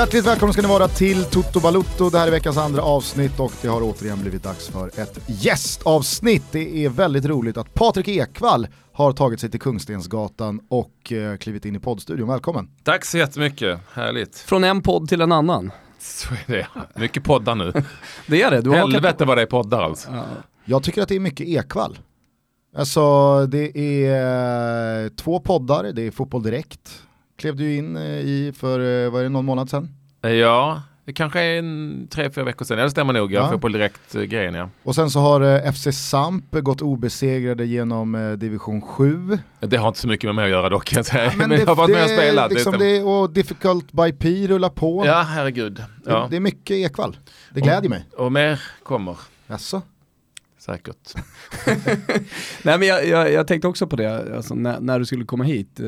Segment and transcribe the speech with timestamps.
[0.00, 2.10] Hjärtligt välkomna ska ni vara till Toto Balutto.
[2.10, 6.42] Det här är veckans andra avsnitt och det har återigen blivit dags för ett gästavsnitt.
[6.52, 11.64] Det är väldigt roligt att Patrik Ekwall har tagit sig till Kungstensgatan och eh, klivit
[11.64, 12.28] in i poddstudion.
[12.28, 12.70] Välkommen!
[12.82, 14.38] Tack så jättemycket, härligt.
[14.38, 15.70] Från en podd till en annan.
[15.98, 16.66] Så är det.
[17.00, 17.72] Mycket poddar nu.
[18.26, 18.60] Det är det.
[18.60, 20.10] Du har Helvete vad det är poddar alltså.
[20.12, 20.24] Ja.
[20.64, 21.98] Jag tycker att det är mycket Ekwall.
[22.76, 27.02] Alltså det är eh, två poddar, det är Fotboll Direkt.
[27.40, 29.88] Klev du in eh, i för, vad är det, någon månad sedan?
[30.20, 32.78] Ja, det kanske är en tre, fyra veckor sedan.
[32.78, 33.32] Ja, det stämmer nog.
[33.32, 33.50] Jag Ja.
[33.50, 34.68] får på direkt-grejen ja.
[34.82, 39.38] Och sen så har eh, FC Samp gått obesegrade genom eh, division 7.
[39.60, 41.32] Det har inte så mycket med mig att göra dock kan jag säga.
[41.36, 42.52] Men, det- jag har varit med och det- spelat.
[42.52, 45.06] Liksom det det, och Difficult by P rullar på.
[45.06, 45.72] Ja, herregud.
[45.74, 46.26] Det, Ja.
[46.30, 47.16] det är mycket Ekwall.
[47.54, 48.04] Det glädjer mig.
[48.16, 49.82] Och mer kommer Jaså?
[50.58, 51.14] säkert.
[52.62, 55.44] Nej men jag, jag, jag tänkte också på det, alltså, när, när du skulle komma
[55.44, 55.80] hit.
[55.80, 55.86] Eh,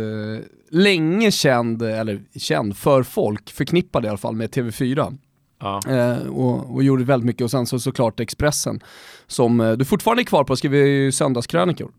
[0.72, 5.18] länge känd, eller känd för folk, förknippad i alla fall med TV4.
[5.60, 5.80] Ja.
[5.88, 8.80] Eh, och, och gjorde väldigt mycket och sen så såklart Expressen
[9.26, 11.90] som eh, du fortfarande är kvar på, skriver ju söndagskrönikor.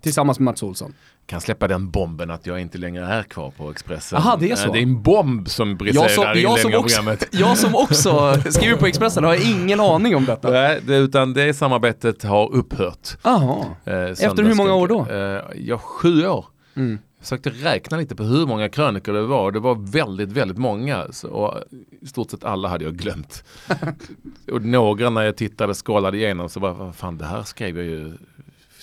[0.00, 0.94] Tillsammans med Mats Olsson.
[1.26, 4.18] Kan släppa den bomben att jag inte längre är kvar på Expressen.
[4.18, 4.66] Aha, det är så.
[4.66, 7.28] Eh, Det är en bomb som briserar i inledningen av programmet.
[7.32, 10.50] jag som också skriver på Expressen har ingen aning om detta.
[10.50, 13.16] Nej, det, utan det samarbetet har upphört.
[13.22, 13.64] Jaha.
[13.84, 15.06] Eh, Efter hur många år då?
[15.10, 16.44] Eh, ja, sju år.
[16.76, 16.98] Mm.
[17.20, 19.52] Jag försökte räkna lite på hur många krönikor det var.
[19.52, 21.06] Det var väldigt, väldigt många.
[21.30, 21.54] Och
[22.00, 23.44] I stort sett alla hade jag glömt.
[24.52, 28.12] och några när jag tittade skålade igenom så var fan det här skrev jag ju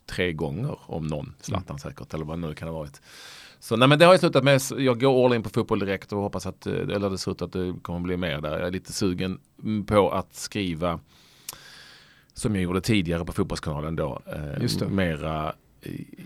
[0.06, 1.34] tre gånger om någon.
[1.42, 3.02] Zlatan säkert eller vad det nu kan ha varit.
[3.60, 4.62] Så nej men det har jag slutat med.
[4.78, 7.42] Jag går all in på fotboll direkt och hoppas att, eh, eller det ser ut
[7.42, 8.52] att det kommer bli mer där.
[8.52, 11.00] Jag är lite sugen mm, på att skriva
[12.34, 14.22] som jag gjorde tidigare på Fotbollskanalen då.
[14.26, 14.88] Eh, Just det.
[14.88, 15.54] Mera,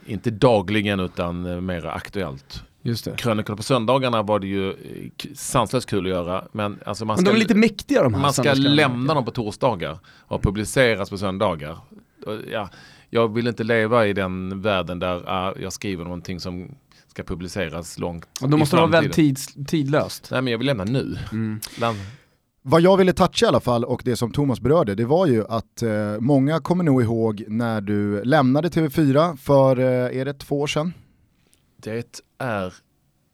[0.06, 2.64] inte dagligen utan eh, mera aktuellt.
[2.82, 3.16] Just det.
[3.18, 4.76] Krönikorna på söndagarna var det ju eh,
[5.36, 6.44] sanslöst kul att göra.
[6.52, 9.26] Men alltså man Men ska, de är lite mäktiga de här man ska lämna dem
[9.26, 11.78] på torsdagar och publiceras på söndagar.
[12.52, 12.70] Ja,
[13.10, 16.76] jag vill inte leva i den världen där ah, jag skriver någonting som
[17.08, 20.28] ska publiceras långt Och då måste det vara väldigt tidlöst.
[20.32, 21.18] Nej men jag vill lämna nu.
[21.32, 21.60] Mm.
[22.64, 25.46] Vad jag ville toucha i alla fall och det som Thomas berörde det var ju
[25.50, 30.62] att eh, många kommer nog ihåg när du lämnade TV4 för, eh, är det två
[30.62, 30.94] år sedan?
[31.84, 32.74] det är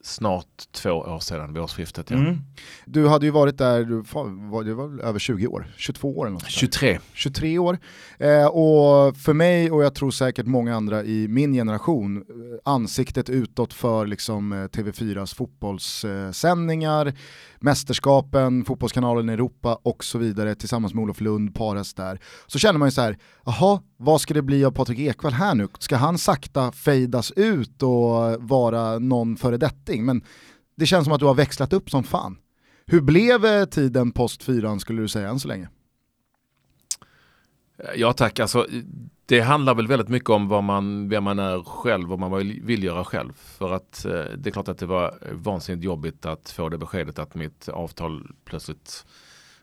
[0.04, 2.12] snart två år sedan vid årsskiftet.
[2.12, 2.18] Ja.
[2.18, 2.38] Mm.
[2.86, 4.02] Du hade ju varit där, du,
[4.52, 6.60] var- det var över 20 år, 22 år eller något sånt där.
[6.60, 7.00] 23.
[7.14, 7.78] 23 år.
[8.20, 12.24] Eh, och för mig och jag tror säkert många andra i min generation, eh,
[12.74, 17.14] ansiktet utåt för liksom, eh, TV4s fotbollssändningar,
[17.60, 22.20] mästerskapen, fotbollskanalen i Europa och så vidare tillsammans med Olof Lund, paras där.
[22.48, 25.56] Så känner man ju så här, jaha, vad ska det bli av Patrik Ekwall här
[25.56, 25.68] nu?
[25.80, 29.38] Ska han sakta fejdas ut och vara någon
[30.06, 30.32] någonting, Men
[30.76, 32.38] det känns som att du har växlat upp som fan.
[32.86, 35.70] Hur blev eh, tiden post fyran skulle du säga än så länge?
[37.78, 38.68] Eh, ja tack, alltså
[39.26, 42.38] det handlar väl väldigt mycket om vad man, vem man är själv och vad man
[42.38, 43.34] vill, vill göra själv.
[43.34, 47.20] För att eh, det är klart att det var vansinnigt jobbigt att få det beskedet
[47.20, 49.06] att mitt avtal plötsligt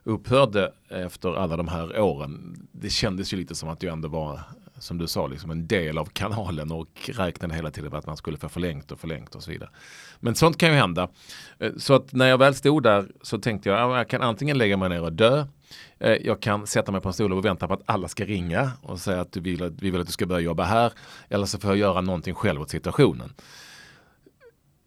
[0.04, 2.56] upphörde efter alla de här åren.
[2.72, 4.40] Det kändes ju lite som att jag ändå var,
[4.84, 8.16] som du sa, liksom en del av kanalen och räknade hela tiden med att man
[8.16, 9.70] skulle få förlängt och förlängt och så vidare.
[10.20, 11.08] Men sånt kan ju hända.
[11.58, 14.58] Eh, så att när jag väl stod där så tänkte jag, att jag kan antingen
[14.58, 15.46] lägga mig ner och dö
[15.98, 18.70] eh, Jag kan sätta mig på en stol och vänta på att alla ska ringa
[18.82, 20.92] och säga att du vill, att vi vill att du ska börja jobba här.
[21.28, 23.32] Eller så får jag göra någonting själv åt situationen.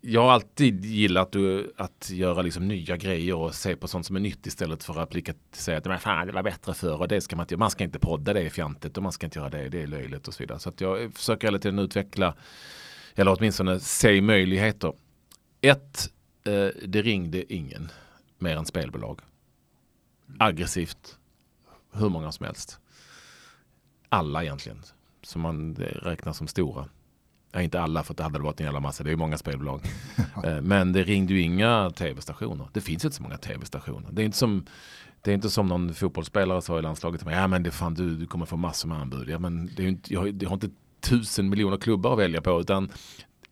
[0.02, 1.36] Jag har alltid gillat
[1.78, 5.10] att, göra liksom nya grejer och se på sånt som är nytt istället för att
[5.10, 7.72] blicka säga att "Men fan, det var bättre förr och det ska man inte Man
[7.72, 10.28] ska inte podda, det är fjantigt och man ska inte göra det, det är löjligt
[10.28, 10.60] och så vidare.
[10.60, 12.36] Så att jag försöker hela tiden utveckla,
[13.16, 14.94] eller åtminstone se möjligheter.
[15.62, 16.10] Ett,
[16.44, 17.92] eh, det ringde ingen
[18.40, 19.22] mer än spelbolag
[20.40, 21.18] aggressivt.
[21.92, 22.80] Hur många som helst.
[24.10, 24.84] Alla egentligen.
[25.22, 26.90] Som man räknar som stora.
[27.58, 29.04] Ja, inte alla för det hade varit en jävla massa.
[29.04, 29.82] Det är ju många spelbolag.
[30.44, 32.68] Eh, Men det ringde ju inga tv-stationer.
[32.74, 34.10] Det finns ju inte så många tv-stationer.
[34.12, 34.66] Det är inte som
[35.22, 37.36] det är inte som någon fotbollsspelare sa i landslaget till mig.
[37.38, 39.30] Ja men det fan du, du kommer få massor med anbud.
[39.30, 40.70] Ja men det är inte, jag, har- jag har inte
[41.02, 42.60] tusen miljoner klubbar att välja på.
[42.62, 42.90] Utan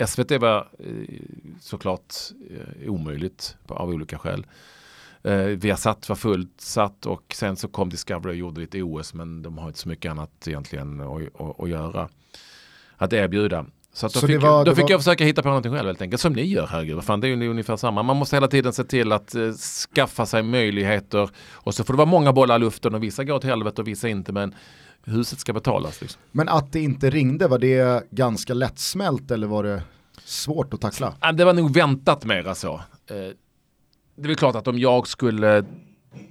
[0.08, 1.19] SVT var eh,
[1.60, 2.13] såklart
[2.50, 4.46] eh, omöjligt på- av olika skäl.
[5.24, 8.81] Eh, vi har satt var fullt satt och sen så kom Discovery och gjorde lite
[8.81, 12.10] OS men de har inte så mycket annat egentligen att, att, att göra.
[12.98, 13.66] Att erbjuda.
[13.95, 16.21] Så, Så fick, var- då fick var- jag försöka hitta på någonting själv helt enkelt.
[16.21, 17.03] Som ni gör, herregud.
[17.03, 18.03] Fan, det är ju ungefär samma.
[18.03, 19.51] Man måste hela tiden se till att eh,
[19.94, 21.30] skaffa sig möjligheter.
[21.51, 23.88] Och så får det vara många bollar i luften och vissa går till helvete och
[23.88, 24.31] vissa inte.
[24.31, 24.56] Men
[25.03, 26.01] huset ska betalas.
[26.01, 26.21] Liksom.
[26.31, 29.81] Men att det inte ringde, var det ganska lättsmält eller var det
[30.24, 31.13] svårt att tackla?
[31.33, 32.74] Det var nog väntat mera så.
[32.74, 32.81] Eh,
[34.15, 35.65] det är väl klart att om jag skulle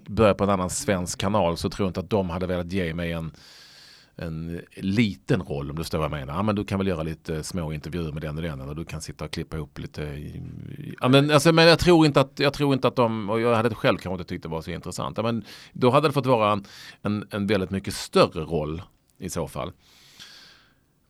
[0.06, 2.94] börja på en annan svensk kanal så tror jag inte att de hade velat ge
[2.94, 3.32] mig en,
[4.16, 6.34] en liten roll om du förstår vad jag menar.
[6.34, 8.84] Ja, men du kan väl göra lite små intervjuer med den och den eller du
[8.84, 10.32] kan sitta och klippa ihop lite.
[11.00, 13.54] Ja, men, alltså, men jag tror inte att, jag tror inte att de, och jag
[13.54, 15.16] hade själv kanske inte tyckt det var så intressant.
[15.16, 16.64] Ja, men då hade det fått vara en,
[17.02, 18.82] en, en väldigt mycket större roll
[19.18, 19.72] i så fall.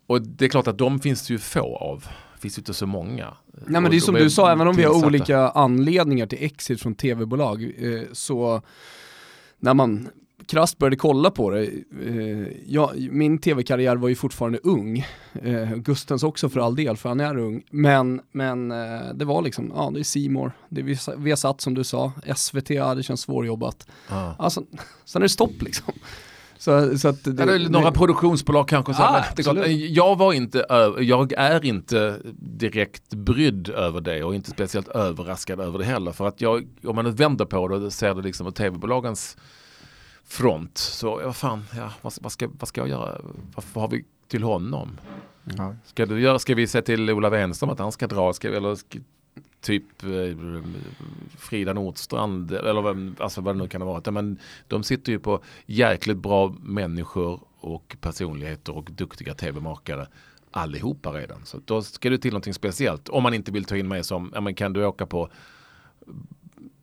[0.06, 2.04] Och det är klart att de finns det ju få av.
[2.34, 3.34] Det finns ju inte så många.
[3.66, 6.82] Nej men det är som du sa, även om vi har olika anledningar till exit
[6.82, 8.62] från tv-bolag, eh, så
[9.58, 10.08] när man
[10.46, 11.62] krasst började kolla på det,
[12.06, 15.06] eh, ja, min tv-karriär var ju fortfarande ung,
[15.43, 19.43] eh, Gustens också för all del, för han är ung, men, men eh, det var
[19.43, 23.20] liksom, ja det är Simor, det är Viasat som du sa, SVT, ja, det känns
[23.20, 23.87] svårjobbat.
[24.08, 24.32] Ah.
[24.38, 24.62] Alltså,
[25.05, 25.94] sen är det stopp liksom.
[26.58, 28.94] Så, så att det, Eller några det, produktionsbolag kanske.
[28.94, 29.25] Så ah,
[29.55, 30.67] men, jag var inte,
[31.00, 36.12] jag är inte direkt brydd över det och inte speciellt överraskad över det heller.
[36.12, 39.37] För att jag, om man vänder på det och ser det liksom tv-bolagens
[40.24, 40.78] front.
[40.78, 43.20] Så vad fan, ja, vad, vad, ska, vad ska jag göra?
[43.54, 45.00] Varför har vi till honom?
[45.58, 45.74] Mm.
[45.84, 48.32] Ska, du göra, ska vi säga till Ola Wenström att han ska dra?
[48.32, 48.98] Ska, eller ska,
[49.60, 50.62] typ eh,
[51.38, 54.12] Frida Nordstrand eller alltså vad det nu kan ha varit.
[54.12, 54.38] Men
[54.68, 60.06] de sitter ju på jäkligt bra människor och personligheter och duktiga tv-makare
[60.50, 61.40] allihopa redan.
[61.44, 63.08] Så då ska det till någonting speciellt.
[63.08, 65.28] Om man inte vill ta in mig som, ja men kan du åka på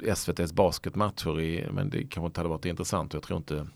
[0.04, 3.14] SVTs basketmatcher i, men det kanske inte hade varit intressant.
[3.14, 3.68] Jag tror inte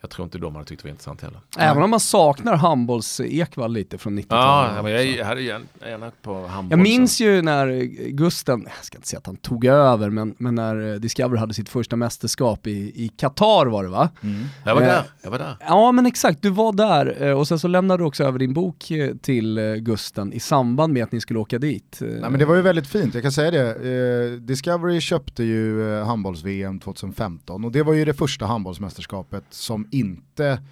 [0.00, 1.40] jag tror inte de hade tyckt det var intressant heller.
[1.58, 4.72] Även om man saknar handbolls-Ekvall lite från 90-talet.
[4.76, 6.78] Ja, men jag hade gärna på handboll.
[6.78, 10.54] Jag minns ju när Gusten, jag ska inte säga att han tog över, men, men
[10.54, 14.10] när Discovery hade sitt första mästerskap i Qatar var det va?
[14.22, 14.44] Mm.
[14.64, 15.56] Jag var eh, där, jag var där.
[15.60, 18.54] Ja men exakt, du var där eh, och sen så lämnade du också över din
[18.54, 21.98] bok eh, till eh, Gusten i samband med att ni skulle åka dit.
[22.00, 24.38] Nej men det var ju väldigt fint, jag kan säga det.
[24.38, 30.62] Discovery köpte ju handbolls-VM 2015 och det var ju det första handbollsmästerskapet som inte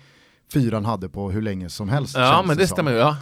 [0.53, 2.17] fyran hade på hur länge som helst.
[2.17, 3.17] Ja men det stämmer ju, ja.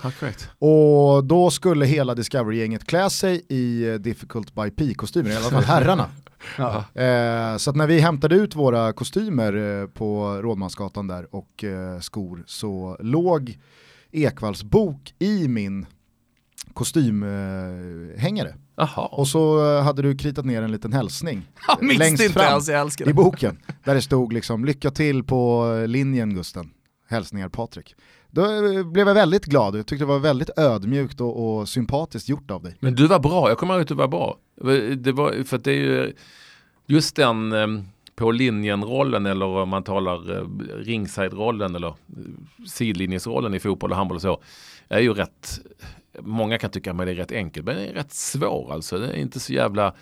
[0.58, 5.64] Och då skulle hela Discovery-gänget klä sig i uh, Difficult by P-kostymer, i alla fall
[5.64, 6.10] herrarna.
[6.58, 7.02] ja.
[7.02, 12.44] eh, så när vi hämtade ut våra kostymer eh, på Rådmansgatan där och eh, skor
[12.46, 13.58] så låg
[14.12, 15.86] Ekvalls bok i min
[16.74, 18.54] kostymhängare.
[18.76, 19.06] Aha.
[19.06, 21.42] Och så hade du kritat ner en liten hälsning
[21.98, 23.58] längst fram ens, i boken.
[23.84, 26.70] Där det stod liksom lycka till på linjen Gusten.
[27.08, 27.94] Hälsningar Patrik.
[28.30, 32.28] Då eh, blev jag väldigt glad, jag tyckte det var väldigt ödmjukt och, och sympatiskt
[32.28, 32.76] gjort av dig.
[32.80, 34.38] Men du var bra, jag kommer ihåg att du var bra.
[34.96, 36.12] Det var, för det är ju
[36.86, 37.66] just den eh,
[38.16, 40.48] på linjen-rollen eller om man talar eh,
[40.84, 41.94] ringside-rollen eller
[42.66, 44.42] sidlinjesrollen i fotboll och handboll och så
[44.88, 45.60] är ju rätt
[46.20, 48.98] Många kan tycka att det är rätt enkelt men det är rätt svår alltså.
[48.98, 49.94] Det är inte så jävla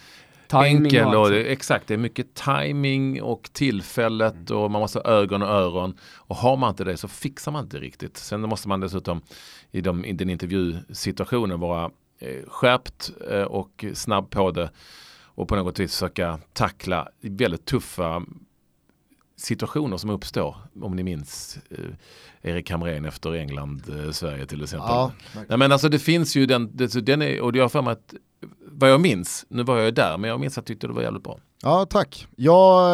[0.49, 1.07] timing enkel.
[1.07, 5.49] Och, och exakt, det är mycket timing och tillfället och man måste ha ögon och
[5.49, 5.99] öron.
[6.17, 8.17] Och har man inte det så fixar man inte riktigt.
[8.17, 9.23] Sen måste man dessutom
[9.71, 14.71] i, de, i den intervjusituationen vara eh, skärpt eh, och snabb på det
[15.35, 18.23] och på något vis försöka tackla väldigt tuffa
[19.43, 20.57] situationer som uppstår.
[20.83, 24.89] Om ni minns eh, Erik Hamrén efter England-Sverige eh, till exempel.
[24.89, 25.13] Ja,
[25.49, 27.93] Nej, men alltså det finns ju den, det, den är, och jag har för mig
[27.93, 28.15] att
[28.61, 30.93] vad jag minns, nu var jag ju där, men jag minns att jag tyckte det
[30.93, 31.39] var jävligt bra.
[31.63, 32.27] Ja, tack.
[32.37, 32.91] Jag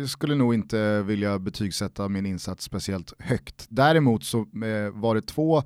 [0.00, 3.66] eh, skulle nog inte vilja betygsätta min insats speciellt högt.
[3.68, 5.62] Däremot så eh, var det två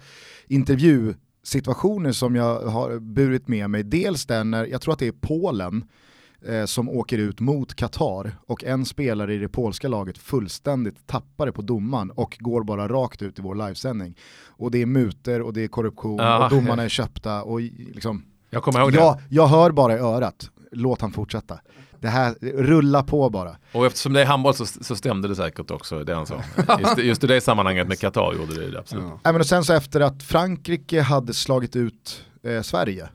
[0.47, 3.83] intervjusituationer som jag har burit med mig.
[3.83, 5.85] Dels den när, jag tror att det är Polen,
[6.67, 11.53] som åker ut mot Qatar och en spelare i det polska laget fullständigt tappar det
[11.53, 14.17] på domaren och går bara rakt ut i vår livesändning.
[14.47, 18.25] Och det är muter och det är korruption ah, och domarna är köpta och liksom
[18.51, 19.19] jag kommer ihåg det.
[19.29, 21.61] Jag, hör bara i örat, låt han fortsätta.
[22.01, 23.57] Det här, rulla på bara.
[23.73, 26.43] Och eftersom det är handboll så, så stämde det säkert också det han sa.
[26.81, 29.05] Just, just i det sammanhanget med Qatar gjorde det, det absolut.
[29.23, 29.33] Ja.
[29.33, 33.09] men och sen så efter att Frankrike hade slagit ut eh, Sverige,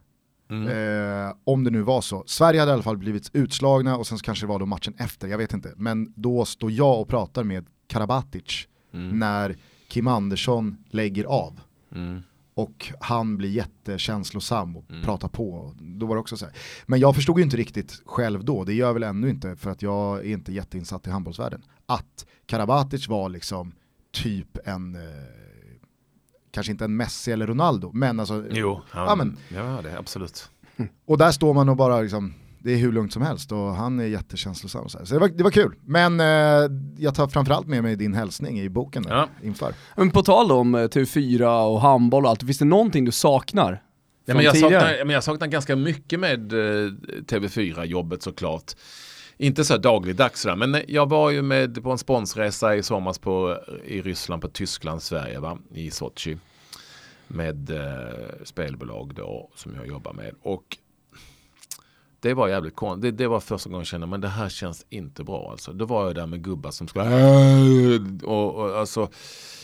[0.52, 0.68] Mm.
[0.68, 2.24] Eh, om det nu var så.
[2.28, 4.94] Sverige hade i alla fall blivit utslagna och sen så kanske det var då matchen
[4.98, 5.74] efter, jag vet inte.
[5.76, 9.20] Men då står jag och pratar med Karabatic mm.
[9.20, 9.56] när
[9.88, 11.60] Kim Andersson lägger av.
[11.96, 12.22] Mm.
[12.54, 15.04] Och han blir jättekänslosam och mm.
[15.04, 15.74] pratar på.
[15.80, 16.56] Då var det också så här.
[16.86, 19.70] Men jag förstod ju inte riktigt själv då, det gör jag väl ännu inte för
[19.70, 21.62] att jag är inte jätteinsatt i handbollsvärlden.
[21.86, 23.72] Att Karabatic var liksom
[24.12, 25.02] typ en eh,
[26.52, 28.44] kanske inte en Messi eller Ronaldo, men alltså...
[28.52, 30.50] Jo, han, ja, men, ja det absolut.
[31.06, 34.00] Och där står man och bara liksom, det är hur lugnt som helst och han
[34.00, 34.90] är jättekänslosam.
[34.90, 35.76] Så, så det, var, det var kul.
[35.86, 36.26] Men eh,
[36.98, 39.28] jag tar framförallt med mig din hälsning i boken där, ja.
[39.44, 39.74] inför.
[39.96, 43.82] Men på tal om eh, TV4 och handboll och allt, finns det någonting du saknar
[44.26, 46.92] Ja, men, jag saknar, men jag saknar ganska mycket med eh,
[47.28, 48.72] TV4-jobbet såklart.
[49.42, 53.58] Inte så dagligdags sådär, men jag var ju med på en sponsresa i somras på,
[53.86, 55.58] i Ryssland, på Tyskland, Sverige, va?
[55.74, 56.38] i Sochi.
[57.28, 60.36] Med eh, spelbolag då som jag jobbar med.
[60.42, 60.78] Och
[62.20, 63.02] det var jävligt konstigt.
[63.02, 65.52] Det, det, var första gången jag kände men det här känns inte bra.
[65.52, 65.74] Alltså.
[65.74, 67.06] Då var jag där med gubbar som skulle...
[68.24, 69.10] Och, och, alltså,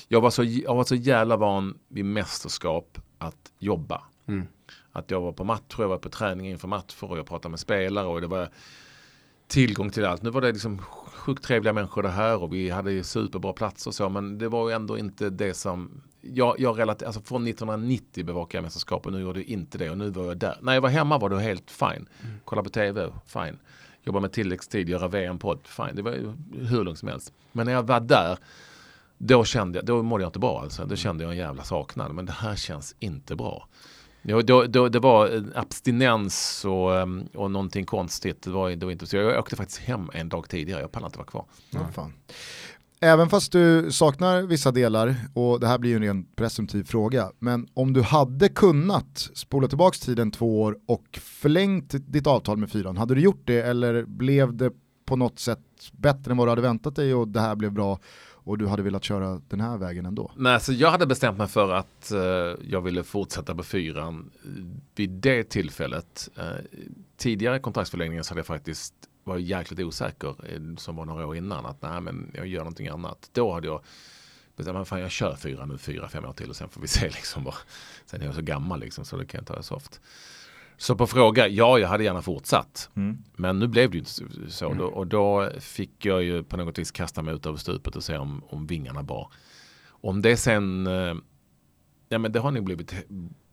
[0.08, 4.02] jag, var så, jag var så jävla van vid mästerskap att jobba.
[4.28, 4.48] Mm.
[4.92, 7.60] Att jag var på matcher, jag var på träning inför matcher och jag pratade med
[7.60, 8.50] spelare och det var
[9.48, 10.22] tillgång till allt.
[10.22, 10.82] Nu var det liksom
[11.14, 14.70] sjukt trevliga människor det här och vi hade superbra plats och så men det var
[14.70, 19.12] ju ändå inte det som jag, jag relater, alltså från 1990 bevakade jag mästerskap och
[19.12, 20.58] nu gjorde jag inte det och nu var jag där.
[20.62, 22.08] När jag var hemma var det helt fine.
[22.24, 22.36] Mm.
[22.46, 23.60] Kolla på tv, fine.
[24.04, 25.96] Jobba med tilläggstid, göra VM-podd, fine.
[25.96, 27.34] Det var ju hur långt som helst.
[27.52, 28.38] Men när jag var där,
[29.18, 30.86] då kände jag, då mådde jag inte bra alltså.
[30.86, 32.16] Då kände jag en jävla saknad.
[32.16, 33.68] Men det här känns inte bra.
[34.30, 38.42] Ja, det, det var eh, abstinens och, ehm, och någonting konstigt.
[38.42, 41.08] Det var, det var inte, så jag åkte faktiskt hem en dag tidigare, jag pallade
[41.08, 41.46] inte vara kvar.
[41.70, 42.14] Ja, fan.
[43.02, 47.32] Även fast du saknar vissa delar, och det här blir ju en ren presumtiv fråga,
[47.40, 52.72] men om du hade kunnat spola tillbaka tiden två år och förlängt ditt avtal med
[52.72, 54.72] fyran, hade du gjort det eller blev det
[55.06, 55.60] på något sätt
[55.92, 58.00] bättre än vad du hade väntat dig och det här blev bra
[58.48, 60.32] och du hade velat köra den här vägen ändå?
[60.36, 62.20] Nej, så jag hade bestämt mig för att eh,
[62.70, 64.32] jag ville fortsätta på fyran
[64.96, 66.30] vid det tillfället.
[66.36, 66.44] Eh,
[67.18, 71.66] tidigare kontraktsförlängningen så hade jag faktiskt var jäkligt osäker eh, som var några år innan
[71.66, 73.30] att nej men jag gör någonting annat.
[73.34, 73.82] Då hade jag
[74.56, 76.88] bestämt mig fan jag kör fyra nu fyra, fem år till och sen får vi
[76.88, 77.56] se liksom Bara.
[78.06, 80.02] Sen är jag så gammal liksom så det kan jag ta det soft.
[80.78, 82.90] Så på fråga, ja jag hade gärna fortsatt.
[82.96, 83.18] Mm.
[83.36, 84.72] Men nu blev det ju inte så.
[84.72, 84.86] Mm.
[84.86, 88.18] Och då fick jag ju på något vis kasta mig ut över stupet och se
[88.18, 89.32] om, om vingarna bar.
[89.88, 91.16] Om det sen, eh,
[92.10, 92.94] ja men det har nog blivit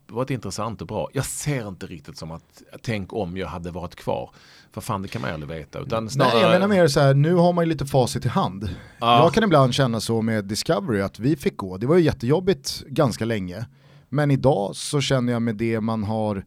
[0.07, 1.09] varit intressant och bra.
[1.13, 4.29] Jag ser inte riktigt som att, tänk om jag hade varit kvar.
[4.71, 5.79] För fan det kan man ju aldrig veta.
[5.79, 6.33] Utan snarare...
[6.33, 8.69] Nej jag menar mer så här, nu har man ju lite facit i hand.
[8.99, 9.23] Ja.
[9.23, 12.83] Jag kan ibland känna så med Discovery att vi fick gå, det var ju jättejobbigt
[12.87, 13.65] ganska länge.
[14.09, 16.45] Men idag så känner jag med det man har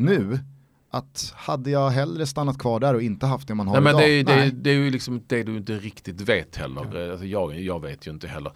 [0.00, 0.38] nu,
[0.90, 4.00] att hade jag hellre stannat kvar där och inte haft det man har Nej, idag.
[4.00, 7.00] Men det, är, det, är, det är ju liksom det du inte riktigt vet heller.
[7.00, 7.10] Ja.
[7.10, 8.52] Alltså jag, jag vet ju inte heller.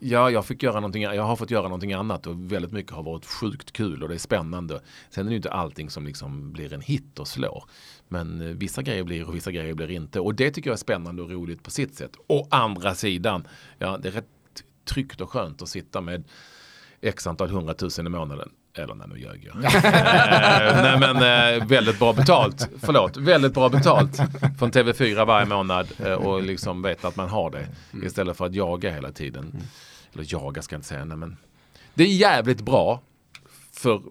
[0.00, 3.02] Ja, jag fick göra någonting, jag har fått göra någonting annat och väldigt mycket har
[3.02, 4.80] varit sjukt kul och det är spännande.
[5.10, 7.64] Sen är det ju inte allting som liksom blir en hit och slår.
[8.08, 10.20] Men eh, vissa grejer blir och vissa grejer blir inte.
[10.20, 12.12] Och det tycker jag är spännande och roligt på sitt sätt.
[12.26, 13.46] Å andra sidan,
[13.78, 14.28] ja det är rätt
[14.84, 16.24] tryggt och skönt att sitta med
[17.00, 18.50] x antal hundratusen i månaden.
[18.74, 19.64] Eller nej, nu ljög jag.
[19.64, 22.68] eh, nej men eh, väldigt bra betalt.
[22.80, 24.16] Förlåt, väldigt bra betalt
[24.58, 27.66] från TV4 varje månad eh, och liksom veta att man har det.
[27.92, 28.06] Mm.
[28.06, 29.44] Istället för att jaga hela tiden.
[29.44, 29.64] Mm.
[30.14, 31.36] Eller jaga ska jag inte säga, nej men.
[31.94, 33.00] Det är jävligt bra.
[33.72, 34.02] För,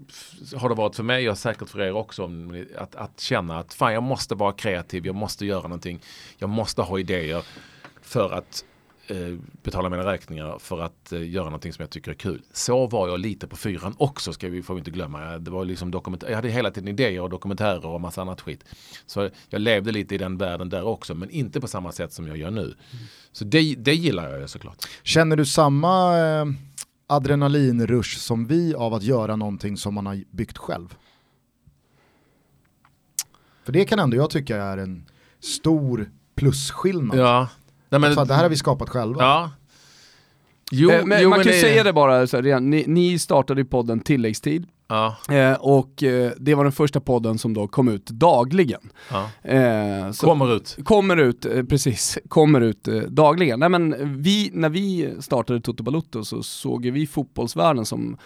[0.58, 2.30] har det varit för mig och säkert för er också.
[2.78, 6.00] Att, att känna att fan jag måste vara kreativ, jag måste göra någonting.
[6.38, 7.44] Jag måste ha idéer.
[8.02, 8.66] För att
[9.64, 12.42] betala mina räkningar för att eh, göra någonting som jag tycker är kul.
[12.54, 15.38] Så var jag lite på fyran också, ska vi, får vi inte glömma.
[15.38, 15.92] Det var liksom
[16.28, 18.66] jag hade hela tiden idéer och dokumentärer och massa annat skit.
[19.06, 22.28] Så jag levde lite i den världen där också, men inte på samma sätt som
[22.28, 22.62] jag gör nu.
[22.62, 22.76] Mm.
[23.32, 24.86] Så det, det gillar jag såklart.
[25.04, 26.46] Känner du samma eh,
[27.08, 30.96] adrenalinrush som vi av att göra någonting som man har byggt själv?
[33.64, 35.06] För det kan ändå jag tycka är en
[35.40, 37.18] stor plusskillnad.
[37.18, 37.50] Ja,
[37.92, 39.24] Nej, men, Fan, det här har vi skapat själva.
[39.24, 39.52] Ja.
[40.72, 43.20] Jo, eh, men, jo, man men kan ju säga det bara, så här, ni, ni
[43.20, 44.68] startade ju podden Tilläggstid.
[44.92, 45.36] Ja.
[45.36, 48.82] Eh, och eh, det var den första podden som då kom ut dagligen.
[49.10, 49.50] Ja.
[49.50, 50.78] Eh, kommer ut.
[50.84, 52.18] Kommer ut, eh, precis.
[52.28, 53.60] Kommer ut eh, dagligen.
[53.60, 58.18] Nej, men vi, när vi startade Toto Balutto så såg vi fotbollsvärlden som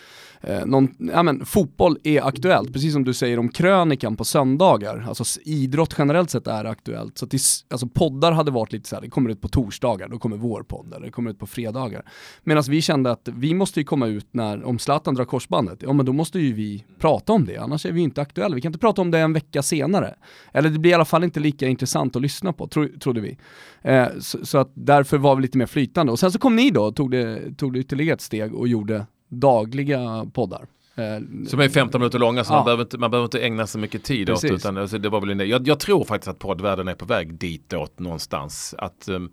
[0.41, 5.05] eh, någon, ja, men, fotboll är aktuellt, precis som du säger om krönikan på söndagar.
[5.07, 7.17] Alltså idrott generellt sett är aktuellt.
[7.17, 10.19] Så att det, alltså, poddar hade varit lite såhär, det kommer ut på torsdagar, då
[10.19, 12.05] kommer vår podd, eller det kommer ut på fredagar.
[12.43, 15.93] Medan vi kände att vi måste ju komma ut när, om Zlatan drar korsbandet, ja
[15.93, 18.55] men då måste ju vi prata om det, annars är vi inte aktuella.
[18.55, 20.15] Vi kan inte prata om det en vecka senare.
[20.53, 23.37] Eller det blir i alla fall inte lika intressant att lyssna på, tro, trodde vi.
[23.81, 26.11] Eh, så, så, att därför var vi lite mer flytande.
[26.11, 28.67] Och sen så kom ni då och tog det, tog det ytterligare ett steg och
[28.67, 30.65] gjorde dagliga poddar.
[30.95, 32.57] Eh, Som är 15 minuter långa så ja.
[32.57, 34.51] man, behöver inte, man behöver inte ägna så mycket tid Precis.
[34.51, 37.33] åt utan alltså, det var väl jag, jag tror faktiskt att poddvärlden är på väg
[37.33, 38.75] ditåt någonstans.
[38.77, 39.31] Att, um,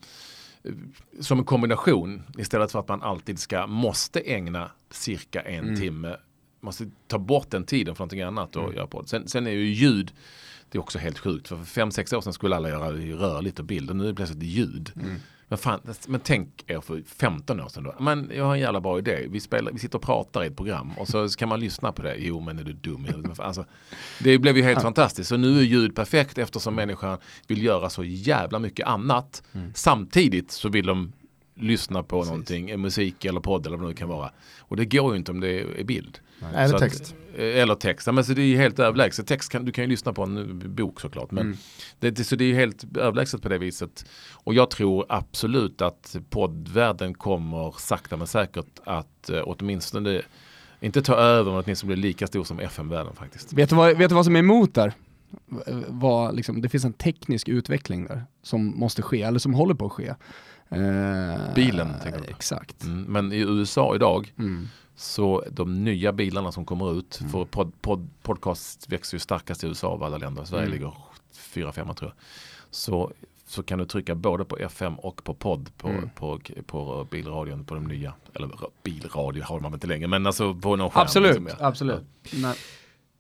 [1.21, 5.77] som en kombination istället för att man alltid ska, måste ägna cirka en mm.
[5.77, 6.17] timme.
[6.63, 8.77] Måste ta bort den tiden för någonting annat och mm.
[8.77, 9.09] göra podd.
[9.09, 10.13] Sen, sen är ju ljud,
[10.71, 11.49] det är också helt sjukt.
[11.49, 14.15] För fem, sex år sedan skulle alla göra rörligt och bild och nu är det
[14.15, 14.93] plötsligt ljud.
[14.97, 15.17] Mm.
[15.53, 17.95] Men, fan, men tänk er för 15 år sedan då.
[18.01, 19.27] Men jag har en jävla bra idé.
[19.29, 22.03] Vi, spelar, vi sitter och pratar i ett program och så kan man lyssna på
[22.03, 22.17] det.
[22.19, 23.07] Jo men är du dum
[23.39, 23.65] alltså,
[24.19, 24.83] Det blev ju helt ja.
[24.83, 25.29] fantastiskt.
[25.29, 29.43] Så nu är ljud perfekt eftersom människan vill göra så jävla mycket annat.
[29.53, 29.73] Mm.
[29.75, 31.13] Samtidigt så vill de
[31.55, 32.31] lyssna på Precis.
[32.31, 34.31] någonting, musik eller podd eller vad det nu kan vara.
[34.59, 36.19] Och det går ju inte om det är bild.
[36.43, 37.03] Nej, eller text.
[37.03, 39.27] Att, eller text, men så det är helt överlägset.
[39.27, 41.31] Text kan, du kan ju lyssna på en bok såklart.
[41.31, 41.59] Men mm.
[42.15, 44.05] det, så det är helt överlägset på det viset.
[44.33, 50.23] Och jag tror absolut att poddvärlden kommer sakta men säkert att eh, åtminstone
[50.81, 53.53] inte ta över men åtminstone bli lika stor som FM-världen faktiskt.
[53.53, 54.93] Vet du vad, vet du vad som är emot där?
[55.89, 59.87] Vad, liksom, det finns en teknisk utveckling där som måste ske, eller som håller på
[59.87, 60.15] att ske.
[60.73, 62.85] Eh, Bilen tänker du Exakt.
[62.85, 64.69] Mm, men i USA idag mm.
[64.97, 67.33] så de nya bilarna som kommer ut, mm.
[67.33, 70.45] för pod, pod, podcast växer ju starkast i USA av alla länder.
[70.45, 70.73] Sverige mm.
[70.73, 70.93] ligger
[71.55, 72.13] 4-5 tror jag.
[72.71, 73.13] Så,
[73.47, 76.11] så kan du trycka både på FM och på podd på, mm.
[76.15, 78.15] på, på, på bilradion på de nya.
[78.35, 78.51] Eller
[78.83, 81.03] bilradio har man inte längre men alltså på någon skärm.
[81.03, 81.67] Absolut, liksom, ja.
[81.67, 82.05] absolut.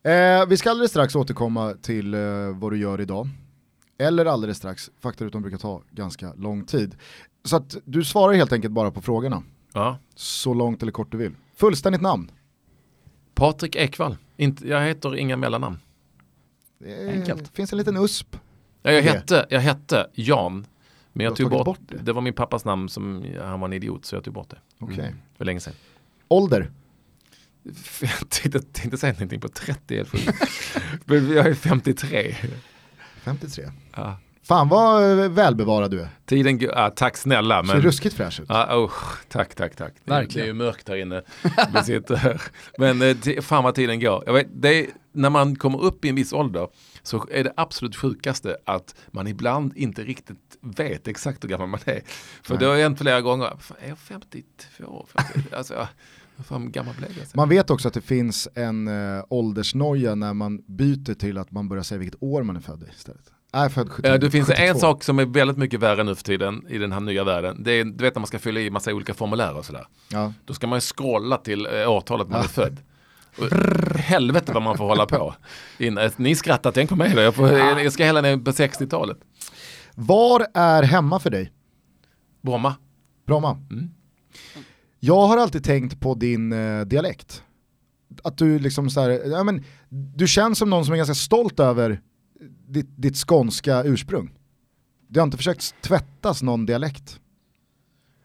[0.04, 2.20] Eh, vi ska alldeles strax återkomma till eh,
[2.54, 3.28] vad du gör idag.
[3.98, 6.96] Eller alldeles strax, faktarutan brukar ta ganska lång tid.
[7.44, 9.42] Så att du svarar helt enkelt bara på frågorna.
[9.72, 9.98] Ja.
[10.14, 11.32] Så långt eller kort du vill.
[11.54, 12.30] Fullständigt namn?
[13.34, 14.16] Patrik Ekvall.
[14.36, 15.78] Inte, jag heter inga mellannamn.
[16.78, 17.56] Det Enkelt.
[17.56, 18.36] finns en liten USP.
[18.82, 20.66] Ja, jag, hette, jag hette Jan.
[21.12, 21.98] Men jag tog bort, bort, det.
[21.98, 24.58] Det var min pappas namn som, han var en idiot så jag tog bort det.
[24.78, 24.94] Okej.
[24.94, 25.06] Okay.
[25.06, 25.18] Mm.
[25.36, 25.74] För länge sedan.
[26.28, 26.70] Ålder?
[28.00, 30.04] Jag tänkte, tänkte säga någonting på 30
[31.04, 32.34] Men jag är 53.
[33.24, 33.64] 53?
[33.96, 34.18] Ja.
[34.44, 36.08] Fan vad eh, välbevarad du är.
[36.26, 37.64] Tiden ja, tack snälla.
[37.64, 38.46] Ser ruskigt fräsch ut.
[38.48, 38.92] Ja, oh,
[39.28, 39.94] tack, tack, tack.
[40.04, 40.34] Verkligen.
[40.34, 41.22] Det är ju mörkt här inne.
[41.74, 42.42] Vi sitter här.
[42.78, 44.22] Men eh, fan vad tiden går.
[44.26, 46.68] Jag vet, det är, när man kommer upp i en viss ålder
[47.02, 51.80] så är det absolut sjukaste att man ibland inte riktigt vet exakt hur gammal man
[51.84, 52.02] är.
[52.42, 52.58] För Nej.
[52.58, 53.52] det har hänt flera gånger.
[53.80, 55.06] Är jag 52?
[55.34, 55.54] 50?
[55.54, 55.88] Alltså,
[56.42, 57.26] fan gammal blev jag?
[57.34, 61.68] Man vet också att det finns en äh, åldersnoja när man byter till att man
[61.68, 63.32] börjar säga vilket år man är född i istället.
[63.54, 64.64] Nej, född 70, det finns 72.
[64.64, 67.62] en sak som är väldigt mycket värre nu för tiden i den här nya världen.
[67.62, 69.86] Det är, du vet när man ska fylla i massa olika formulär och sådär.
[70.10, 70.32] Ja.
[70.44, 72.44] Då ska man ju scrolla till äh, årtalet man ja.
[72.44, 72.78] är född.
[73.38, 73.50] Och,
[73.98, 75.34] helvete vad man får hålla på.
[75.78, 77.20] In, äh, ni skrattar, tänk på mig då.
[77.20, 77.80] Jag, får, ja.
[77.80, 79.18] jag ska hela ner på 60-talet.
[79.94, 81.52] Var är hemma för dig?
[82.42, 82.74] Bromma.
[83.26, 83.50] Bromma.
[83.70, 83.90] Mm.
[85.04, 87.42] Jag har alltid tänkt på din eh, dialekt.
[88.24, 91.60] Att du liksom så här, ja, men, du känns som någon som är ganska stolt
[91.60, 92.00] över
[92.68, 94.34] ditt, ditt skånska ursprung.
[95.08, 97.20] Det har inte försökt tvättas någon dialekt.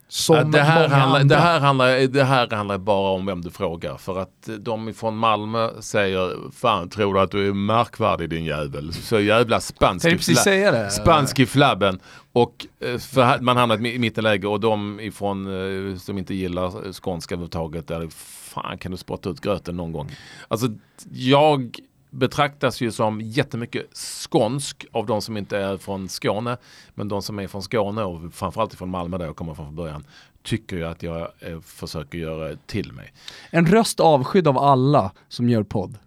[0.09, 3.97] Som det, här handlar, det, här handlar, det här handlar bara om vem du frågar.
[3.97, 8.93] För att de från Malmö säger, fan tror du att du är märkvärdig din jävel.
[8.93, 11.99] Så jävla spansk, i, fla spansk i flabben.
[12.33, 15.47] Och eh, för man hamnar i mittenläge och de ifrån,
[15.91, 20.11] eh, som inte gillar skånska överhuvudtaget, där fan kan du spotta ut gröten någon gång.
[20.47, 20.67] Alltså
[21.11, 21.79] jag
[22.17, 26.57] betraktas ju som jättemycket skånsk av de som inte är från Skåne.
[26.95, 30.05] Men de som är från Skåne och framförallt från Malmö där jag kommer från början
[30.43, 33.13] tycker jag att jag eh, försöker göra till mig.
[33.49, 35.97] En röst avskydd av alla som gör podd.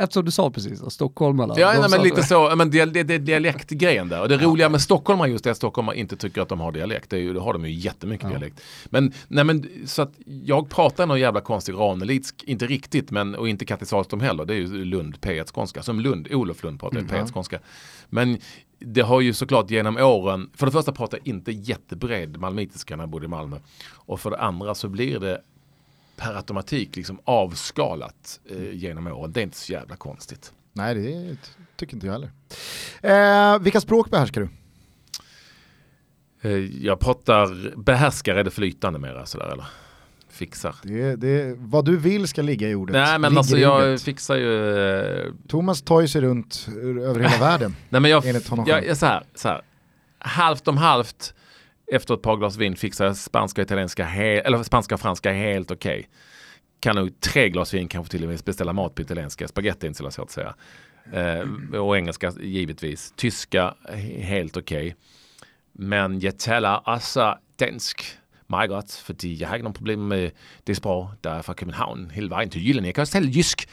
[0.00, 1.54] Eftersom du sa precis att stockholmarna...
[1.56, 4.20] Ja, nej, men lite så, men det, det, det dialektgrejen där.
[4.20, 7.10] Och det roliga med stockholmar just är att stockholmar inte tycker att de har dialekt.
[7.10, 8.30] Det, är ju, det har de ju jättemycket ja.
[8.30, 8.60] dialekt.
[8.84, 13.48] Men, nej, men så att jag pratar någon jävla konstig ranelidsk, inte riktigt, men och
[13.48, 14.44] inte Kattis Ahlström heller.
[14.44, 15.82] Det är ju Lund P1 skånska.
[15.82, 17.58] Som Lund, Olof Lund pratar mm, P1 skånska.
[18.08, 18.38] Men
[18.78, 23.02] det har ju såklart genom åren, för det första pratar jag inte jättebred malmöitiska när
[23.02, 23.56] jag bodde i Malmö.
[23.94, 25.40] Och för det andra så blir det
[26.18, 29.32] per automatik liksom avskalat eh, genom åren.
[29.32, 30.52] Det är inte så jävla konstigt.
[30.72, 31.36] Nej, det
[31.76, 32.30] tycker inte jag heller.
[33.54, 34.48] Eh, vilka språk behärskar du?
[36.48, 39.66] Eh, jag pratar, behärskar är det flytande mera sådär eller?
[40.30, 40.74] Fixar.
[40.82, 42.94] Det, det, vad du vill ska ligga i ordet.
[42.94, 44.78] Nej men alltså jag fixar ju...
[44.78, 45.32] Eh...
[45.48, 47.76] Thomas tar ju sig runt över hela världen.
[47.88, 48.24] Nej men jag,
[48.66, 49.62] jag, jag så här, så här,
[50.18, 51.34] halvt om halvt
[51.92, 55.70] efter ett par glas vin fixar jag spanska och italienska, eller spanska och franska helt
[55.70, 55.98] okej.
[55.98, 56.10] Okay.
[56.80, 59.88] Kan nog tre glas vin kanske till och med beställa mat på italienska, spagetti är
[59.88, 60.54] inte så svårt att säga.
[61.12, 63.12] Eh, och engelska givetvis.
[63.16, 63.74] Tyska
[64.18, 64.86] helt okej.
[64.86, 64.94] Okay.
[65.72, 70.30] Men jag talar alltså dansk meget godt, fordi jeg har ikke nogen problem med
[70.66, 72.86] det sprog, der er fra København hele vejen til Jylland.
[72.86, 73.66] Jeg kan også tale jysk.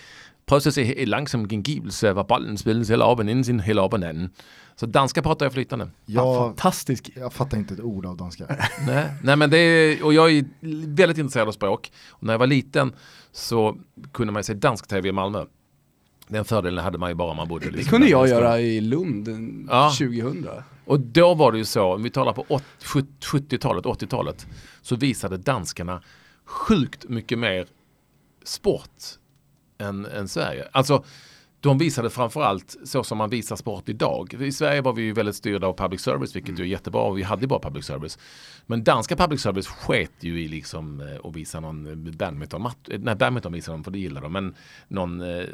[0.47, 3.81] Prøv at se et langsom gengivelse, hvor bollen spilles eller op og inden sin, eller
[3.81, 4.29] op og anden.
[4.75, 5.89] Så danska pratar jag flytande.
[6.05, 7.09] Ja, fantastisk.
[7.15, 8.45] Jag fattar inte ett ord av danska.
[8.87, 10.45] nej, nej, men det är, och jag är
[10.95, 11.91] väldigt intresserad av språk.
[12.09, 12.93] Och när jag var liten
[13.31, 13.77] så
[14.11, 15.45] kunde man se dansk tv i Malmö.
[16.27, 19.29] Den fördelen hade man ju bara om man bodde Det kunde jag göra i Lund
[19.69, 19.89] ja.
[19.97, 20.47] 2000.
[20.85, 22.59] Och då var det ju så, om vi talar på
[23.21, 24.47] 70-talet, 80-talet,
[24.81, 26.01] så visade danskarna
[26.45, 27.67] sjukt mycket mer
[28.43, 28.91] sport
[29.77, 30.67] än, än Sverige.
[30.71, 31.03] Alltså
[31.65, 34.33] de visade framförallt så som man visar sport idag.
[34.33, 36.61] I Sverige var vi ju väldigt styrda av public service, vilket mm.
[36.61, 38.19] är jättebra och vi hade ju bara public service.
[38.65, 43.53] Men danska public service sket ju i liksom eh, att visa någon badminton, nej badminton
[43.53, 44.55] visade de för det gillar de, men
[44.87, 45.45] någon eh,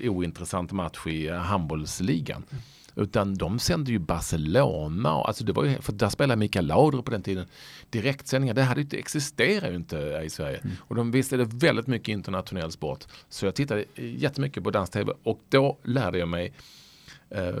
[0.00, 2.44] ointressant match i handbollsligan.
[2.50, 2.62] Mm.
[2.94, 7.10] Utan de sände ju Barcelona, alltså det var ju, för där spelade Mikael Laudrup på
[7.10, 7.46] den tiden.
[7.90, 10.58] Direktsändningar, det hade inte, existerar ju inte i Sverige.
[10.58, 10.76] Mm.
[10.80, 13.04] Och de visste det väldigt mycket internationell sport.
[13.28, 16.52] Så jag tittade jättemycket på dansk-tv och då lärde jag mig
[17.30, 17.54] eh,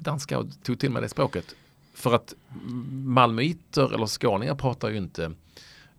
[0.00, 1.54] danska och tog till mig det språket.
[1.94, 2.34] För att
[2.90, 5.32] malmöiter eller skåningar pratar ju inte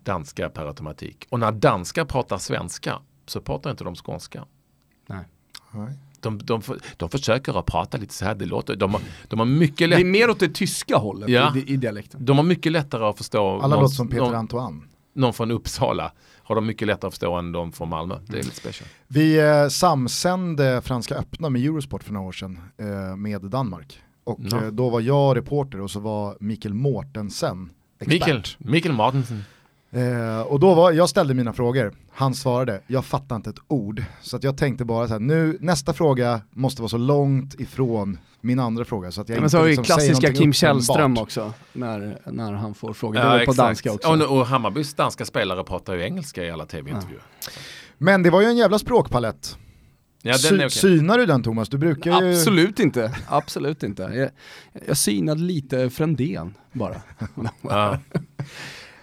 [0.04, 1.28] danska per automatik.
[1.30, 4.46] Och när danskar pratar svenska så pratar inte de skånska.
[5.08, 5.26] Nej.
[6.26, 6.62] De, de,
[6.98, 10.00] de försöker att prata lite så här, det låter, de, har, de har mycket lätt...
[10.00, 12.26] Det är mer åt det tyska hållet ja, i, i dialekten.
[12.26, 13.60] De har mycket lättare att förstå.
[13.60, 14.82] Alla låter som Peter någon, Antoine.
[15.14, 16.12] Någon från Uppsala
[16.44, 18.16] har de mycket lättare att förstå än de från Malmö.
[18.28, 18.90] Det är lite special.
[19.08, 24.00] Vi eh, samsände Franska öppna med Eurosport för några år sedan eh, med Danmark.
[24.24, 24.56] Och no.
[24.56, 28.14] eh, då var jag reporter och så var Mikael Mortensen expert.
[28.14, 29.44] Mikael, Mikael Mortensen.
[29.96, 34.04] Eh, och då var, jag ställde mina frågor, han svarade, jag fattar inte ett ord.
[34.22, 38.18] Så att jag tänkte bara så här, nu, nästa fråga måste vara så långt ifrån
[38.42, 41.18] min andra fråga så att jag Men inte så har liksom vi klassiska Kim Källström
[41.18, 43.22] också, när, när han får frågor.
[43.22, 44.10] Ja, det på danska också.
[44.10, 47.22] Och, och Hammarbys danska spelare pratar ju engelska i alla tv-intervjuer.
[47.46, 47.52] Ja.
[47.98, 49.58] Men det var ju en jävla språkpalett.
[50.22, 50.70] Ja, Sy okay.
[50.70, 51.70] Synar du den Thomas?
[51.70, 52.32] Du brukar ju...
[52.32, 54.04] Absolut inte, absolut inte.
[54.04, 54.30] Jag,
[54.88, 57.02] jag synade lite Frändén bara.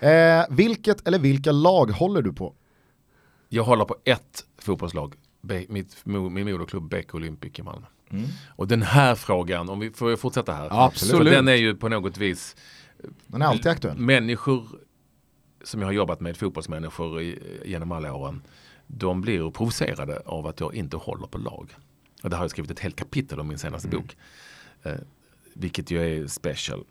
[0.02, 2.54] Eh, vilket eller vilka lag håller du på?
[3.48, 7.86] Jag håller på ett fotbollslag, Be mitt, min moderklubb BK Olympic i Malmö.
[8.10, 8.24] Mm.
[8.48, 10.68] Och den här frågan, om vi får fortsätta här.
[10.70, 11.16] Absolut.
[11.16, 12.56] För den är ju på något vis
[13.26, 13.98] Den är alltid aktuell.
[13.98, 14.66] Människor
[15.64, 18.42] som jag har jobbat med, fotbollsmänniskor i, genom alla åren,
[18.86, 21.76] de blir provocerade av att jag inte håller på lag.
[22.22, 24.00] Och det har jag skrivit ett helt kapitel om min senaste mm.
[24.00, 24.16] bok.
[24.82, 24.94] Eh,
[25.54, 26.84] vilket ju är special.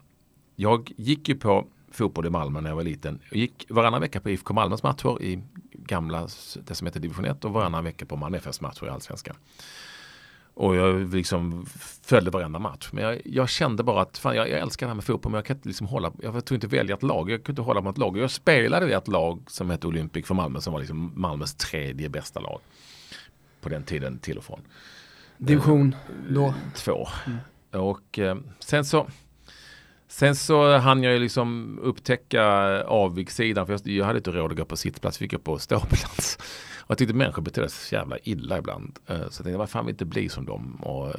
[0.55, 3.19] Jag gick ju på fotboll i Malmö när jag var liten.
[3.29, 6.27] Jag gick varannan vecka på IFK Malmös matcher i gamla,
[6.63, 9.35] det som heter division 1 och varannan vecka på Malmö FFs matcher i Allsvenskan.
[10.53, 11.65] Och jag liksom
[12.01, 12.89] följde varenda match.
[12.91, 15.37] Men jag, jag kände bara att fan, jag, jag, älskar det här med fotboll men
[15.37, 17.29] jag kan inte liksom hålla, jag tog inte välja ett lag.
[17.29, 18.17] Jag kunde inte hålla på ett lag.
[18.17, 22.09] Jag spelade i ett lag som hette Olympic för Malmö som var liksom Malmös tredje
[22.09, 22.59] bästa lag.
[23.61, 24.61] På den tiden till och från.
[25.37, 25.95] Division
[26.29, 26.53] då?
[26.75, 27.07] Två.
[27.25, 27.39] Mm.
[27.85, 29.07] Och eh, sen så
[30.11, 32.43] Sen så hann jag ju liksom upptäcka
[32.83, 36.37] avigsidan för jag, hade inte råd att gå på sittplats, fick jag på ståplats.
[36.77, 38.99] Och jag tyckte människor betedde sig så jävla illa ibland.
[39.07, 41.15] Eh, så jag tänkte, vad fan vill inte bli som dem och eh,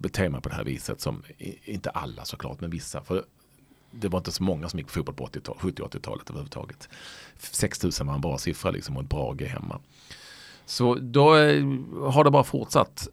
[0.00, 1.22] bete mig på det här viset som,
[1.64, 3.02] inte alla såklart, men vissa.
[3.04, 3.24] För
[3.90, 6.88] det var inte så många som gick på fotboll på 70-80-talet överhuvudtaget.
[7.38, 9.80] 6000 var en bra siffra liksom och ett bra G hemma.
[10.66, 11.64] Så då eh,
[12.10, 13.08] har det bara fortsatt.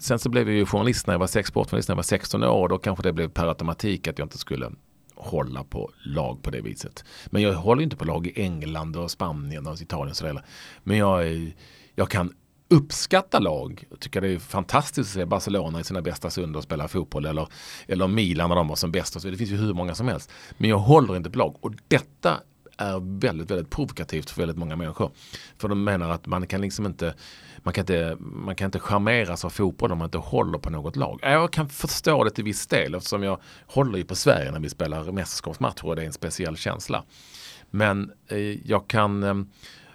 [0.00, 2.68] Sen så blev jag ju journalist när jag var sportjournalist när jag var 16 år.
[2.68, 4.70] Då kanske det blev per automatik att jag inte skulle
[5.14, 7.04] hålla på lag på det viset.
[7.26, 10.10] Men jag håller inte på lag i England och Spanien och Italien.
[10.10, 10.40] Och så
[10.82, 11.48] Men jag, eh,
[11.94, 12.32] jag kan
[12.68, 13.84] uppskatta lag.
[13.90, 17.26] Jag tycker det är fantastiskt att se Barcelona i sina bästa stunder och spela fotboll.
[17.26, 17.48] Eller,
[17.86, 19.22] eller Milan när de var som bäst.
[19.22, 20.30] Det finns ju hur många som helst.
[20.58, 21.56] Men jag håller inte på lag.
[21.60, 22.40] Och detta
[22.82, 25.10] är väldigt, väldigt provokativt för väldigt många människor.
[25.58, 27.14] För de menar att man kan liksom inte
[27.62, 30.96] man kan inte, man kan inte charmeras av fotboll om man inte håller på något
[30.96, 31.20] lag.
[31.22, 34.68] Jag kan förstå det till viss del eftersom jag håller ju på Sverige när vi
[34.68, 37.04] spelar mästerskapsmatcher och det är en speciell känsla.
[37.70, 39.34] Men eh, jag kan eh,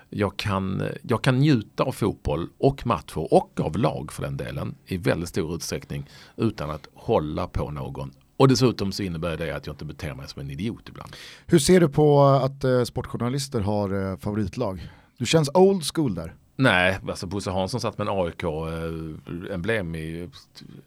[0.09, 4.37] jag kan, eh, jag kan njuta av fotboll och matcher och av lag för den
[4.37, 9.55] delen i väldigt stor utsträckning utan att hålla på någon och dessutom så innebär det
[9.55, 11.15] att jag inte beter mig som en idiot ibland.
[11.45, 14.89] Hur ser du på att eh, sportjournalister har eh, favoritlag?
[15.17, 16.35] Du känns old school där.
[16.59, 20.29] Nej, alltså Bosse Hansson satt med en AIK-emblem eh, i,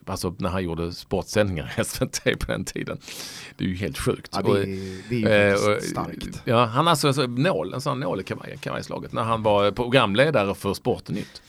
[0.07, 2.99] alltså när han gjorde sportsändningar i SVT på den tiden.
[3.57, 4.31] Det är ju helt sjukt.
[4.33, 6.43] Ja, det, är, det är ju och, starkt.
[6.45, 10.75] Ja, han alltså, alltså nål, en sån nål i kavajslaget när han var programledare för
[10.75, 11.43] Sportnytt.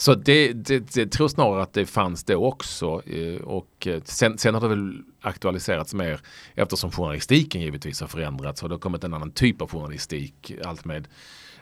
[0.00, 4.38] Så det, det, det tror snarare att det fanns då också eh, och eh, sen,
[4.38, 6.20] sen har det väl aktualiserats mer
[6.54, 10.52] eftersom journalistiken givetvis har förändrats och det har kommit en annan typ av journalistik.
[10.64, 11.08] Allt med,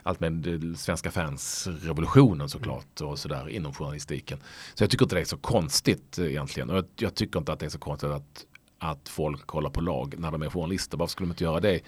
[0.03, 4.39] allt med eh, svenska fans revolutionen såklart och sådär inom journalistiken.
[4.73, 7.59] Så jag tycker inte det är så konstigt egentligen och jag, jag tycker inte att
[7.59, 8.45] det är så konstigt att,
[8.79, 10.97] att folk kollar på lag när de är journalister.
[10.97, 11.81] Varför skulle de inte göra det?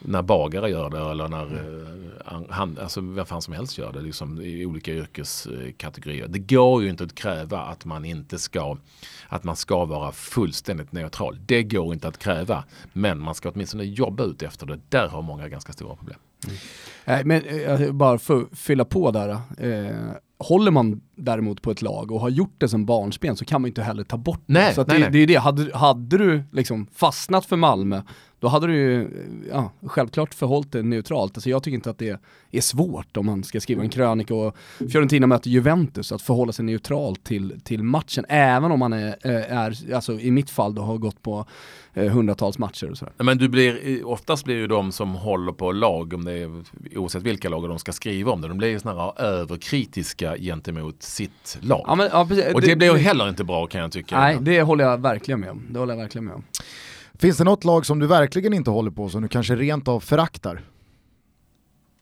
[0.00, 4.00] När bagare gör det eller när eh, han, alltså vem fan som helst gör det
[4.00, 6.28] liksom, i olika yrkeskategorier.
[6.28, 8.76] Det går ju inte att kräva att man inte ska
[9.28, 11.38] att man ska vara fullständigt neutral.
[11.46, 14.80] Det går inte att kräva men man ska åtminstone jobba ut efter det.
[14.88, 16.18] Där har många ganska stora problem.
[16.46, 16.56] Mm.
[17.04, 19.30] Nej, men eh, bara för att fylla på där.
[19.58, 19.96] Eh,
[20.38, 23.68] håller man däremot på ett lag och har gjort det som barnsben så kan man
[23.68, 24.74] inte heller ta bort nej, det.
[24.74, 25.12] Så nej, det, nej.
[25.12, 28.02] det är det, hade, hade du liksom fastnat för Malmö,
[28.40, 29.08] då hade du ju
[29.50, 31.36] ja, självklart förhållit det neutralt.
[31.36, 32.20] Alltså jag tycker inte att det
[32.50, 36.64] är svårt om man ska skriva en krönika och Fiorentina möter Juventus, att förhålla sig
[36.64, 40.82] neutralt till, till matchen, även om man är, eh, är alltså i mitt fall då
[40.82, 41.46] har gått på
[41.94, 43.14] eh, hundratals matcher och sådär.
[43.16, 47.22] Men du blir, oftast blir ju de som håller på lag, om det är, oavsett
[47.22, 51.84] vilka lag de ska skriva om det, de blir ju snarare överkritiska gentemot sitt lag.
[51.86, 52.20] Ja, men, ja,
[52.54, 54.20] och det, det blir ju heller inte bra kan jag tycka.
[54.20, 55.62] Nej, det håller jag verkligen med om.
[55.70, 56.44] Det håller jag verkligen med om.
[57.18, 60.00] Finns det något lag som du verkligen inte håller på som du kanske rent av
[60.00, 60.62] föraktar?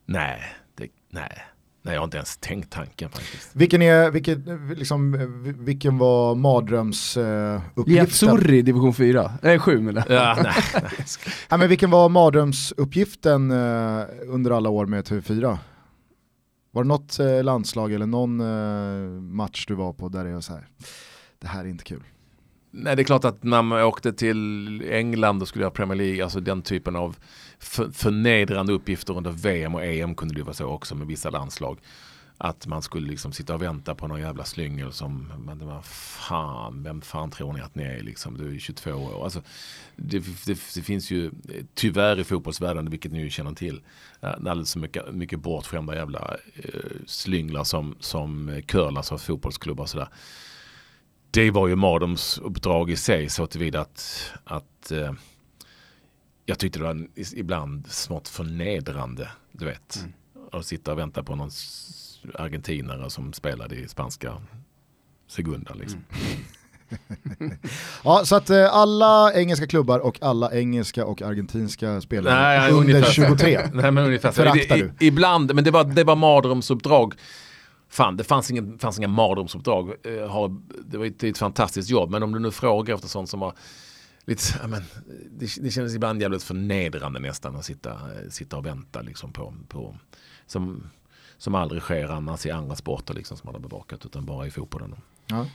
[0.06, 0.42] Nej,
[0.76, 1.44] det, nej.
[1.82, 3.50] Nej, jag har inte ens tänkt tanken faktiskt.
[3.52, 4.38] Vilken, är, vilket,
[4.76, 5.16] liksom,
[5.58, 8.28] vilken var mardrömsuppgiften?
[8.28, 10.04] Uh, Sorry division 4, nej 7 eller?
[10.08, 10.90] Ja, nej, nej.
[11.58, 15.58] men vilken var mardrömsuppgiften uh, under alla år med TV4?
[16.70, 20.40] Var det något uh, landslag eller någon uh, match du var på där det är
[20.40, 20.68] så här,
[21.38, 22.02] det här är inte kul?
[22.76, 26.24] Nej, det är klart att när man åkte till England och skulle göra Premier League,
[26.24, 27.16] alltså den typen av
[27.92, 31.78] förnedrande uppgifter under VM och EM kunde det vara så också med vissa landslag.
[32.38, 35.82] Att man skulle liksom sitta och vänta på någon jävla slyngel som, men det var
[35.82, 39.24] fan, vem fan tror ni att ni är liksom, du är 22 år.
[39.24, 39.42] Alltså,
[39.96, 41.30] det, det, det finns ju
[41.74, 43.82] tyvärr i fotbollsvärlden, vilket ni ju känner till,
[44.20, 49.90] eh, alldeles så mycket, mycket bortskämda jävla eh, slynglar som, som curlas av fotbollsklubbar och
[49.90, 50.08] sådär
[51.34, 55.12] det var ju Madums uppdrag i sig så tillvida att, att eh,
[56.46, 59.96] jag tyckte det var ibland smått förnedrande, du vet.
[59.96, 60.12] Mm.
[60.52, 61.50] Att sitta och vänta på någon
[62.34, 64.42] argentinare som spelade i spanska
[65.28, 66.04] Segunda liksom.
[67.40, 67.52] Mm.
[68.04, 72.94] ja, så att eh, alla engelska klubbar och alla engelska och argentinska spelare Nej, under
[72.94, 74.92] ungefär, 23 Nej, men ungefär, föraktar du?
[75.00, 77.14] ibland, men det var, det var mardrömsuppdrag
[77.94, 79.88] Fan, det fanns, ingen, fanns inga mardrömsuppdrag.
[79.88, 80.50] Eh,
[80.86, 83.54] det var ett, ett fantastiskt jobb, men om du nu frågar efter sånt som var
[84.24, 84.82] lite, ja, men,
[85.30, 89.54] det, det kändes ibland jävligt förnedrande nästan att sitta, eh, sitta och vänta liksom på,
[89.68, 89.96] på
[90.46, 90.90] som,
[91.38, 94.50] som aldrig sker annars i andra sporter liksom som man har bevakat utan bara i
[94.50, 94.94] fotbollen.
[95.26, 95.46] Ja.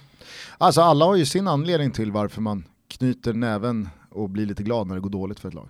[0.57, 4.87] Alltså alla har ju sin anledning till varför man knyter näven och blir lite glad
[4.87, 5.69] när det går dåligt för ett lag.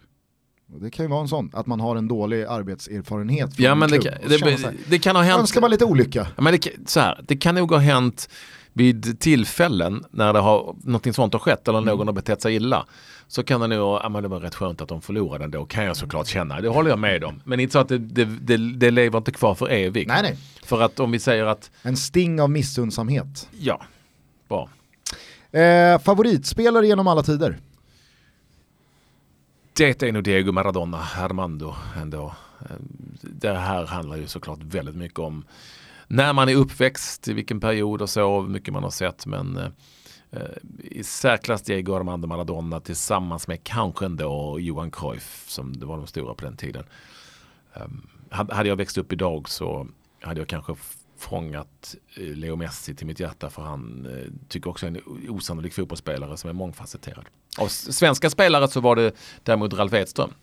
[0.71, 3.89] Det kan ju vara en sån, att man har en dålig arbetserfarenhet från ja, men
[3.89, 5.39] det, kan, det, det, kan ha hänt.
[5.39, 6.27] Önskar man lite olycka.
[6.35, 8.29] Ja, men det, så här, det kan nog ha hänt
[8.73, 11.89] vid tillfällen när det har, någonting sånt har skett eller mm.
[11.89, 12.85] någon har betett sig illa.
[13.27, 15.83] Så kan det nog, ja men det var rätt skönt att de förlorade ändå, kan
[15.83, 16.61] jag såklart känna.
[16.61, 17.41] Det håller jag med om.
[17.43, 20.07] Men inte så att det, det, det, det lever inte kvar för evigt.
[20.07, 20.37] Nej, nej.
[20.63, 21.71] För att om vi säger att...
[21.81, 23.49] En sting av missundsamhet.
[23.59, 23.81] Ja,
[24.49, 24.69] bra.
[25.59, 27.57] Eh, favoritspelare genom alla tider?
[29.79, 32.35] Det är nog Diego Maradona, Armando ändå.
[32.61, 32.77] Uh,
[33.21, 35.45] det här handlar ju såklart väldigt mycket om
[36.07, 39.25] när man är uppväxt, i vilken period och så, hur mycket man har sett.
[39.25, 39.67] Men eh,
[40.31, 40.41] eh,
[40.79, 46.07] i särklass Diego Armando Maradona tillsammans med kanske ändå Johan Cruyff som det var de
[46.07, 46.83] stora på den tiden.
[47.73, 49.87] Ehm, hade jag växt upp idag så
[50.21, 50.75] hade jag kanske
[51.19, 56.37] fångat eh, Leo Messi till mitt hjärta för han eh, tycker också en osannolik fotbollsspelare
[56.37, 57.25] som är mångfacetterad.
[57.57, 60.33] Av svenska spelare så var det däremot Ralf Edström.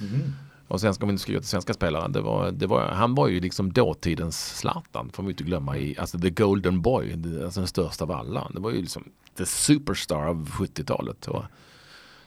[0.00, 0.32] Mm.
[0.68, 3.28] Och sen ska vi inte skriva till svenska spelare, det var, det var, han var
[3.28, 7.12] ju liksom dåtidens Zlatan, får vi inte glömma, i, alltså the golden boy,
[7.44, 8.50] alltså den största av alla.
[8.54, 9.04] Det var ju liksom
[9.36, 11.28] the superstar av 70-talet.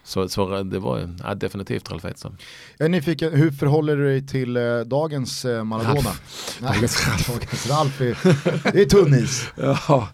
[0.05, 2.37] Så, så det var ja, definitivt Ralf Edström.
[2.77, 5.93] Jag är nyfiken, hur förhåller du dig till eh, dagens eh, Maradona?
[5.93, 6.59] Ralf.
[6.61, 7.27] Nej, dagens Ralf.
[7.27, 9.47] dagens Ralf är, det är tunn is.
[9.57, 10.09] ja.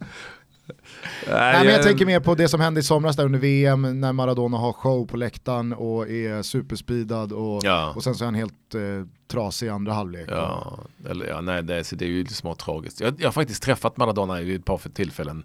[1.27, 4.13] Nej, men jag tänker mer på det som hände i somras där under VM när
[4.13, 7.93] Maradona har show på läktaren och är superspeedad och, ja.
[7.95, 8.82] och sen så är han helt eh,
[9.32, 10.25] trasig i andra halvlek.
[10.30, 12.99] Ja, eller, ja, nej, det, det är ju lite smått tragiskt.
[12.99, 15.43] Jag, jag har faktiskt träffat Maradona vid ett par tillfällen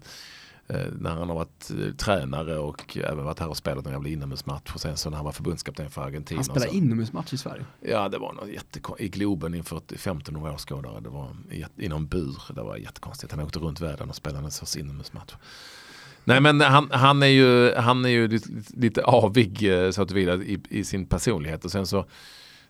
[0.99, 4.73] när han har varit eh, tränare och även varit här och spelat en jävla inomhusmatch
[4.73, 6.37] och sen så när han var förbundskapten för Argentina.
[6.37, 7.65] Han spelade inomhusmatch i Sverige?
[7.81, 10.99] Ja det var något jättekonstigt, i Globen inför 1500 åskådare.
[10.99, 11.35] Det var
[11.77, 13.31] i någon bur, det var jättekonstigt.
[13.31, 15.33] Han åkte runt världen och spelade en sorts inomhusmatch.
[16.23, 18.39] Nej men han, han, är ju, han är ju
[18.73, 22.05] lite, avig eh, så att vidare i, i sin personlighet och sen så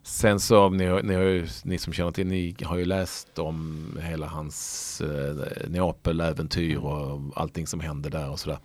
[0.07, 5.01] Sen så, ni, ni, ni, som känner till, ni har ju läst om hela hans
[5.01, 8.59] eh, Neapel-äventyr och allting som hände där och sådär.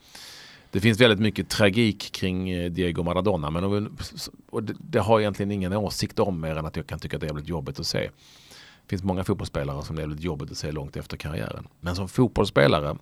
[0.71, 3.97] det finns väldigt mycket tragik kring eh, Diego Maradona men
[4.51, 7.21] och det, det har egentligen ingen åsikt om mer än att jag kan tycka att
[7.21, 7.99] det är jävligt jobbigt att se.
[7.99, 11.69] Det finns många fotbollsspelare som det är jävligt jobbigt att se långt efter karriären.
[11.81, 12.97] Men som fotbollsspelare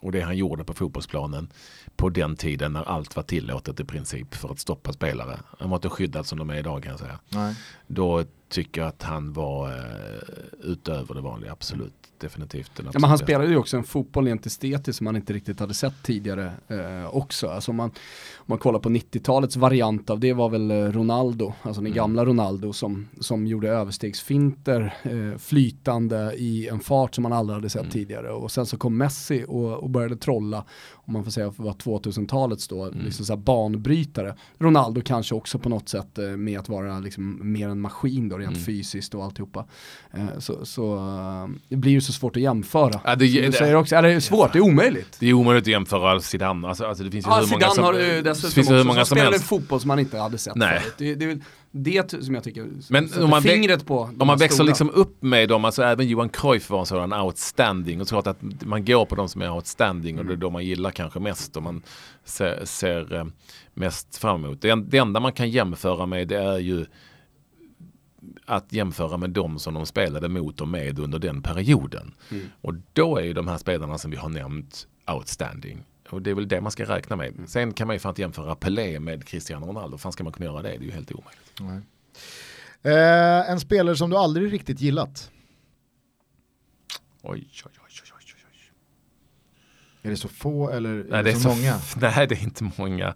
[0.00, 1.48] och det han gjorde på fotbollsplanen
[1.96, 5.40] på den tiden när allt var tillåtet i princip för att stoppa spelare.
[5.58, 7.18] Han var inte skyddad som de är idag kan jag säga.
[7.28, 7.54] Nej.
[7.86, 10.22] Då tycker jag att han var eh,
[10.62, 12.70] utöver det vanliga, absolut definitivt.
[12.76, 15.74] Ja, men han spelade ju också en fotboll rent estetiskt som man inte riktigt hade
[15.74, 17.48] sett tidigare eh, också.
[17.48, 17.90] Alltså om, man,
[18.36, 21.96] om man kollar på 90-talets variant av det var väl eh, Ronaldo, alltså den mm.
[21.96, 27.70] gamla Ronaldo som, som gjorde överstegsfinter eh, flytande i en fart som man aldrig hade
[27.70, 27.92] sett mm.
[27.92, 28.30] tidigare.
[28.30, 30.64] Och sen så kom Messi och, och började trolla,
[31.10, 33.04] om man får säga var 2000-talets då, mm.
[33.04, 34.34] liksom så banbrytare.
[34.58, 38.38] Ronaldo kanske också på något sätt eh, med att vara liksom mer en maskin då
[38.38, 38.64] rent mm.
[38.64, 39.64] fysiskt och alltihopa.
[40.12, 43.00] Eh, så, så eh, det blir ju så svårt att jämföra.
[43.04, 44.52] Ja, det, du säger också, är det svårt?
[44.52, 45.16] Det är omöjligt.
[45.20, 46.68] Det är omöjligt att jämföra Zidane.
[46.68, 48.84] Alltså, alltså det finns ju ja, hur många som, har ju dessutom finns också, hur
[48.84, 50.80] många som, som spelar fotboll som man inte hade sett Nej.
[50.80, 50.94] förut.
[50.98, 54.90] Det, det, det som jag tycker Men om man, fingret på om man växer liksom
[54.90, 58.84] upp med dem, alltså även Johan Cruyff var en sådan outstanding och klart att man
[58.84, 60.40] går på de som är outstanding och det är mm.
[60.40, 61.82] de man gillar kanske mest och man
[62.24, 63.24] ser, ser eh,
[63.74, 64.62] mest fram emot.
[64.62, 66.86] Det, det enda man kan jämföra med det är ju
[68.44, 72.14] att jämföra med de som de spelade mot och med under den perioden.
[72.30, 72.46] Mm.
[72.60, 75.82] Och då är ju de här spelarna som vi har nämnt outstanding.
[76.10, 77.28] Och det är väl det man ska räkna med.
[77.28, 77.46] Mm.
[77.46, 79.98] Sen kan man ju fan inte jämföra Pelé med Cristiano Ronaldo.
[79.98, 80.68] Fan ska man kunna göra det?
[80.68, 81.86] Det är ju helt omöjligt.
[82.82, 85.30] Eh, en spelare som du aldrig riktigt gillat?
[87.22, 88.72] Oj, oj, oj, oj, oj, oj.
[90.02, 91.80] Är det så få eller är nej, det, så, så många?
[92.00, 93.14] Nej, det är inte många.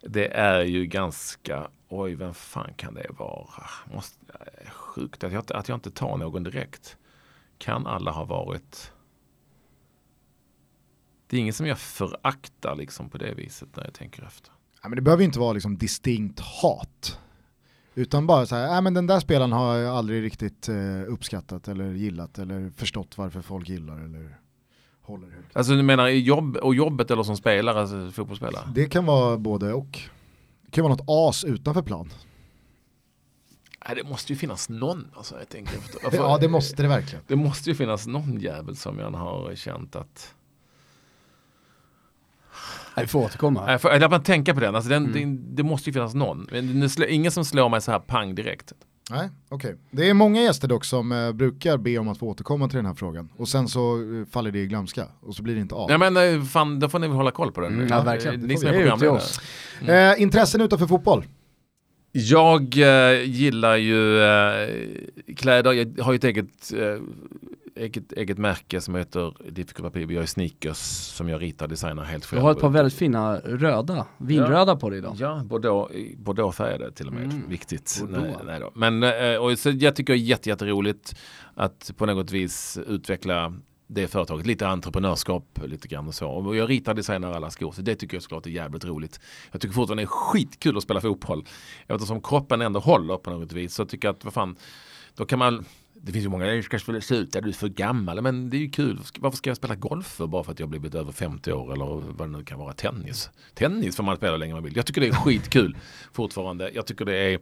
[0.00, 3.64] Det är ju ganska, oj, vem fan kan det vara?
[3.94, 4.16] Måste,
[4.68, 6.96] sjukt att jag, att jag inte tar någon direkt.
[7.58, 8.92] Kan alla ha varit
[11.32, 14.52] det är ingen som jag föraktar liksom på det viset när jag tänker efter.
[14.82, 17.18] Ja, men det behöver inte vara liksom distinkt hat.
[17.94, 21.68] Utan bara så här, äh, men den där spelaren har jag aldrig riktigt eh, uppskattat
[21.68, 24.38] eller gillat eller förstått varför folk gillar eller
[25.02, 25.56] håller högt.
[25.56, 28.68] Alltså du menar jobb, och jobbet eller som spelare, alltså fotbollsspelare?
[28.74, 30.00] Det kan vara både och.
[30.62, 32.10] Det kan vara något as utanför plan.
[33.86, 35.06] Nej, det måste ju finnas någon.
[35.14, 36.00] Alltså, jag tänker efter.
[36.16, 37.24] ja, det måste det verkligen.
[37.26, 40.34] Det måste ju finnas någon jävel som jag har känt att
[42.96, 43.70] vi får återkomma.
[43.70, 45.36] Jag får, jag tänka på den, alltså den mm.
[45.36, 46.48] det, det, måste ju finnas någon.
[46.50, 48.72] Men det är ingen som slår mig så här pang direkt.
[49.10, 49.70] Nej, okej.
[49.70, 49.80] Okay.
[49.90, 52.86] Det är många gäster dock som eh, brukar be om att få återkomma till den
[52.86, 53.28] här frågan.
[53.36, 55.90] Och sen så eh, faller det i glömska och så blir det inte av.
[55.90, 57.74] Ja men eh, fan, då får ni väl hålla koll på den.
[57.74, 58.40] Mm, ja, verkligen.
[58.40, 59.20] Ni som är programledare.
[59.80, 60.12] Mm.
[60.12, 61.24] Eh, intressen utanför fotboll?
[62.12, 64.68] Jag eh, gillar ju eh,
[65.36, 66.72] kläder, jag har ju ett eget
[67.82, 70.06] eget, eget märke som heter Difficult Papier.
[70.06, 70.76] Vi har sneakers
[71.16, 72.40] som jag ritar och designar helt själv.
[72.40, 74.76] Du har ett par väldigt fina röda, vinröda ja.
[74.76, 75.16] på dig idag.
[75.18, 77.24] Ja, Bordeaux, Bordeaux färgade till och med.
[77.24, 77.48] Mm.
[77.48, 78.02] Viktigt.
[78.08, 78.70] Nej, nej då.
[78.74, 81.16] Men eh, och så jag tycker det är jätte, jätteroligt
[81.54, 83.54] att på något vis utveckla
[83.86, 86.28] det företaget, lite entreprenörskap lite grann och så.
[86.28, 89.20] Och jag ritar designar alla skor så det tycker jag såklart är jävligt roligt.
[89.52, 91.44] Jag tycker fortfarande det är skitkul att spela fotboll.
[91.86, 94.56] Eftersom kroppen ändå håller på något vis så tycker jag att vad fan,
[95.16, 95.64] då kan man
[96.04, 98.22] det finns ju många, du ska sluta, du är för gammal.
[98.22, 99.00] Men det är ju kul.
[99.18, 101.84] Varför ska jag spela golf för bara för att jag blivit över 50 år eller
[101.84, 102.72] vad det nu kan vara.
[102.72, 103.30] Tennis.
[103.54, 104.76] Tennis får man spela länge man vill.
[104.76, 105.76] Jag tycker det är skitkul
[106.12, 106.70] fortfarande.
[106.74, 107.38] Jag tycker det är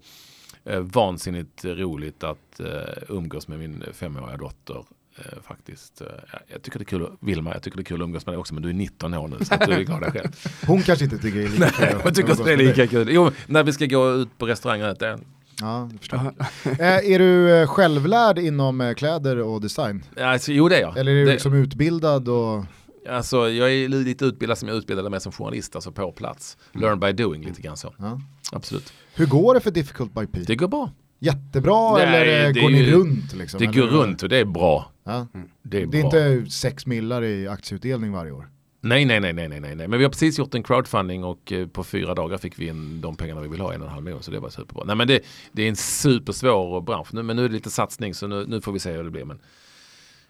[0.65, 2.67] eh, vansinnigt roligt att eh,
[3.09, 4.85] umgås med min femåriga dotter.
[5.17, 6.03] Eh, faktiskt.
[6.47, 8.39] Jag tycker det är kul, Vilma, jag tycker det är kul att umgås med dig
[8.39, 10.29] också men du är 19 år nu så att du är glad själv.
[10.67, 11.87] Hon kanske inte tycker det är lika kul.
[11.87, 13.09] Nej, hon tycker det är lika kul.
[13.11, 15.19] Jo, när vi ska gå ut på restaurang och äta
[15.61, 16.19] Ja, jag förstår.
[16.85, 20.05] är du eh, självlärd inom eh, kläder och design?
[20.21, 20.99] Alltså, jo det är jag.
[20.99, 21.33] Eller är du det...
[21.33, 22.29] liksom utbildad?
[22.29, 22.65] Och...
[23.09, 26.57] Alltså, jag är lite utbildad som jag utbildade mig som journalist, alltså på plats.
[26.73, 26.87] Mm.
[26.87, 27.95] Learn by doing lite grann så.
[27.99, 28.21] Ja.
[28.53, 28.93] Absolut.
[29.15, 30.41] Hur går det för Difficult by P?
[30.47, 30.91] Det går bra.
[31.19, 33.33] Jättebra Nej, eller går ni runt?
[33.35, 34.93] Liksom, det går runt och det är bra.
[35.05, 35.27] Ja.
[35.63, 38.49] Det är, det är inte sex millar i aktieutdelning varje år?
[38.81, 41.67] Nej, nej, nej, nej, nej, nej, men vi har precis gjort en crowdfunding och eh,
[41.67, 44.05] på fyra dagar fick vi in de pengarna vi vill ha, en och en halv
[44.05, 44.85] miljon, så det var superbra.
[44.85, 45.21] Nej, men det,
[45.53, 48.61] det är en supersvår bransch nu, men nu är det lite satsning, så nu, nu
[48.61, 49.25] får vi se hur det blir.
[49.25, 49.39] Men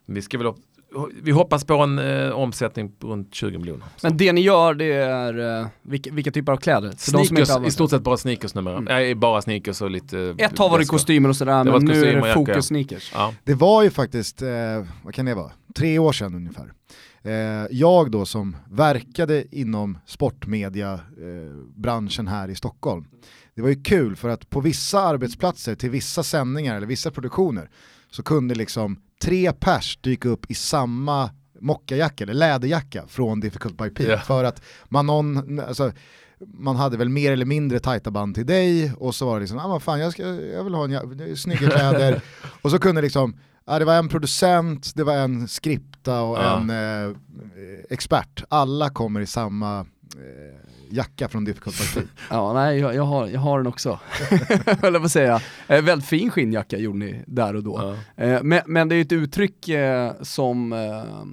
[0.07, 0.53] vi ska väl
[1.23, 3.87] vi hoppas på en eh, omsättning på runt 20 miljoner.
[4.03, 6.93] Men det ni gör det är, eh, vilka, vilka, typer av kläder?
[6.97, 8.75] Sneakers, i stort sett bara sneakers numera.
[8.75, 8.85] Mm.
[8.85, 10.35] Nej, bara sneakers och lite...
[10.39, 13.11] Ett har varit kostymer och sådär, men nu är det fokus sneakers.
[13.15, 13.35] Ja.
[13.45, 14.49] Det var ju faktiskt, eh,
[15.05, 17.10] vad kan det vara, tre år sedan ungefär Eh,
[17.71, 23.05] jag då som verkade inom sportmediabranschen eh, här i Stockholm,
[23.55, 27.71] det var ju kul för att på vissa arbetsplatser till vissa sändningar eller vissa produktioner
[28.11, 33.91] så kunde liksom tre pers dyka upp i samma mockajacka eller läderjacka från Difficult by
[33.91, 34.03] Pete.
[34.03, 34.23] Yeah.
[34.23, 35.93] För att man, någon, alltså,
[36.55, 39.59] man hade väl mer eller mindre tajta band till dig och så var det liksom,
[39.59, 42.23] ah, vad fan jag, ska, jag vill ha en snygga kläder.
[42.63, 43.37] och så kunde liksom,
[43.71, 46.61] ah, det var en producent, det var en skripta och ja.
[46.61, 47.17] en eh,
[47.91, 48.45] expert.
[48.49, 50.61] Alla kommer i samma eh,
[50.91, 52.07] jacka från Difficult Party.
[52.31, 53.99] ja, nej jag, jag, har, jag har den också.
[54.83, 57.97] Eller vad säga, eh, väldigt fin skinnjacka gjorde ni där och då.
[58.17, 58.25] Ja.
[58.25, 61.25] Eh, men, men, det är ett uttryck eh, som eh,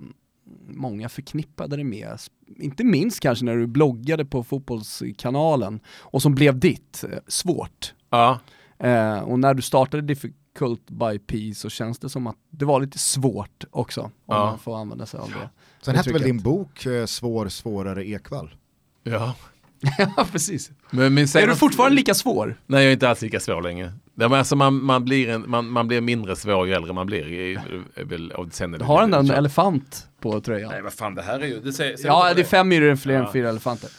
[0.68, 2.18] många förknippade det med.
[2.60, 7.94] Inte minst kanske när du bloggade på fotbollskanalen och som blev ditt, eh, svårt.
[8.10, 8.40] Ja.
[8.80, 10.47] Eh, och när du startade Difficult
[10.88, 14.46] by P så känns det som att det var lite svårt också, om ja.
[14.46, 15.50] man får använda sig av det.
[15.82, 18.56] Sen hette väl din bok eh, Svår, svårare Ekvall?
[19.04, 19.36] Ja.
[19.98, 20.72] ja, precis.
[20.90, 22.58] Men, men är du fortfarande lika svår?
[22.66, 23.94] Nej, jag är inte alls lika svår längre.
[24.22, 27.28] Alltså man, man, blir en, man, man blir mindre svår ju äldre man blir.
[27.28, 27.58] I,
[27.96, 30.72] väl, och sen är det Har den en elefant på tröjan?
[30.72, 31.60] Nej, vad fan, det här är ju...
[31.60, 33.26] Det säger, säger ja, det är fem myror fler ja.
[33.26, 33.90] än fyra elefanter.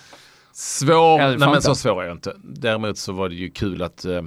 [0.53, 2.37] Svår, nej men så svår är jag inte.
[2.43, 4.23] Däremot så var det ju kul att äh,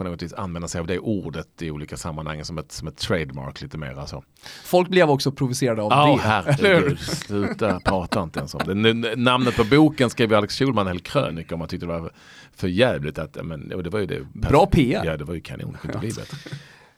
[0.00, 2.96] på något vis använda sig av det ordet i olika sammanhang som ett, som ett
[2.96, 3.98] trademark lite mer.
[3.98, 4.22] Alltså.
[4.64, 6.22] Folk blev också provocerade av oh, det.
[6.22, 9.16] Herregud, sluta prata inte ens om det.
[9.16, 12.12] Namnet på boken skrev Alex Schulman en hel krönika om man tyckte det var
[12.52, 13.18] för jävligt.
[13.18, 14.26] Att, men, och det var ju det.
[14.32, 15.04] Bra PR.
[15.04, 15.76] Ja, det var ju kanon.
[15.82, 16.36] Det bli bättre.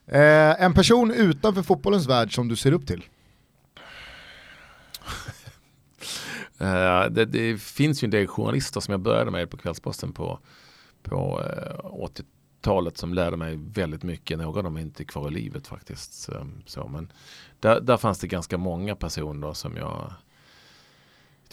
[0.07, 3.05] Eh, en person utanför fotbollens värld som du ser upp till?
[6.61, 10.39] Uh, det, det, finns ju en del journalister som jag började med på Kvällsposten på,
[11.03, 12.23] på uh, 80
[12.63, 14.39] talet som lärde mig väldigt mycket.
[14.39, 16.13] Några av dem är inte kvar i livet faktiskt.
[16.67, 17.13] Så, men
[17.61, 20.13] där, där fanns det ganska många personer som jag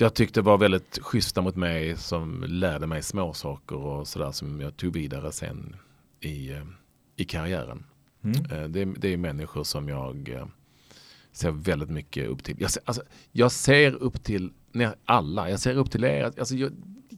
[0.01, 4.61] jag tyckte var väldigt schyssta mot mig som lärde mig små saker och sådär som
[4.61, 5.75] jag tog vidare sen
[6.19, 6.55] i,
[7.15, 7.85] i karriären.
[8.23, 8.45] Mm.
[8.51, 10.47] Eh, det, det, är människor som jag eh,
[11.31, 12.55] ser väldigt mycket upp till.
[12.59, 16.23] Jag ser, alltså, jag ser upp till nej, alla, jag ser upp till er.
[16.23, 16.71] Alltså, jag,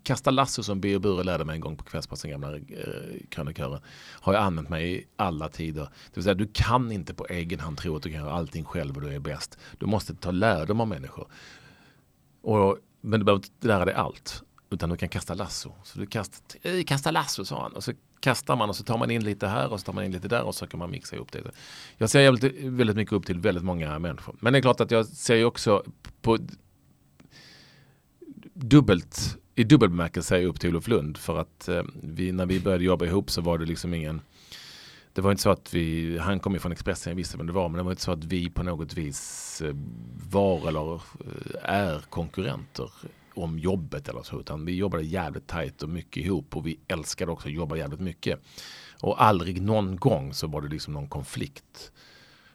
[0.04, 2.62] kasta lasso som Birger Bure lärde mig en gång på Kvällspassen gamla eh,
[3.30, 3.82] krönikören,
[4.22, 5.82] har jag använt mig i alla tider.
[5.82, 8.66] Det vill säga, du kan inte på egen hand tro att du kan göra allting
[8.66, 9.58] själv och du är bäst.
[9.78, 11.28] Du måste ta lärdom av människor.
[12.42, 15.74] Och, men du behöver inte lära dig allt, utan du kan kasta lasso.
[15.84, 17.72] Så du kast, eh, kasta lasso, sa han.
[17.72, 20.04] Och så kastar man och så tar man in lite här och så tar man
[20.04, 21.52] in lite där och så kan man mixa ihop det.
[21.98, 24.36] Jag ser väldigt, väldigt mycket upp till väldigt många människor.
[24.40, 25.84] Men det är klart att jag ser ju också
[26.22, 26.38] på
[28.54, 32.84] dubbelt i dubbel bemärkelse upp till Olof Lund för att eh, vi, när vi började
[32.84, 34.22] jobba ihop så var det liksom ingen
[35.14, 37.54] det var inte så att vi, han kom ju från Expressen, jag visste vem det
[37.54, 39.76] var, men det var inte så att vi på något vis eh,
[40.30, 41.02] var eller eh,
[41.64, 42.92] är konkurrenter
[43.34, 47.32] om jobbet eller så, utan vi jobbade jävligt tajt och mycket ihop och vi älskade
[47.32, 48.40] också att jobba jävligt mycket.
[49.02, 51.92] Och aldrig någon gång så var det liksom någon konflikt.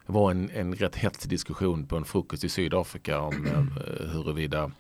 [0.07, 4.71] Det var en, en rätt hetsig diskussion på en frukost i Sydafrika om eh, huruvida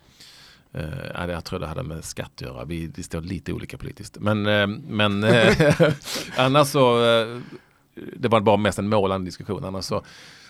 [0.77, 2.65] Uh, jag tror det hade med skatt att göra.
[2.65, 4.19] Vi, vi står lite olika politiskt.
[4.21, 5.53] Men, uh, men uh,
[6.37, 7.43] annars så, uh,
[8.17, 9.65] det var bara mest en målande diskussion.
[9.65, 10.05] Annars så,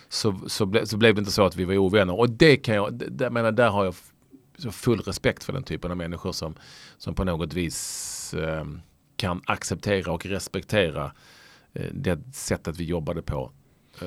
[0.08, 2.18] så, så, ble, så blev det inte så att vi var ovänner.
[2.18, 3.94] Och det kan jag, det, menar, där har jag
[4.74, 6.54] full respekt för den typen av människor som,
[6.98, 8.34] som på något vis
[9.16, 11.12] kan acceptera och respektera
[11.92, 13.52] det sättet vi jobbade på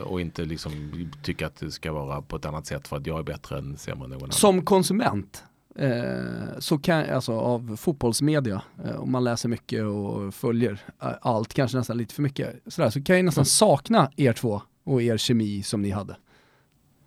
[0.03, 0.91] och inte liksom
[1.23, 3.77] tycka att det ska vara på ett annat sätt för att jag är bättre än
[3.77, 4.31] sämre än någon annan.
[4.31, 5.43] Som konsument,
[5.79, 11.53] Eh, så kan, alltså av fotbollsmedia, eh, om man läser mycket och följer eh, allt,
[11.53, 15.17] kanske nästan lite för mycket, sådär, så kan jag nästan sakna er två och er
[15.17, 16.15] kemi som ni hade.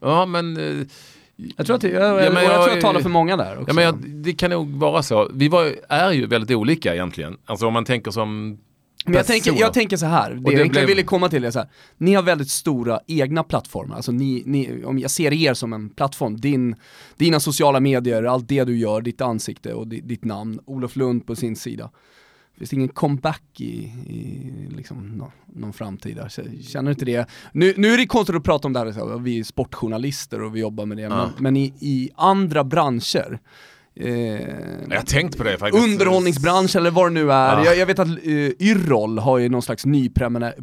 [0.01, 0.57] Ja men
[1.57, 3.70] jag tror att, jag, ja, jag, jag, tror jag talar för många där också.
[3.70, 5.31] Ja, men jag, det kan nog vara så.
[5.35, 7.39] Vi var, är ju väldigt olika egentligen.
[7.45, 8.59] Alltså om man tänker som
[9.05, 10.86] men jag tänker, jag tänker så här, det, det jag egentligen blev...
[10.86, 14.84] ville komma till är så här, ni har väldigt stora egna plattformar, alltså ni, ni,
[14.84, 16.76] om jag ser er som en plattform, din,
[17.16, 21.36] dina sociala medier, allt det du gör, ditt ansikte och ditt, namn, Olof Lund på
[21.36, 21.90] sin sida.
[22.59, 23.72] Finns det ingen comeback i,
[24.07, 26.28] i liksom, någon, någon framtida?
[26.28, 27.26] Känner du inte det?
[27.53, 30.61] Nu, nu är det konstigt att prata om det här, vi är sportjournalister och vi
[30.61, 31.09] jobbar med det, ja.
[31.09, 33.40] men, men i, i andra branscher,
[33.95, 35.84] jag har tänkt på det faktiskt.
[35.84, 37.57] Underhållningsbransch eller vad det nu är.
[37.57, 37.64] Ah.
[37.64, 40.11] Jag, jag, vet att uh, Yrrol har ju någon slags ny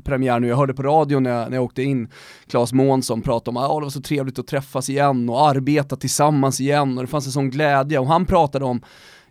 [0.03, 0.47] premiär nu.
[0.47, 2.07] Jag hörde på radion när jag, när jag åkte in,
[2.47, 5.95] Claes Månsson pratade om att ah, det var så trevligt att träffas igen och arbeta
[5.95, 7.99] tillsammans igen och det fanns en sån glädje.
[7.99, 8.82] Och han pratade om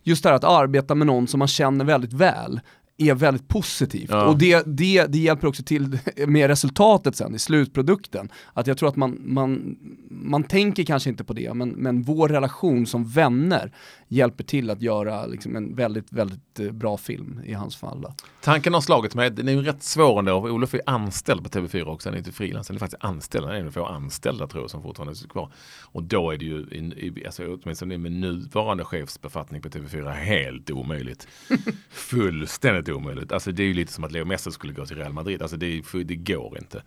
[0.02, 2.60] just det här att arbeta med någon som man känner väldigt väl
[2.98, 4.10] är väldigt positivt.
[4.10, 4.26] Ja.
[4.26, 8.28] Och det, det, det hjälper också till med resultatet sen i slutprodukten.
[8.52, 9.76] Att jag tror att man, man,
[10.10, 13.72] man tänker kanske inte på det, men, men vår relation som vänner
[14.08, 18.00] hjälper till att göra liksom, en väldigt, väldigt eh, bra film i hans fall.
[18.00, 18.14] Då.
[18.40, 21.84] Tanken har slagit mig, den är ju rätt svår ändå, Olof är anställd på TV4
[21.84, 24.46] också, han är inte frilans, han är faktiskt anställd, han är en av få anställda
[24.46, 25.52] tror jag som fortfarande är kvar.
[25.82, 31.28] Och då är det ju, alltså, åtminstone med nuvarande chefsbefattning på TV4, helt omöjligt.
[31.90, 33.32] Fullständigt omöjligt.
[33.32, 35.56] Alltså det är ju lite som att Leo Messi skulle gå till Real Madrid, alltså
[35.56, 36.82] det, det går inte.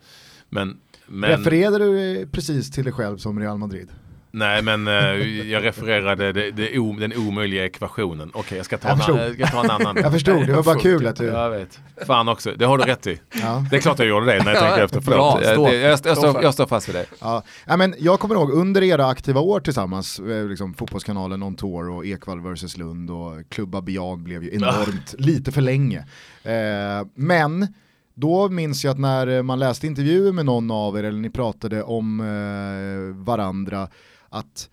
[0.48, 1.30] Men, men...
[1.30, 3.88] Refererade du precis till dig själv som Real Madrid?
[4.34, 8.28] Nej men uh, jag refererade det, det o, den omöjliga ekvationen.
[8.28, 9.96] Okej okay, jag, ska ta jag, en, jag ska ta en annan.
[9.96, 11.24] jag förstod, det var bara kul att du...
[11.24, 11.80] Jag vet.
[12.06, 13.20] Fan också, det har du rätt i.
[13.42, 13.64] Ja.
[13.70, 15.00] Det är klart jag gjorde det när jag tänker efter.
[15.00, 15.40] Förlåt.
[15.40, 17.06] Bra, stå, jag, jag, jag, står, jag står fast vid det.
[17.20, 17.42] Ja.
[17.66, 17.76] ja.
[17.76, 22.06] men jag kommer ihåg under era aktiva år tillsammans, eh, liksom, Fotbollskanalen On Tour och
[22.06, 25.98] Ekvall vs Lund och Klubba Biag blev ju enormt lite för länge.
[26.42, 27.74] Eh, men
[28.14, 31.82] då minns jag att när man läste intervjuer med någon av er eller ni pratade
[31.82, 33.88] om eh, varandra
[34.32, 34.70] att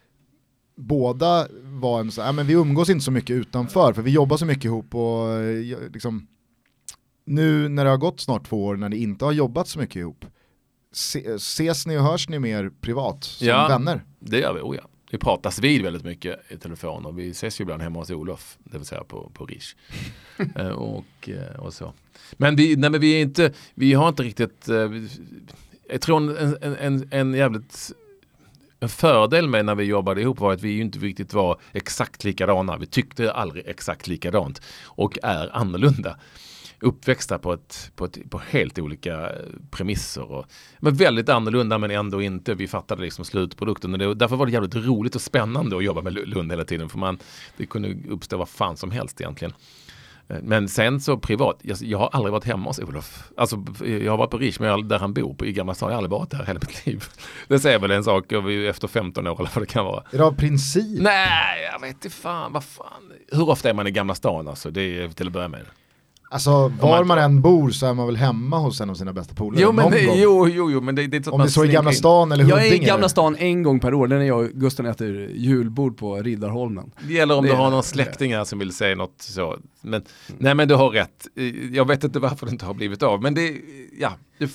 [0.75, 4.37] båda var en så, ja men vi umgås inte så mycket utanför för vi jobbar
[4.37, 6.27] så mycket ihop och eh, liksom
[7.25, 9.95] nu när det har gått snart två år när ni inte har jobbat så mycket
[9.95, 10.25] ihop
[10.91, 14.03] se, ses ni och hörs ni mer privat som ja, vänner?
[14.19, 14.83] det gör vi, oh ja.
[15.11, 18.57] Vi pratas vid väldigt mycket i telefon och vi ses ju ibland hemma hos Olof,
[18.63, 19.75] det vill säga på, på Rish.
[20.55, 21.93] Eh, och, eh, och så.
[22.33, 24.67] Men vi, nej, men vi är inte, vi har inte riktigt,
[25.89, 27.91] jag tror en, en, en, en jävligt
[28.79, 32.77] en fördel med när vi jobbade ihop var att vi inte riktigt var exakt likadana.
[32.77, 36.17] Vi tyckte aldrig exakt likadant och är annorlunda.
[36.81, 39.35] Uppväxta på, ett, på, ett, på helt olika eh,
[39.71, 40.31] premisser.
[40.31, 40.45] Och,
[40.79, 42.53] men väldigt annorlunda men ändå inte.
[42.55, 43.93] Vi fattade liksom slutprodukten.
[43.93, 46.89] Och det, därför var det jävligt roligt och spännande att jobba med Lund hela tiden.
[46.89, 47.17] För man,
[47.57, 49.53] det kunde uppstå vad fan som helst egentligen.
[50.43, 53.23] Men sen så privat, jag, jag, har aldrig varit hemma hos Olof.
[53.37, 55.89] Alltså jag har varit på Rish, men jag, där han bor på, i Gamla stan,
[55.89, 57.03] jag har aldrig varit där hela mitt liv.
[57.47, 58.31] Det säger väl en sak
[58.69, 60.03] efter 15 år eller vad det kan vara.
[60.11, 61.01] Är det av princip?
[61.01, 63.13] Nej, jag vet inte fan, vad fan.
[63.31, 64.71] Hur ofta är man i Gamla stan alltså?
[64.71, 65.65] Det är till att börja med.
[66.31, 69.33] Alltså var man, än bor så är man väl hemma hos en av sina bästa
[69.33, 71.67] polare jo, men, jo, jo, jo, men det, det är så Om det så i
[71.67, 72.65] Gamla stan eller Huddinge?
[72.65, 75.31] Jag är i Gamla stan en gång per år, den är jag och Gusten äter
[75.31, 76.91] julbord på Riddarholmen.
[77.01, 79.57] Det gäller om det du har någon släktingar som vill säga något så.
[79.81, 80.03] Men,
[80.37, 81.27] nej men du har rätt,
[81.71, 83.55] jag vet inte varför det inte har blivit av, men det,
[83.99, 84.51] ja, det,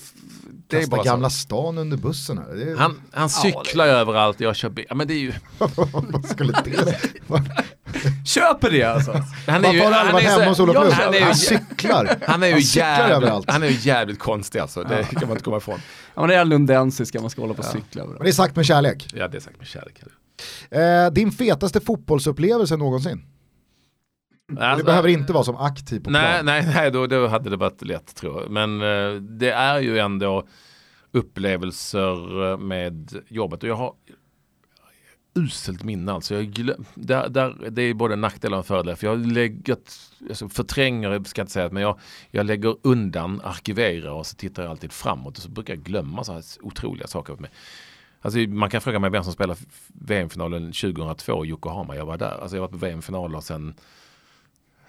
[0.66, 1.38] det är bara Gamla så.
[1.38, 2.68] stan under bussen här.
[2.68, 2.76] Är...
[2.76, 3.98] Han, han cyklar ja, det...
[3.98, 4.86] överallt, jag kör bil.
[4.88, 5.32] Ja, men det är ju...
[5.92, 6.98] Vad skulle det
[8.24, 9.22] Köper det alltså?
[9.46, 10.92] Han är ju, Varför har han varit hemma hos Olof Lund?
[10.92, 12.16] Han, han cyklar.
[12.26, 13.50] Han är ju han jävligt.
[13.50, 15.18] Han är ju jävligt konstig alltså, det ja.
[15.18, 15.78] kan man inte komma ifrån.
[16.14, 17.72] Ja men det är lundensisk, man ska hålla på och ja.
[17.72, 18.18] cykla överallt.
[18.18, 19.06] Men det är sagt med kärlek.
[19.14, 20.02] Ja det är sagt med kärlek.
[20.70, 23.24] Eh, din fetaste fotbollsupplevelse någonsin?
[24.58, 26.46] Alltså, det behöver inte vara som aktiv på nej, plan.
[26.46, 28.50] Nej, nej då, då hade det varit lätt tror jag.
[28.50, 30.46] Men eh, det är ju ändå
[31.12, 33.62] upplevelser eh, med jobbet.
[33.62, 33.92] Och jag har
[35.34, 36.34] uselt minne alltså.
[36.34, 38.96] Jag glöm, där, där, det är både nackdelar och fördelar.
[38.96, 39.76] För jag lägger,
[40.28, 41.98] alltså förtränger, ska jag inte säga, men jag,
[42.30, 45.36] jag lägger undan, arkiverar och så tittar jag alltid framåt.
[45.36, 47.36] Och så brukar jag glömma så här otroliga saker.
[47.38, 47.50] Med.
[48.20, 49.56] Alltså, man kan fråga mig vem som spelar
[49.88, 51.96] VM-finalen 2002 i Yokohama.
[51.96, 52.38] Jag var där.
[52.42, 53.74] Alltså, jag har varit på VM-finaler sedan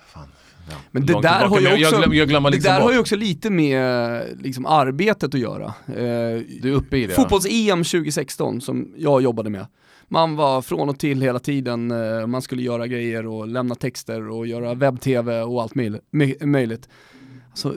[0.07, 0.29] Fan,
[0.69, 2.99] Ja, men det där, har ju, också, jag glöm, jag liksom det där har ju
[2.99, 5.65] också lite med liksom, arbetet att göra.
[5.87, 7.13] Eh, du är uppe i det?
[7.13, 9.65] Fotbolls-EM 2016 som jag jobbade med.
[10.07, 14.29] Man var från och till hela tiden, eh, man skulle göra grejer och lämna texter
[14.29, 15.73] och göra webb-tv och allt
[16.41, 16.89] möjligt.
[17.53, 17.73] Så,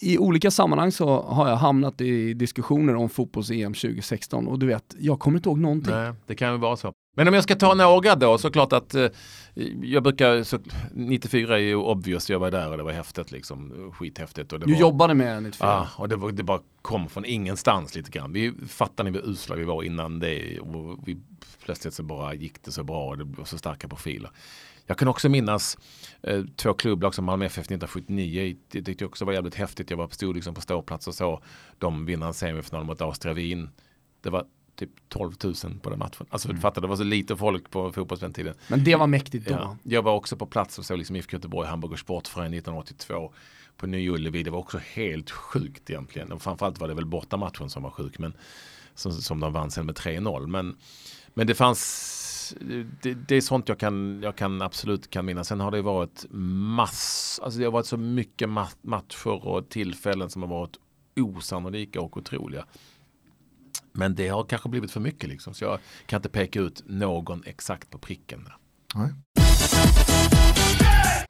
[0.00, 4.94] i olika sammanhang så har jag hamnat i diskussioner om fotbolls-EM 2016 och du vet,
[4.98, 5.94] jag kommer inte ihåg någonting.
[5.94, 6.92] Nej, det kan ju vara så.
[7.16, 9.06] Men om jag ska ta några då, så klart att eh,
[9.82, 10.58] jag brukar, så,
[10.92, 14.52] 94 är ju obvious, jag var där och det var häftigt liksom, skithäftigt.
[14.52, 15.68] Och det du var, jobbade med 94?
[15.68, 18.32] Ja, och det, var, det bara kom från ingenstans lite grann.
[18.32, 21.18] Vi fattade hur usla vi var innan det och vi,
[21.60, 24.30] plötsligt så bara gick det så bra och det var så starka profiler.
[24.86, 25.78] Jag kan också minnas
[26.22, 28.56] eh, två klubblag som Malmö FF 1979.
[28.68, 29.90] Det tyckte jag också var jävligt häftigt.
[29.90, 31.42] Jag var stod liksom på ståplats och så.
[31.78, 33.70] De vinner en semifinal mot Austria Wien.
[34.20, 34.46] Det var
[34.76, 36.26] typ 12 000 på den matchen.
[36.30, 36.60] Alltså mm.
[36.60, 38.54] fattar, det var så lite folk på fotboll tiden.
[38.68, 39.54] Men det var mäktigt då.
[39.54, 39.76] Ja.
[39.82, 43.32] Jag var också på plats och såg liksom IFK Göteborg, Hamburger Sportförening 1982
[43.76, 44.42] på Ny Ullevi.
[44.42, 46.32] Det var också helt sjukt egentligen.
[46.32, 48.18] Och framförallt var det väl bortamatchen som var sjuk.
[48.18, 48.32] Men
[48.94, 50.46] som, som de vann sen med 3-0.
[50.46, 50.76] Men,
[51.34, 52.16] men det fanns
[53.02, 55.48] det, det, är sånt jag kan, jag kan absolut kan minnas.
[55.48, 58.48] Sen har det varit mass, alltså det har varit så mycket
[58.82, 60.76] matcher och tillfällen som har varit
[61.20, 62.64] osannolika och otroliga.
[63.92, 65.54] Men det har kanske blivit för mycket liksom.
[65.54, 68.48] Så jag kan inte peka ut någon exakt på pricken.
[68.94, 69.10] Nej.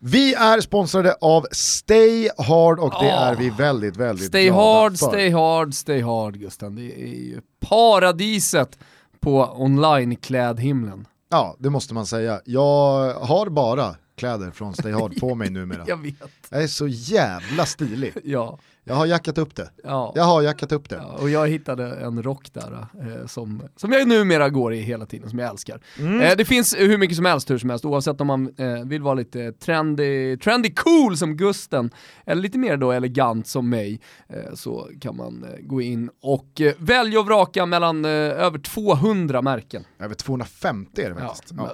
[0.02, 3.22] Vi är sponsrade av Stay Hard och det oh.
[3.22, 5.06] är vi väldigt, väldigt stay glada hard, för.
[5.06, 6.74] Stay hard, stay hard Gusten.
[6.74, 8.78] Det är ju paradiset
[9.20, 11.06] på online-klädhimlen.
[11.30, 12.40] Ja, det måste man säga.
[12.44, 15.84] Jag har bara kläder från Stay Hard på mig numera.
[15.86, 16.16] jag vet.
[16.50, 18.12] Jag är så jävla stilig.
[18.24, 18.58] Ja.
[18.90, 19.70] Jag har jackat upp det.
[19.84, 20.12] Ja.
[20.16, 20.96] Jag har jackat upp det.
[20.96, 25.06] Ja, och jag hittade en rock där eh, som, som jag numera går i hela
[25.06, 25.80] tiden, som jag älskar.
[25.98, 26.20] Mm.
[26.20, 29.02] Eh, det finns hur mycket som helst hur som helst, oavsett om man eh, vill
[29.02, 31.90] vara lite trendy, trendy cool som Gusten,
[32.26, 36.60] eller lite mer då elegant som mig, eh, så kan man eh, gå in och
[36.60, 39.84] eh, välja och vraka mellan över 200 märken.
[39.98, 41.54] Över 250 är det Ja, faktiskt.
[41.56, 41.64] Ja.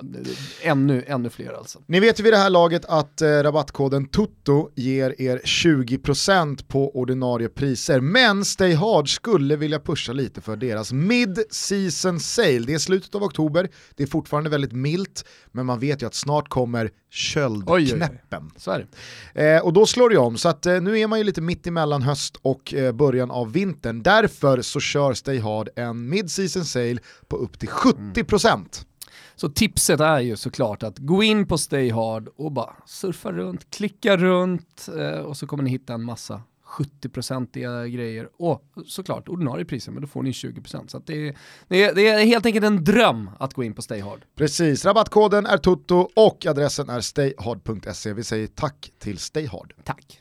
[0.64, 1.78] eh, ännu, ännu fler alltså.
[1.86, 7.48] Ni vet ju vid det här laget att rabattkoden TUTTO ger er 20% på ordinarie
[7.48, 8.00] priser.
[8.00, 12.58] Men Stay Hard skulle vilja pusha lite för deras mid-season sale.
[12.58, 16.14] Det är slutet av oktober, det är fortfarande väldigt milt, men man vet ju att
[16.14, 16.92] snart kommer oj,
[17.66, 17.86] oj.
[17.86, 18.50] köldknäppen.
[19.34, 19.54] Det.
[19.56, 21.66] Eh, och då slår det om, så att eh, nu är man ju lite mitt
[21.66, 24.02] emellan höst och eh, början av vintern.
[24.02, 26.98] Därför så kör Stay Hard en mid-season sale
[27.28, 28.84] på upp till 70%.
[29.36, 33.70] Så tipset är ju såklart att gå in på Stay Hard och bara surfa runt,
[33.70, 39.64] klicka runt eh, och så kommer ni hitta en massa 70-procentiga grejer och såklart ordinarie
[39.64, 40.86] priser, men då får ni 20%.
[40.88, 41.36] Så det, är,
[41.68, 44.24] det, är, det är helt enkelt en dröm att gå in på Stay Hard.
[44.36, 48.12] Precis, rabattkoden är TUTTO och adressen är stayhard.se.
[48.12, 49.74] Vi säger tack till Stay Hard.
[49.84, 50.20] Tack.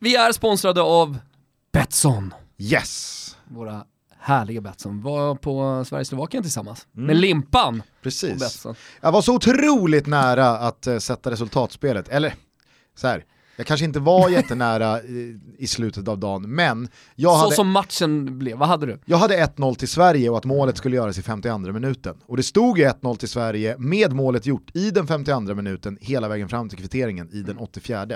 [0.00, 1.18] Vi är sponsrade av
[1.72, 2.34] Betsson.
[2.58, 3.36] Yes!
[3.44, 3.84] Våra
[4.18, 5.02] härliga Betsson.
[5.02, 7.06] Var på Sverige-Slovakien tillsammans Mm.
[7.06, 8.66] med Limpan Precis.
[9.00, 12.34] Jag var så otroligt nära att eh, sätta resultatspelet, eller
[12.94, 13.24] så här.
[13.56, 17.70] Jag kanske inte var jättenära i, i slutet av dagen, men jag Så hade, som
[17.70, 18.98] matchen blev, vad hade du?
[19.04, 22.16] jag hade 1-0 till Sverige och att målet skulle göras i 52 minuten.
[22.26, 26.28] Och det stod ju 1-0 till Sverige med målet gjort i den 52 minuten hela
[26.28, 28.06] vägen fram till kvitteringen i den 84.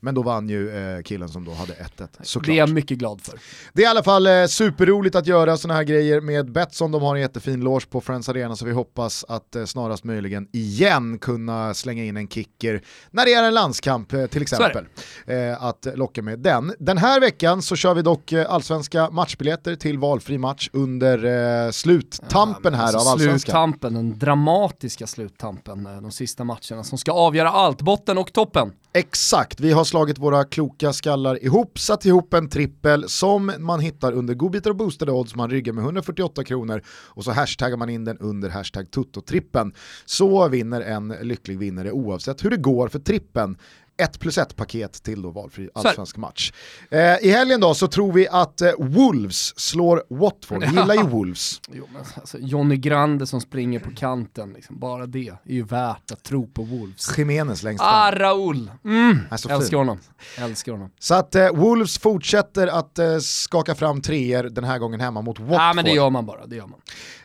[0.00, 2.46] Men då vann ju eh, killen som då hade 1-1, såklart.
[2.46, 3.38] Det är jag mycket glad för.
[3.72, 6.92] Det är i alla fall eh, superroligt att göra sådana här grejer med Betsson.
[6.92, 10.48] De har en jättefin loge på Friends Arena så vi hoppas att eh, snarast möjligen
[10.52, 14.84] igen kunna slänga in en kicker när det är en landskamp eh, till exempel.
[15.26, 16.74] Eh, att locka med den.
[16.78, 21.24] Den här veckan så kör vi dock eh, allsvenska matchbiljetter till valfri match under
[21.66, 23.38] eh, sluttampen här Alltså av allsvenskan.
[23.38, 28.72] Sluttampen, den dramatiska sluttampen, de sista matcherna som ska avgöra allt, botten och toppen.
[28.92, 34.12] Exakt, vi har slagit våra kloka skallar ihop, satt ihop en trippel som man hittar
[34.12, 38.04] under godbitar och boostade odds, man ryggar med 148 kronor och så hashtaggar man in
[38.04, 39.72] den under hashtag tuttotrippen.
[40.04, 43.56] Så vinner en lycklig vinnare oavsett hur det går för trippen.
[43.98, 46.52] Ett plus ett paket till då valfri allsvensk match.
[46.90, 51.02] Eh, I helgen då så tror vi att eh, Wolves slår Watford, vi gillar ju
[51.08, 51.60] Wolves.
[51.72, 56.10] Jo, men alltså, Johnny Grande som springer på kanten, liksom, bara det är ju värt
[56.10, 57.18] att tro på Wolves.
[57.18, 57.92] Jiménez längst fram.
[57.94, 58.70] Ah, Raul!
[58.84, 59.18] Mm.
[59.30, 59.98] är så Älskar honom.
[60.38, 60.90] Älskar honom.
[60.98, 65.38] Så att eh, Wolves fortsätter att eh, skaka fram treor den här gången hemma mot
[65.38, 65.54] Watford.
[65.54, 66.80] Ja ah, men det gör man bara, det gör man.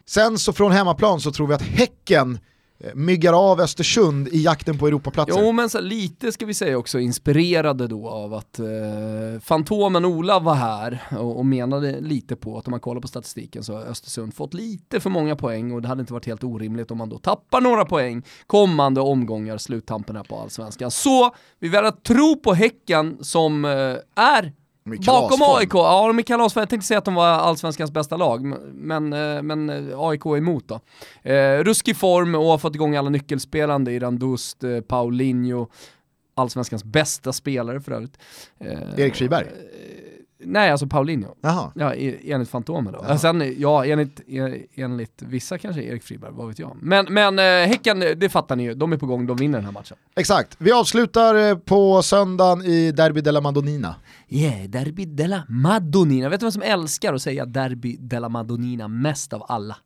[0.06, 2.40] Sen så från hemmaplan så tror vi att Häcken
[2.84, 5.42] Eh, myggar av Östersund i jakten på Europaplatser.
[5.42, 8.66] Jo men så lite ska vi säga också inspirerade då av att eh,
[9.42, 13.64] Fantomen Ola var här och, och menade lite på att om man kollar på statistiken
[13.64, 16.92] så har Östersund fått lite för många poäng och det hade inte varit helt orimligt
[16.92, 20.92] om man då tappar några poäng kommande omgångar, sluttampen här på Allsvenskan.
[20.92, 23.72] Så vi väljer att tro på Häcken som eh,
[24.24, 24.54] är
[24.84, 25.42] Bakom.
[25.42, 26.62] AIK, ja de är kalasform.
[26.62, 30.38] Jag tänkte säga att de var allsvenskans bästa lag, men, eh, men eh, AIK är
[30.38, 30.80] emot då.
[31.30, 35.68] Eh, ruskig form och har fått igång alla nyckelspelande i Randust, eh, Paulinho,
[36.36, 38.18] allsvenskans bästa spelare för övrigt.
[38.60, 39.48] Eh, Erik Friberg?
[40.46, 41.36] Nej, alltså Paulinho.
[41.42, 41.72] Jaha.
[41.76, 43.06] Ja, e- enligt Fantomen då.
[43.08, 43.18] Ja.
[43.18, 46.78] Sen, ja, enligt, e- enligt vissa kanske Erik Friberg, vad vet jag.
[46.82, 49.66] Men, men eh, Häcken, det fattar ni ju, de är på gång, de vinner den
[49.66, 49.98] här matchen.
[50.16, 53.96] Exakt, vi avslutar eh, på söndagen i Derby della Madonnina.
[54.30, 56.30] Yeah, Derby della Madonnina.
[56.30, 59.78] Vet du vem som älskar att säga Derby della Madonnina mest av alla?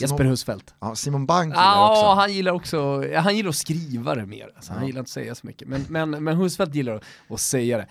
[0.00, 0.74] Jesper Husfeldt.
[0.80, 2.20] Ja, Simon Bank gillar Ja, också.
[2.20, 4.50] han gillar också, han gillar att skriva det mer.
[4.56, 4.86] Alltså, Han Ja.
[4.86, 5.68] gillar inte att säga så mycket.
[5.68, 7.86] Men, men, men Husfeldt gillar att säga det.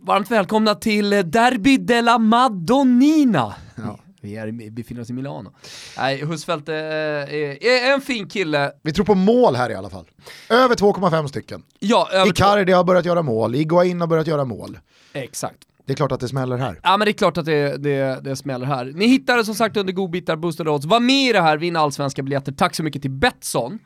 [0.00, 3.54] Varmt välkomna till Derby della Madonnina.
[3.76, 3.98] Ja.
[4.20, 5.52] Vi är, befinner oss i Milano.
[5.98, 8.72] Nej, Husfeldt är, är, är en fin kille.
[8.82, 10.06] Vi tror på mål här i alla fall.
[10.50, 11.62] Över 2,5 stycken.
[11.78, 14.78] Ja, över Icardi har börjat göra mål, Iguain har börjat göra mål.
[15.12, 15.58] Exakt.
[15.86, 16.80] Det är klart att det smäller här.
[16.82, 18.84] Ja men det är klart att det, det, det smäller här.
[18.84, 20.86] Ni hittar det som sagt under godbitar, boostade odds.
[20.86, 22.52] Var med i det här, vinn allsvenska biljetter.
[22.52, 23.78] Tack så mycket till Betsson.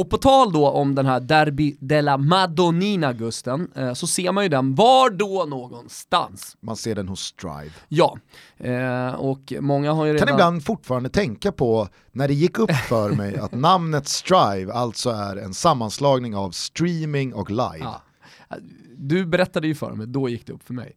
[0.00, 4.44] Och på tal då om den här Derby della Madonnina, Gusten, eh, så ser man
[4.44, 6.56] ju den var då någonstans.
[6.60, 7.70] Man ser den hos Strive.
[7.88, 8.18] Ja,
[8.58, 10.26] eh, och många har ju redan...
[10.26, 15.10] Kan ibland fortfarande tänka på när det gick upp för mig att namnet Strive alltså
[15.10, 17.78] är en sammanslagning av streaming och live.
[17.80, 18.02] Ja.
[18.96, 20.96] Du berättade ju för mig, då gick det upp för mig.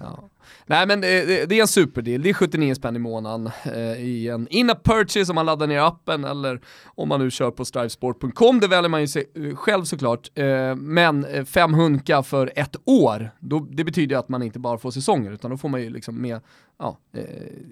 [0.00, 0.28] ja.
[0.66, 4.28] Nej men det, det, är en superdeal, det är 79 spänn i månaden eh, i
[4.28, 8.60] en in-app purchase om man laddar ner appen eller om man nu kör på strivesport.com,
[8.60, 10.30] det väljer man ju sig, eh, själv såklart.
[10.34, 14.78] Eh, men eh, fem hunka för ett år, då, det betyder att man inte bara
[14.78, 16.40] får säsonger utan då får man ju liksom med
[16.78, 17.24] ja, eh,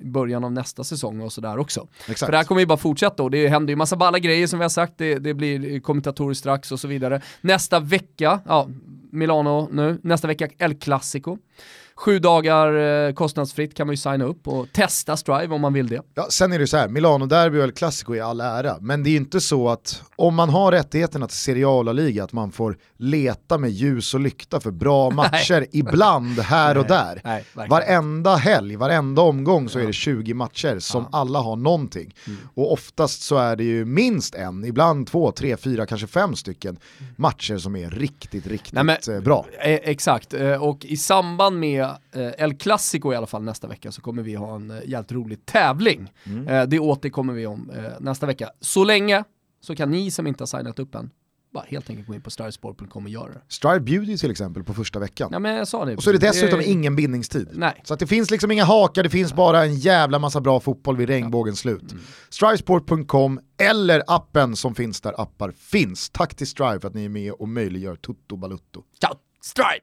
[0.03, 1.89] början av nästa säsong och sådär också.
[2.01, 2.19] Exakt.
[2.19, 4.59] För det här kommer ju bara fortsätta och det händer ju massa balla grejer som
[4.59, 7.21] vi har sagt, det, det blir kommentatorer strax och så vidare.
[7.41, 8.69] Nästa vecka, ja,
[9.13, 11.39] Milano nu, nästa vecka El Clasico.
[12.01, 12.75] Sju dagar
[13.07, 16.03] eh, kostnadsfritt kan man ju signa upp och testa Strive om man vill det.
[16.15, 19.03] Ja, sen är det så här, Milano Derby och El Clasico är all ära, men
[19.03, 22.53] det är inte så att om man har rättigheterna till Serie A liga att man
[22.53, 27.21] får leta med ljus och lykta för bra matcher ibland här och där.
[27.25, 31.19] Nej, varenda helg, varenda omgång så är det 20 matcher som ja.
[31.19, 32.15] alla har någonting.
[32.27, 32.39] Mm.
[32.55, 36.79] Och oftast så är det ju minst en, ibland två, tre, fyra, kanske fem stycken
[37.17, 39.47] matcher som är riktigt, riktigt Nej, men, eh, bra.
[39.61, 44.03] Eh, exakt, eh, och i samband med El Clasico i alla fall nästa vecka så
[44.03, 46.13] kommer vi ha en jävligt rolig tävling.
[46.25, 46.71] Mm.
[46.71, 48.51] Det återkommer vi om nästa vecka.
[48.61, 49.25] Så länge
[49.61, 51.11] så kan ni som inte har signat upp än
[51.53, 53.41] bara helt enkelt gå in på strivesport.com och göra det.
[53.49, 55.29] Strive Beauty till exempel på första veckan.
[55.33, 55.97] Ja men jag sa det.
[55.97, 56.65] Och så är det dessutom det...
[56.65, 57.49] ingen bindningstid.
[57.53, 57.81] Nej.
[57.85, 60.97] Så att det finns liksom inga hakar, det finns bara en jävla massa bra fotboll
[60.97, 61.93] vid regnbågens slut.
[61.93, 62.05] Mm.
[62.31, 66.11] Strivesport.com eller appen som finns där appar finns.
[66.11, 68.83] Tack till Strive för att ni är med och möjliggör Tutto Balutto.
[69.01, 69.81] Ciao, Strive!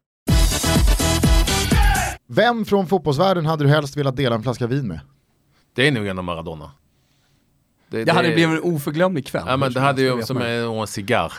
[2.27, 4.99] Vem från fotbollsvärlden hade du helst velat dela en flaska vin med?
[5.73, 6.71] Det är nog ändå Maradona.
[7.89, 9.43] Det, det hade blivit en oförglömlig kväll.
[9.47, 11.33] Ja men det hade ju som en, en cigarr.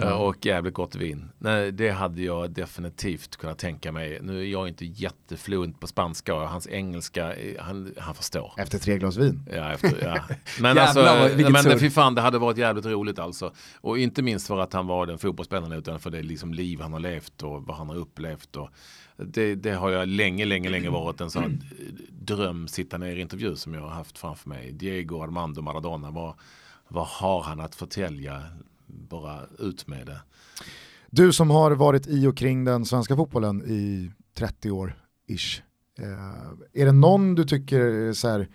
[0.00, 0.18] Mm.
[0.18, 1.28] Och jävligt gott vin.
[1.38, 4.18] Nej, det hade jag definitivt kunnat tänka mig.
[4.22, 8.52] Nu är jag inte jättefluent på spanska och hans engelska, han, han förstår.
[8.56, 9.48] Efter tre glas vin?
[9.52, 10.18] Ja, efter, ja.
[10.60, 13.52] Men alltså, men fy fan det hade varit jävligt roligt alltså.
[13.80, 16.92] Och inte minst för att han var den fotbollsspelaren utan för det liksom liv han
[16.92, 18.56] har levt och vad han har upplevt.
[18.56, 18.70] Och
[19.16, 21.62] det, det har jag länge, länge, länge varit en sån
[22.08, 24.72] dröm sitta ner intervju som jag har haft framför mig.
[24.72, 26.34] Diego Armando Maradona, vad,
[26.88, 28.42] vad har han att förtälja?
[28.92, 30.20] Bara ut med det.
[31.10, 35.62] Du som har varit i och kring den svenska fotbollen i 30 år ish.
[35.98, 38.48] Eh, är det någon du tycker så här,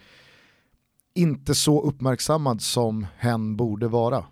[1.14, 4.26] inte så uppmärksammad som hen borde vara?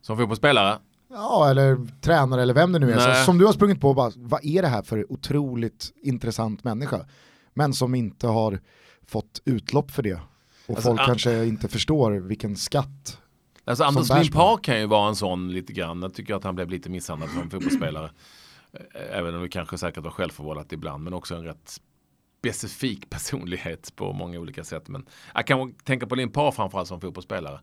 [0.00, 0.78] Som fotbollsspelare?
[1.10, 3.14] Ja, eller tränare eller vem det nu är.
[3.14, 7.06] Så, som du har sprungit på, bara, vad är det här för otroligt intressant människa?
[7.54, 8.60] Men som inte har
[9.06, 10.14] fått utlopp för det.
[10.66, 13.18] Och alltså, folk kanske inte förstår vilken skatt
[13.64, 16.02] Alltså Anders Limpar kan ju vara en sån lite grann.
[16.02, 18.10] Jag tycker att han blev lite misshandlad som fotbollsspelare.
[18.72, 21.04] Eh, även om det kanske säkert var självförvållat ibland.
[21.04, 21.80] Men också en rätt
[22.38, 24.88] specifik personlighet på många olika sätt.
[24.88, 27.60] Men jag kan tänka på Limpar framförallt som fotbollsspelare.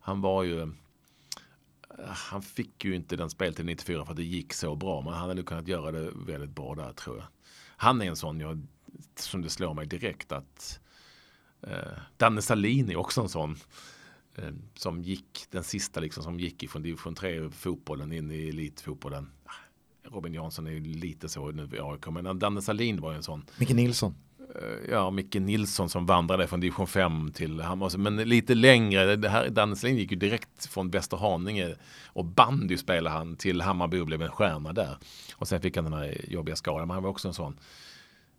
[0.00, 0.68] Han var ju eh,
[2.06, 5.00] han fick ju inte den spel till 94 för att det gick så bra.
[5.00, 7.26] Men han hade nog kunnat göra det väldigt bra där tror jag.
[7.76, 8.66] Han är en sån jag,
[9.16, 10.80] som det slår mig direkt att
[11.62, 13.56] eh, Danne Salin är också en sån
[14.36, 19.30] Eh, som gick, den sista liksom som gick ifrån division 3 fotbollen in i elitfotbollen.
[20.04, 23.44] Robin Jansson är lite så nu i AIK, men Danne Salin var ju en sån.
[23.58, 24.14] Micke Nilsson.
[24.54, 27.98] Eh, ja, Micke Nilsson som vandrade från division 5 till Hammar.
[27.98, 31.74] Men lite längre, det här, Danne Salin gick ju direkt från Västerhaninge
[32.06, 34.98] och bandy spelade han till Hammarby och blev en stjärna där.
[35.34, 37.58] Och sen fick han den här jobbiga skadan, men han var också en sån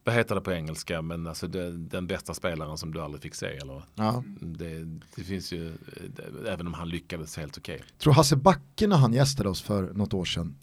[0.05, 3.35] vad heter det på engelska, men alltså det, den bästa spelaren som du aldrig fick
[3.35, 3.45] se.
[3.45, 3.83] Eller?
[3.95, 4.23] Ja.
[4.39, 5.73] Det, det finns ju,
[6.15, 7.75] det, även om han lyckades helt okej.
[7.75, 7.87] Okay.
[7.97, 10.55] Tror Hasse Backe när han gästade oss för något år sedan,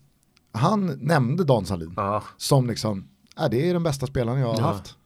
[0.53, 2.23] han nämnde Dan Salin ja.
[2.37, 4.67] som liksom, äh, det är den bästa spelaren jag har ja.
[4.67, 4.97] haft.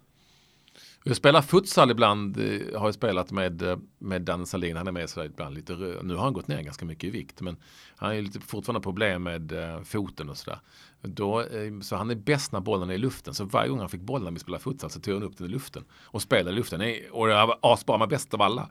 [1.08, 4.92] Jag spelar futsal ibland, eh, har jag spelat med, eh, med Dan Salin, han är
[4.92, 6.06] med sådär ibland lite röd.
[6.06, 7.56] Nu har han gått ner ganska mycket i vikt men
[7.96, 10.60] han har lite fortfarande problem med uh, foten och sådär.
[11.02, 11.44] Då,
[11.82, 13.34] så han är bäst när bollen är i luften.
[13.34, 15.46] Så varje gång han fick bollen när vi spelade futsal så tog han upp den
[15.46, 16.80] i luften och spelade i luften.
[17.10, 18.68] Och det var asbra, man bäst av alla.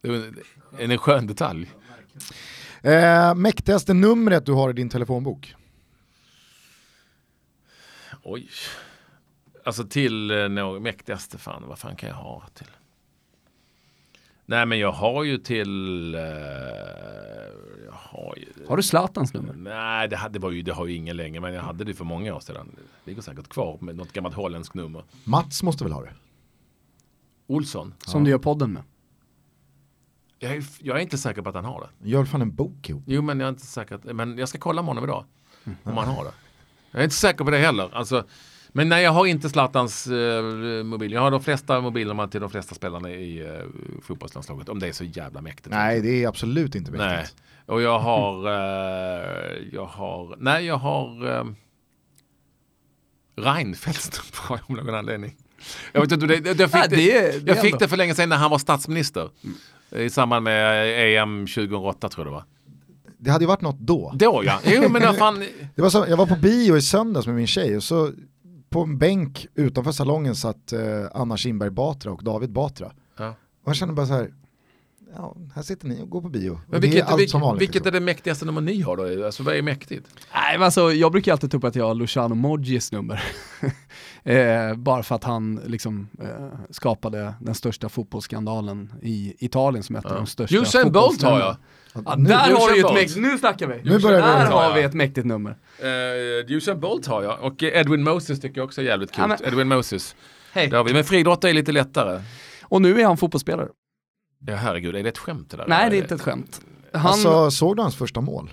[0.00, 0.34] Det är
[0.78, 1.70] en, en skön detalj.
[2.82, 5.54] Eh, mäktigaste numret du har i din telefonbok?
[8.22, 8.50] Oj.
[9.70, 12.66] Alltså till eh, något mäktigaste fan, vad fan kan jag ha till?
[14.46, 16.14] Nej men jag har ju till...
[16.14, 16.20] Eh,
[17.90, 19.52] har, ju, har, du Zlatans nummer?
[19.52, 21.94] Nej det, hade, det, var ju, det har ju ingen längre men jag hade det
[21.94, 22.76] för många år sedan.
[22.76, 25.04] Det ligger säkert kvar med något gammalt holländskt nummer.
[25.24, 26.14] Mats måste väl ha det?
[27.46, 27.94] Olsson?
[27.98, 28.24] Som ja.
[28.24, 28.82] du gör podden med?
[30.38, 32.08] Jag är, jag är, inte säker på att han har det.
[32.08, 33.02] Gör fan en bok ihop.
[33.06, 34.12] Jo men jag är inte säker.
[34.12, 35.24] Men jag ska kolla med honom idag.
[35.64, 35.78] Mm.
[35.84, 36.32] Om han har det.
[36.90, 37.88] Jag är inte säker på det heller.
[37.92, 38.24] Alltså,
[38.72, 40.42] Men nej, jag har inte Zlatans eh,
[40.84, 41.12] mobil.
[41.12, 43.48] Jag har de flesta mobilerna till de flesta spelarna i eh,
[44.02, 44.68] fotbollslandslaget.
[44.68, 45.70] Om det är så jävla mäktigt.
[45.70, 47.36] Nej, det är absolut inte mäktigt.
[47.36, 47.46] Nej.
[47.66, 51.44] Och jag har, eh, jag har, nej jag har eh,
[53.36, 55.36] Reinfeldt av någon anledning.
[55.92, 58.50] Jag vet inte, det, jag fick, det, jag fick det för länge sedan när han
[58.50, 59.30] var statsminister.
[59.90, 62.44] I samband med EM 2008 tror jag det var.
[63.18, 64.12] Det hade ju varit något då.
[64.14, 65.44] Då ja, jo men fan.
[65.74, 68.12] Det var så, jag var på bio i söndags med min tjej och så
[68.70, 70.80] på en bänk utanför salongen satt eh,
[71.14, 72.92] Anna Kinberg Batra och David Batra.
[73.16, 73.28] Ja.
[73.62, 74.32] Och jag kände bara så här,
[75.16, 76.60] ja, här sitter ni och går på bio.
[76.68, 77.62] Men vilket, är vilket, vanligt.
[77.62, 77.92] vilket är liksom.
[77.92, 79.26] det mäktigaste nummer ni har då?
[79.26, 80.08] Alltså vad är mäktigt?
[80.34, 83.22] Nej men alltså jag brukar alltid ta upp att jag har Luciano Moggies nummer.
[84.22, 90.04] eh, bara för att han liksom eh, skapade den största fotbollsskandalen i Italien som ett
[90.04, 91.56] av de största Usain Bolt har jag.
[91.94, 93.74] Ja, Nu- där har du ju ett mäktigt, nu snackar vi!
[93.90, 94.22] Nu börjar vi.
[94.28, 94.72] där Ja, har ja.
[94.74, 95.50] vi ett mäktigt nummer.
[95.50, 97.40] Uh, Usain Bolt har jag.
[97.42, 99.40] Och Edwin Moses tycker jag också är jävligt Ja, coolt.
[99.40, 100.16] men- Edwin Moses.
[100.52, 100.68] Hej.
[100.68, 100.92] Det har vi.
[100.92, 102.22] Men friidrott är lite lättare.
[102.62, 103.68] Och nu är han fotbollsspelare.
[104.46, 105.64] Ja herregud, är det ett skämt det där?
[105.68, 106.60] Nej det är inte ett skämt.
[106.92, 108.50] Han, Alltså såg du hans första mål?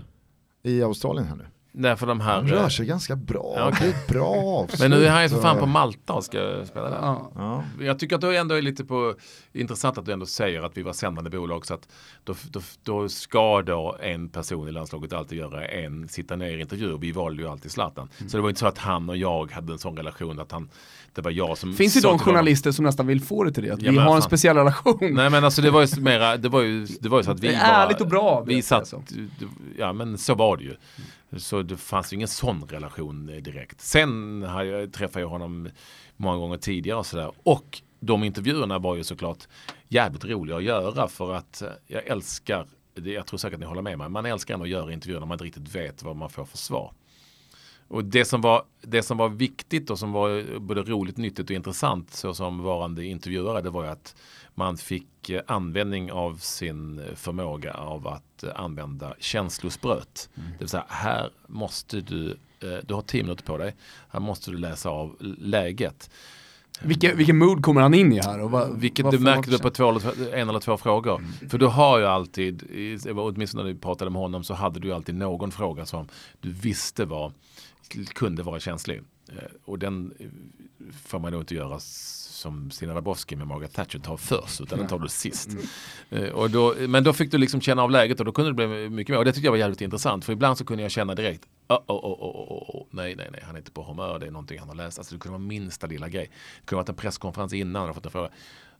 [0.64, 1.46] I Australien här nu.
[1.80, 2.36] Nej, för de här...
[2.36, 3.94] Han rör sig ganska bra, Ja, okej.
[4.08, 4.80] det är bra avslut.
[4.80, 6.98] Men nu är han ju för fan på Malta och ska spela där.
[7.02, 7.32] ja.
[7.36, 7.64] Ja.
[7.80, 9.14] Jag tycker att det ändå är lite på,
[9.54, 11.88] intressant att du ändå säger att vi var sändande bolag så att
[12.24, 16.98] då, då, då ska då en person i landslaget alltid göra en sitta ner intervju.
[16.98, 18.10] Vi valde ju alltid Zlatan.
[18.20, 18.30] Mm.
[18.30, 20.70] Så det var inte så att han och jag hade en sån relation att han,
[21.16, 23.72] det var jag som Finns sa de journalister som nästan vill få det till det,
[23.74, 24.22] att Ja, vi har en fan.
[24.22, 24.98] speciell relation.
[25.02, 27.40] Nej men alltså det var ju mera, det var ju, det var ju så att
[27.40, 29.04] vi Det är ärligt och bra, Vi satt, jag
[29.78, 30.76] ja men så var det ju.
[31.36, 33.82] Så det fanns ju ingen sån relation eh, direkt.
[33.82, 35.70] Sen jag, träffade jag honom
[36.18, 37.32] många gånger tidigare och sådär.
[37.44, 39.48] Och de intervjuerna var ju såklart
[39.88, 43.98] jävligt roliga att göra för att eh, jag älskar, jag tror säkert ni håller med
[43.98, 46.46] mig, man älskar ändå att göra intervjuer när man inte riktigt vet vad man får
[46.46, 46.94] för svar.
[47.88, 51.56] Och det som, var, det som var viktigt och som var både roligt, nyttigt och
[51.56, 54.16] intressant så som varande intervjuare det var ju att
[54.56, 60.30] man fick eh, användning av sin förmåga av att eh, använda känslospröt.
[60.34, 63.76] Det vill säga här måste du, eh, du har tio minuter på dig,
[64.10, 66.10] här måste du läsa av läget.
[66.82, 68.42] Vilken, vilken mood kommer han in i här?
[68.42, 70.00] Och vad, Vilket vad du märkte du på två,
[70.34, 71.22] en eller två frågor.
[71.50, 72.64] För du har ju alltid,
[73.16, 76.08] åtminstone när vi pratade med honom så hade du alltid någon fråga som
[76.42, 77.32] du visste var,
[78.14, 79.02] kunde vara känslig.
[79.30, 79.36] Eh,
[79.66, 80.28] Och den eh,
[81.04, 84.88] får man nog inte göra som Stina Dabrowski med Margaret Thatcher tar först utan den
[84.88, 85.50] tar du sist.
[86.10, 88.56] Eh, Och då, men då fick du liksom känna av läget och då kunde det
[88.68, 89.18] bli mycket mer.
[89.18, 91.78] Och det tyckte jag var jävligt intressant för ibland så kunde jag känna direkt oh,
[91.88, 92.86] oh, oh, oh, oh, oh.
[92.92, 94.98] Nej, nej, nej, han är inte på humör, det är någonting han har läst.
[94.98, 96.32] Alltså det kunde vara minsta lilla grej.
[96.60, 98.30] Det kunde varit en presskonferens innan och fått en fråga.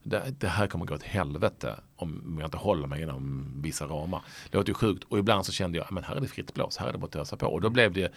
[0.02, 4.22] Det, det här kommer gå åt helvete om jag inte håller mig inom vissa ramar.
[4.50, 6.76] Det låter ju sjukt och ibland så kände jag, men här är det fritt blås,
[6.76, 7.46] här är det bara att ösa på.
[7.46, 8.12] Och då blev det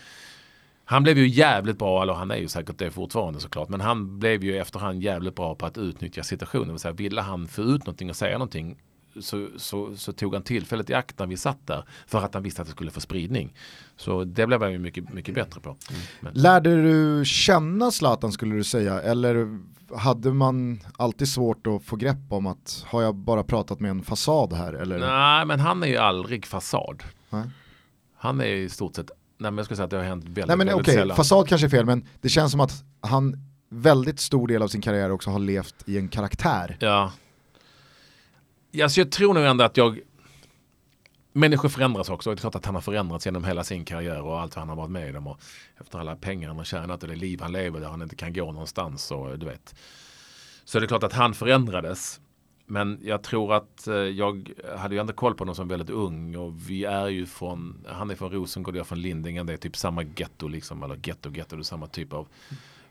[0.86, 4.20] han blev ju jävligt bra, eller han är ju säkert det fortfarande såklart, men han
[4.20, 6.68] blev ju efterhand jävligt bra på att utnyttja situationen.
[6.68, 8.78] Det vill säga, ville han få ut någonting och säga någonting
[9.20, 12.44] så, så, så tog han tillfället i akt när vi satt där för att han
[12.44, 13.54] visste att det skulle få spridning.
[13.96, 15.78] Så det blev han ju mycket, mycket bättre på.
[16.20, 19.60] Men, Lärde du känna Zlatan skulle du säga, eller
[19.96, 24.04] hade man alltid svårt att få grepp om att har jag bara pratat med en
[24.04, 24.74] fasad här?
[24.74, 25.00] Eller?
[25.00, 27.04] nej, men han är ju aldrig fasad.
[27.30, 27.44] Nej.
[28.18, 29.12] Han är i stort sett,
[29.42, 31.18] nej men jag skulle säga att det har hänt väldigt, Nej men väldigt okej, sällan.
[31.18, 33.36] fasad kanske är fel men det känns som att han
[33.70, 36.78] väldigt stor del av sin karriär också har levt i en karaktär.
[36.80, 37.12] Ja.
[38.72, 40.00] ja så jag tror nog ändå att jag
[41.34, 44.22] Människor förändras också och det är klart att han har förändrats genom hela sin karriär
[44.22, 45.40] och allt han har varit med om och
[45.80, 48.34] efter alla pengar han har tjänat och det liv han lever där han inte kan
[48.34, 49.76] gå någonstans och du vet.
[50.66, 52.20] Så det är klart att han förändrades.
[52.72, 56.36] Men jag tror att eh, jag hade ju ändå koll på honom som väldigt ung
[56.36, 59.58] och vi är ju från, han är från Rosengård, jag är från Lindingen, det är
[59.58, 62.28] typ samma getto liksom, eller getto, getto, det är samma typ av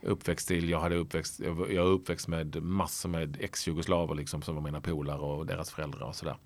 [0.02, 0.68] uppväxtstil.
[0.68, 5.18] Jag hade uppväxt, jag är uppväxt med massor med ex-jugoslaver liksom som var mina polare
[5.18, 6.36] och deras föräldrar och sådär.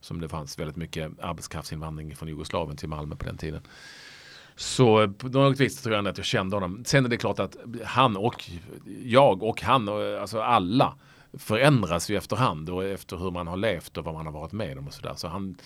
[0.00, 3.62] Som det fanns väldigt mycket arbetskraftsinvandring från Jugoslavien till Malmö på den tiden.
[4.56, 6.84] Så på något vis tror jag ändå att jag kände honom.
[6.84, 8.50] Sen är det klart att han och
[9.02, 10.94] jag och han alltså alla
[11.32, 14.78] förändras ju efterhand och efter hur man har levt och vad man har varit med
[14.78, 15.14] om och sådär.
[15.16, 15.56] Så han,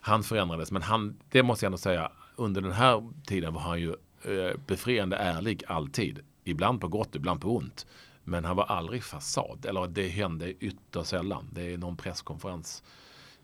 [0.00, 0.72] han förändrades.
[0.72, 3.88] Men han, det måste jag ändå säga, under den här tiden var han ju
[4.22, 6.18] eh, befriande ärlig alltid.
[6.44, 7.86] Ibland på gott, ibland på ont.
[8.24, 9.66] Men han var aldrig fasad.
[9.68, 11.48] Eller det hände ytterst sällan.
[11.52, 12.82] Det är någon presskonferens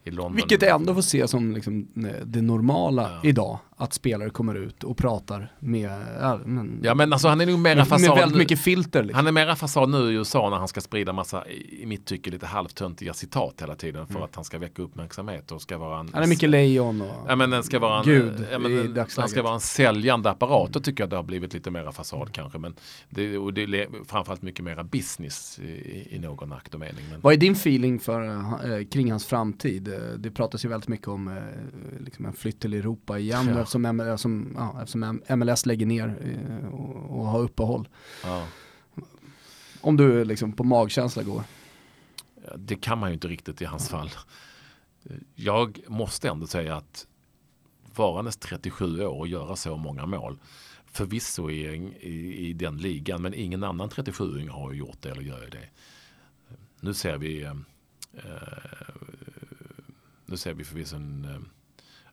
[0.04, 0.36] i London.
[0.36, 3.20] Vilket ändå får se som liksom, eh, det normala Ja.
[3.28, 3.58] idag.
[3.76, 7.58] Att spelare kommer ut och pratar med, ja men, ja, men alltså han är nog
[7.58, 8.08] mera med, fasad.
[8.08, 9.02] med väldigt mycket filter.
[9.02, 9.16] Liksom.
[9.16, 12.30] Han är mera fasad nu i USA när han ska sprida massa, i mitt tycke,
[12.30, 14.24] lite halvtöntiga citat hela tiden för mm.
[14.24, 16.10] att han ska väcka uppmärksamhet och ska vara en...
[16.14, 19.06] Han är mycket lejon och ja, men den ska vara en, gud ja, men den,
[19.16, 20.72] Han ska vara en säljande apparat.
[20.72, 22.58] Då tycker jag det har blivit lite mera fasad kanske.
[22.58, 22.74] Men
[23.10, 27.04] det, och det är framförallt mycket mera business i, i någon akt och mening.
[27.10, 27.20] Men...
[27.20, 28.28] Vad är din feeling för,
[28.78, 29.94] äh, kring hans framtid?
[30.18, 31.34] Det pratas ju väldigt mycket om äh,
[32.04, 33.63] liksom en flytt till Europa igen ja.
[33.64, 37.88] Eftersom, eftersom, ja, eftersom MLS lägger ner äh, och, och har uppehåll.
[38.24, 38.46] Ja.
[39.80, 41.42] Om du liksom på magkänsla går.
[42.56, 44.10] Det kan man ju inte riktigt i hans fall.
[45.34, 47.06] Jag måste ändå säga att
[47.96, 50.38] varandes 37 år och göra så många mål
[50.84, 51.64] förvisso i,
[52.00, 55.68] i, i den ligan men ingen annan 37 har gjort det eller gör det.
[56.80, 57.54] Nu ser vi eh,
[60.26, 61.40] nu ser vi förvisso en, eh,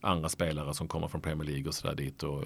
[0.02, 2.44] andra spelare som kommer från Premier League och sådär dit och,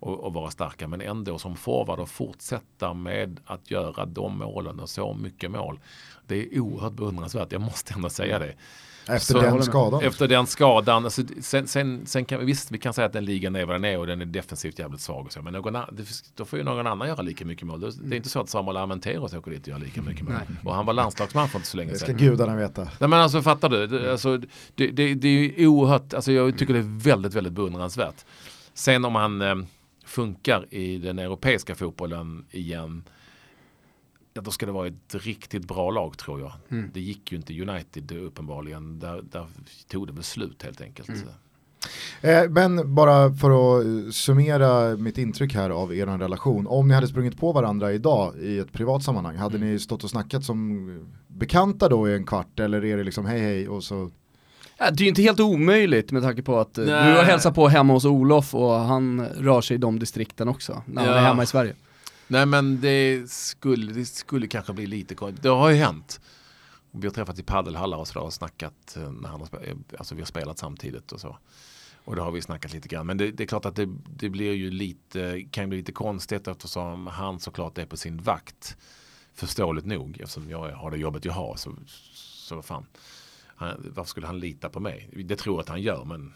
[0.00, 4.80] och, och, vara starka men ändå som forward och fortsätta med att göra de målen
[4.80, 5.80] och så mycket mål.
[6.26, 8.54] Det är oerhört beundransvärt, jag måste ändå säga det.
[9.06, 10.02] Efter så, den skadan?
[10.02, 11.04] Efter den skadan.
[11.04, 13.84] Alltså, sen, sen, sen kan, visst, vi kan säga att den ligan är vad den
[13.84, 15.26] är och den är defensivt jävligt svag.
[15.26, 15.76] Och så, men någon,
[16.34, 17.80] då får ju någon annan göra lika mycket mål.
[17.80, 20.32] Det är inte så att Samuel Armenteros åker dit och gör lika mycket mål.
[20.32, 20.56] Nej.
[20.64, 22.08] Och han var landslagsman för inte så länge sedan.
[22.08, 22.82] Det ska gudarna veta.
[22.82, 23.86] Nej men alltså fattar du?
[23.86, 24.38] Det, alltså,
[24.74, 28.24] det, det, det är oerhört, alltså, jag tycker det är väldigt, väldigt beundransvärt.
[28.74, 29.54] Sen om han eh,
[30.04, 33.02] funkar i den europeiska fotbollen igen
[34.34, 36.52] Ja, då ska det vara ett riktigt bra lag tror jag.
[36.68, 36.90] Mm.
[36.94, 38.98] Det gick ju inte United uppenbarligen.
[38.98, 39.46] Där, där
[39.88, 41.08] tog det väl slut helt enkelt.
[41.08, 41.28] Mm.
[42.20, 46.66] Eh, men bara för att summera mitt intryck här av er relation.
[46.66, 49.72] Om ni hade sprungit på varandra idag i ett privat sammanhang, hade mm.
[49.72, 53.40] ni stått och snackat som bekanta då i en kvart eller är det liksom hej
[53.40, 54.10] hej och så
[54.78, 57.10] Ja, det är ju inte helt omöjligt med tanke på att eh, Nej.
[57.10, 60.82] du har hälsat på hemma hos Olof och han rör sig i de distrikten också,
[60.86, 61.74] när han är hemma i Sverige.
[62.30, 65.42] Nej men det skulle, det skulle kanske bli lite konstigt.
[65.42, 66.20] Det har ju hänt.
[66.90, 70.14] Vi har träffats i paddelhallar och sådär och snackat eh, när han har, eh, alltså
[70.14, 71.38] vi har spelat samtidigt och så.
[72.04, 73.06] Och då har vi snackat lite grann.
[73.06, 76.48] Men det, det är klart att det, det, blir ju lite, kan bli lite konstigt
[76.48, 78.76] eftersom han såklart är på sin vakt.
[79.34, 81.56] Förståeligt nog eftersom jag har det jobbet jag har.
[81.56, 82.86] Så, så fan.
[83.46, 85.10] Han, varför skulle han lita på mig?
[85.24, 86.32] Det tror jag att han gör men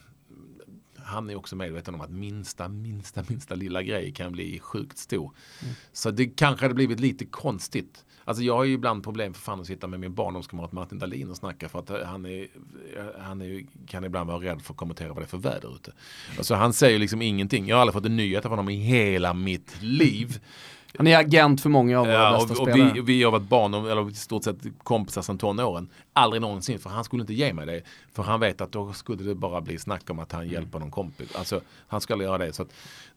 [1.05, 5.33] han är också medveten om att minsta, minsta, minsta lilla grej kan bli sjukt stor.
[5.63, 5.75] Mm.
[5.93, 8.05] Så det kanske hade blivit lite konstigt.
[8.25, 11.31] Alltså jag har ju ibland problem för fan att sitta med min barndomskamrat Martin Dahlin
[11.31, 12.47] och snacka för att han, är,
[13.21, 15.93] han är, kan ibland vara rädd för att kommentera vad det är för väder ute.
[16.39, 17.69] Alltså han säger liksom ingenting.
[17.69, 20.41] Jag har aldrig fått en nyhet av honom i hela mitt liv.
[20.99, 22.93] Han är agent för många av våra ja, bästa och, spelare.
[22.95, 25.89] Vi, vi har varit barn, eller i stort sett kompisar sedan tonåren.
[26.13, 27.83] Aldrig någonsin, för han skulle inte ge mig det.
[28.13, 30.91] För han vet att då skulle det bara bli snack om att han hjälper någon
[30.91, 31.37] kompis.
[31.37, 32.53] Alltså, han skulle göra det.
[32.53, 32.67] Så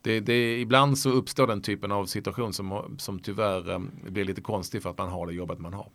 [0.01, 4.41] det, det, ibland så uppstår den typen av situation som, som tyvärr um, blir lite
[4.41, 5.87] konstig för att man har det jobbet man har.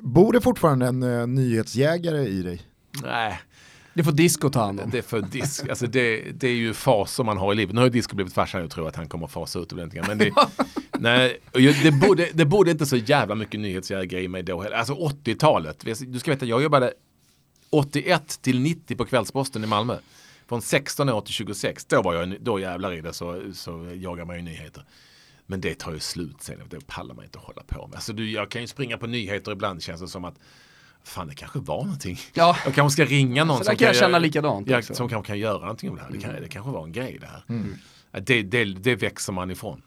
[0.00, 2.62] Bor det fortfarande en uh, nyhetsjägare i dig?
[3.02, 3.40] Nej,
[3.94, 4.90] det får Disco ta hand om.
[4.90, 7.74] Det, får disk, alltså det, det är ju faser man har i livet.
[7.74, 10.06] Nu har ju Disco blivit farsan och tror att han kommer att fasa ut det
[10.06, 10.30] Men det,
[10.98, 11.40] nej,
[11.82, 14.76] det, borde, det borde inte så jävla mycket nyhetsjägare i mig då heller.
[14.76, 15.84] Alltså 80-talet.
[16.06, 16.92] Du ska veta, jag jobbade
[17.70, 19.96] 81 till 90 på Kvällsposten i Malmö.
[20.46, 21.84] Från 16 år till 26.
[21.84, 24.84] Då var jag, då jävlar i det så, så jagar man ju nyheter.
[25.46, 26.58] Men det tar ju slut sen.
[26.70, 27.96] Det pallar man inte att hålla på med.
[27.96, 30.34] Alltså du, jag kan ju springa på nyheter ibland känns det som att
[31.04, 32.18] fan det kanske var någonting.
[32.32, 32.56] Ja.
[32.64, 34.68] Jag kanske ska ringa någon så som kan, jag känna likadant.
[34.68, 36.10] Ja, som kanske kan göra någonting om det här.
[36.10, 37.44] Det, kan, det kanske var en grej det här.
[37.48, 37.74] Mm.
[38.22, 39.82] Det, det, det växer man ifrån.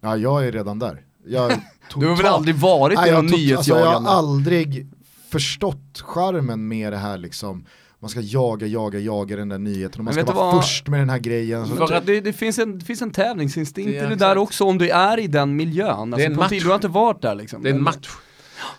[0.00, 1.02] Ja, jag är redan där.
[1.26, 1.50] Jag
[1.96, 3.56] du har väl aldrig varit i någon nyhetsjagande?
[3.56, 4.86] Alltså, jag har aldrig
[5.28, 7.64] förstått charmen med det här liksom
[8.00, 10.64] man ska jaga, jaga, jaga den där nyheten och man ska vara vad?
[10.64, 11.76] först med den här grejen.
[12.04, 15.18] Det, det, finns en, det finns en tävlingsinstinkt i det där också om du är
[15.18, 15.90] i den miljön.
[15.90, 16.62] Alltså, det är en match.
[16.62, 17.62] du har inte varit där liksom.
[17.62, 18.08] Det är en match.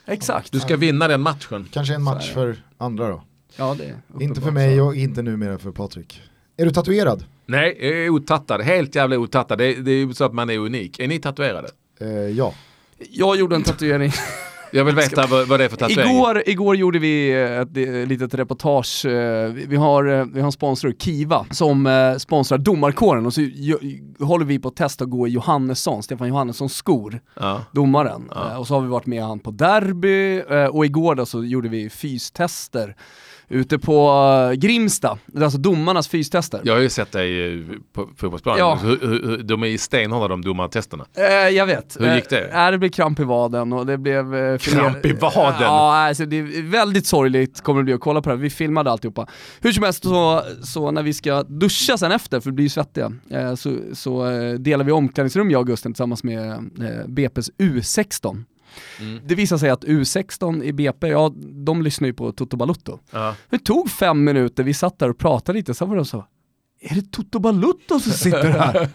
[0.06, 0.52] Exakt.
[0.52, 1.68] Du ska vinna den matchen.
[1.72, 3.24] Kanske en match för andra då.
[3.56, 6.22] Ja, det inte för mig och inte numera för Patrik.
[6.58, 7.26] Är du tatuerad?
[7.46, 8.62] Nej, jag är otattad.
[8.62, 9.58] Helt jävla otattad.
[9.58, 11.00] Det, det är ju så att man är unik.
[11.00, 11.70] Är ni tatuerade?
[12.00, 12.54] Eh, ja.
[12.98, 14.12] Jag gjorde en tatuering.
[14.72, 16.16] Jag vill veta vad, vad det är för tatuering.
[16.16, 20.52] Igår, igår gjorde vi ett, ett litet reportage, eh, vi har, eh, vi har en
[20.52, 23.42] sponsor, Kiva, som eh, sponsrar domarkåren och så
[24.20, 27.62] håller vi på att testa att gå i Johannesson, Stefan Johannessons skor, ja.
[27.72, 28.30] domaren.
[28.36, 28.58] Ja.
[28.58, 30.42] Och så har vi varit med han på derby
[30.72, 32.96] och igår då så gjorde vi fystester
[33.50, 36.62] ute på uh, Grimsta, det är alltså domarnas fystester.
[36.64, 38.80] Jag har ju sett dig eh, på fotbollsplanen, ja.
[39.44, 41.06] de är stenhårda de domartesterna.
[41.18, 41.98] Eh, jag vet.
[42.00, 42.48] Hur gick det?
[42.48, 45.62] Eh, det blev kramp i vaden och det blev eh, Kramp i vaden.
[45.62, 48.42] Ja, alltså det är väldigt sorgligt kommer det bli att kolla på det här.
[48.42, 49.28] Vi filmade alltihopa.
[49.60, 52.70] Hur som helst så, så när vi ska duscha sen efter, för vi blir ju
[52.70, 57.50] svettiga, eh, så, så eh, delar vi omklädningsrum jag och Gusten tillsammans med eh, BP's
[57.58, 58.44] U16.
[59.00, 59.20] Mm.
[59.26, 61.34] Det visar sig att U16 i BP, ja
[61.66, 63.00] de lyssnar ju på Toto Balutto.
[63.12, 63.36] Ja.
[63.50, 66.26] Det tog fem minuter, vi satt där och pratade lite, sen var det så,
[66.82, 68.90] är det Toto Balutto som sitter här?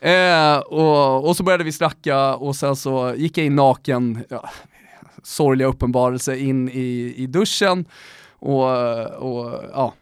[0.56, 4.50] eh, och, och, så började vi snacka och sen så gick jag in naken, ja,
[5.22, 7.84] sorgliga uppenbarelse in i, i duschen
[8.40, 8.68] och,
[9.16, 9.94] och ja,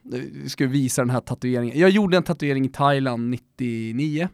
[0.47, 1.79] skulle visa den här tatueringen.
[1.79, 4.29] Jag gjorde en tatuering i Thailand 99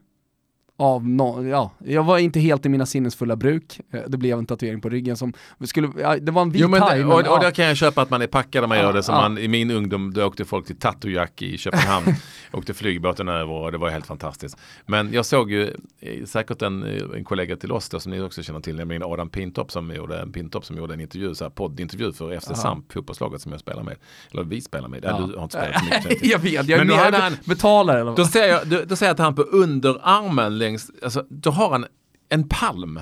[0.76, 3.80] av no, ja, jag var inte helt i mina sinnesfulla bruk.
[3.92, 5.32] Eh, det blev en tatuering på ryggen som
[5.64, 8.02] skulle, ja, det var en vit jo, men, thai, och, och, där kan jag köpa
[8.02, 9.02] att man är packad när man ja, gör det.
[9.02, 12.06] Som man, I min ungdom då åkte folk till Tatujak i Köpenhamn.
[12.52, 14.56] åkte flygbåten över och det var helt fantastiskt.
[14.86, 18.20] Men jag såg ju eh, säkert en, eh, en kollega till oss då, som ni
[18.20, 21.44] också känner till, nämligen Adam Pintorp som gjorde en, Pintorp som gjorde en intervju, så
[21.44, 23.96] här, poddintervju för FC Samp, fotbollslaget som jag spelar med.
[24.32, 25.04] Eller vi spelar med.
[25.04, 25.26] Ja.
[25.26, 26.26] Du har inte spelat så mycket.
[26.30, 28.00] jag vet, jag är med, han, betalare.
[28.00, 28.16] Eller vad?
[28.16, 31.70] Då säger jag, då, då säger jag att han på underarmen längs, alltså, då har
[31.70, 31.86] han
[32.28, 33.00] en palm.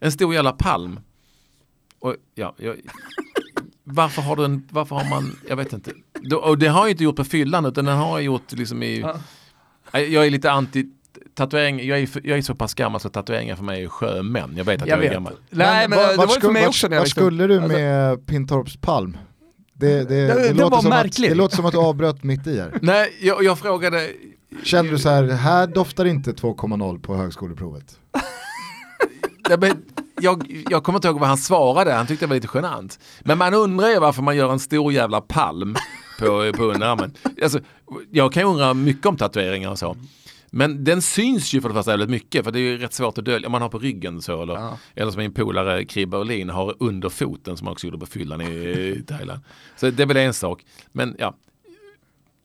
[0.00, 1.00] En stor jävla palm.
[1.98, 2.76] Och, ja, jag,
[3.84, 5.92] varför har du en, varför har man, jag vet inte.
[6.36, 9.00] Och det har jag inte gjort på fyllan utan den har jag gjort liksom i,
[9.00, 10.00] ja.
[10.00, 10.86] jag är lite anti
[11.34, 14.54] tatuering, jag är, jag är så pass gammal så tatueringar för mig är sjömän.
[14.56, 15.32] Jag vet att jag, jag är gammal.
[15.50, 16.88] Nej men, men det var ju för mig också.
[16.88, 19.16] Vad skulle du alltså- med alltså, Pintorps palm?
[19.72, 22.46] Det, det, det, det, det låter som att, det låter som att du avbröt mitt
[22.46, 22.78] i här.
[22.82, 24.10] Nej, jag, jag frågade,
[24.62, 27.98] Kände du så här, här doftar inte 2,0 på högskoleprovet?
[30.20, 32.98] jag, jag kommer inte ihåg vad han svarade, han tyckte det var lite genant.
[33.20, 35.76] Men man undrar ju varför man gör en stor jävla palm
[36.18, 37.12] på, på underarmen.
[37.42, 37.60] Alltså,
[38.10, 39.96] jag kan ju undra mycket om tatueringar och så.
[40.50, 43.18] Men den syns ju för det första väldigt mycket för det är ju rätt svårt
[43.18, 43.48] att dölja.
[43.48, 44.78] Om man har på ryggen så eller, ja.
[44.94, 49.04] eller som min polare Kribbe Olin har under foten som också gjorde på fyllan i
[49.06, 49.40] Thailand.
[49.76, 50.64] Så det är väl en sak.
[50.92, 51.34] Men ja,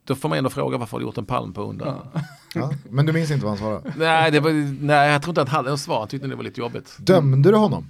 [0.10, 1.86] då får man ändå fråga varför har du gjort en palm på under.
[1.86, 2.22] Ja.
[2.54, 3.94] Ja, men du minns inte vad han svarade?
[3.98, 4.52] nej, det var,
[4.84, 6.00] nej, jag tror inte att han hade något svar.
[6.00, 6.98] Han tyckte det var lite jobbigt.
[7.00, 7.90] Dömde du honom?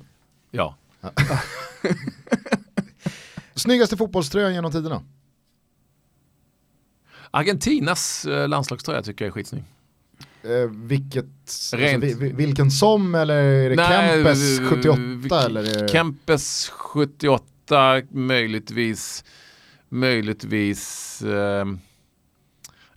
[0.52, 0.76] Ja.
[1.02, 1.12] ja.
[3.56, 5.04] Snyggaste fotbollströjan genom tiderna?
[7.32, 9.64] Argentinas eh, landslagströja tycker jag är skitsnygg.
[10.44, 11.78] Eh, vilket, alltså,
[12.36, 15.46] vilken som eller är det Nej, Kempes 78?
[15.46, 15.88] Eller.
[15.88, 19.24] Kempes 78 möjligtvis,
[19.90, 21.66] möjligtvis eh,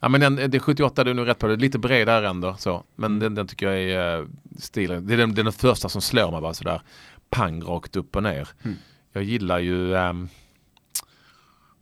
[0.05, 1.57] Ja men den, det är 78, du är nog rätt på det.
[1.57, 2.85] Lite bredare ändå så.
[2.97, 3.21] Men mm.
[3.21, 4.29] den, den, tycker jag är uh,
[4.59, 5.07] stilen.
[5.07, 6.83] Det är den, den första som slår mig bara sådär
[7.31, 8.49] pang rakt upp och ner.
[8.63, 8.77] Mm.
[9.13, 10.29] Jag gillar ju um,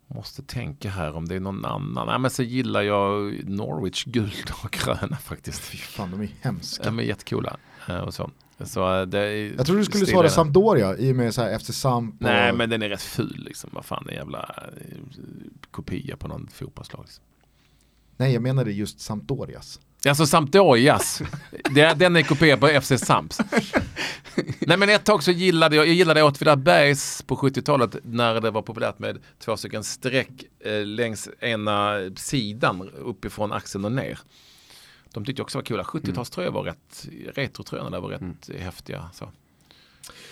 [0.07, 2.07] Måste tänka här om det är någon annan.
[2.07, 5.61] Nej men så gillar jag Norwich guld och gröna faktiskt.
[5.61, 6.85] Fy fan de är hemska.
[6.85, 7.57] De är jättekula.
[7.89, 8.31] Uh, och så.
[8.65, 11.73] Så det är jag tror du skulle svara Sampdoria i och med så här efter
[11.73, 12.15] Samp.
[12.15, 12.23] Och...
[12.23, 13.71] Nej men den är rätt ful liksom.
[13.73, 14.55] Vad fan en jävla
[15.71, 17.03] kopia på någon fotbollslag.
[17.03, 17.25] Liksom.
[18.21, 19.81] Nej, jag menade just Sampdorias.
[20.07, 21.23] Alltså Sampdorias.
[21.75, 23.41] det, den är kopia på FC Samps.
[24.61, 28.63] Nej men ett tag så gillade jag, jag gillade Åtvidabergs på 70-talet när det var
[28.63, 34.19] populärt med två stycken streck eh, längs ena sidan uppifrån axeln och ner.
[35.13, 35.83] De tyckte jag också var coola.
[35.83, 38.63] 70-talströjor var rätt, retrotröjorna där var rätt mm.
[38.63, 39.11] häftiga.
[39.15, 39.29] Så.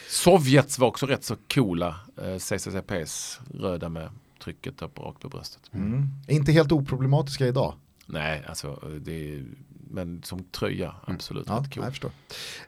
[0.09, 4.11] Sovjets var också rätt så coola, eh, CCCPs röda med
[4.49, 5.71] trycket upp rakt på bröstet.
[5.73, 6.09] Mm.
[6.29, 7.75] Inte helt oproblematiska idag.
[8.07, 9.45] Nej, alltså det är,
[9.91, 11.17] men som tröja, mm.
[11.17, 11.49] absolut.
[11.49, 11.65] Mm.
[11.75, 12.11] Ja, jag förstår.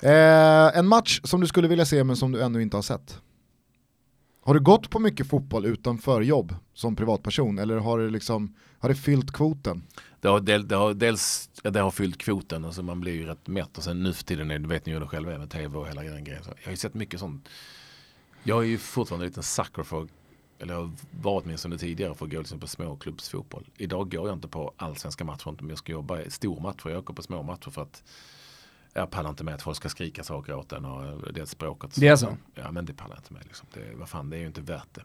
[0.01, 3.21] Eh, en match som du skulle vilja se men som du ännu inte har sett?
[4.43, 8.89] Har du gått på mycket fotboll utanför jobb som privatperson eller har det, liksom, har
[8.89, 9.83] det fyllt kvoten?
[10.21, 13.47] Det har, del, det har dels det har fyllt kvoten, alltså man blir ju rätt
[13.47, 15.89] mätt och sen nu för tiden, är, vet ni ju det själva med tv och
[15.89, 16.45] hela den grejen.
[16.45, 17.49] Så jag har ju sett mycket sånt.
[18.43, 20.09] Jag är ju fortfarande en liten sucker för
[20.61, 23.67] eller jag varit åtminstone tidigare för att gå liksom på småklubbsfotboll.
[23.77, 26.89] Idag går jag inte på allsvenska matcher om jag ska jobba i stormatcher.
[26.91, 28.03] Jag åker på små matcher för att
[28.93, 31.95] jag pallar inte med att folk ska skrika saker åt en och det språket.
[31.97, 32.37] Det är så?
[32.55, 33.45] Ja men det pallar jag inte med.
[33.45, 33.69] Liksom.
[33.75, 35.03] Det, vad fan, det är ju inte värt det.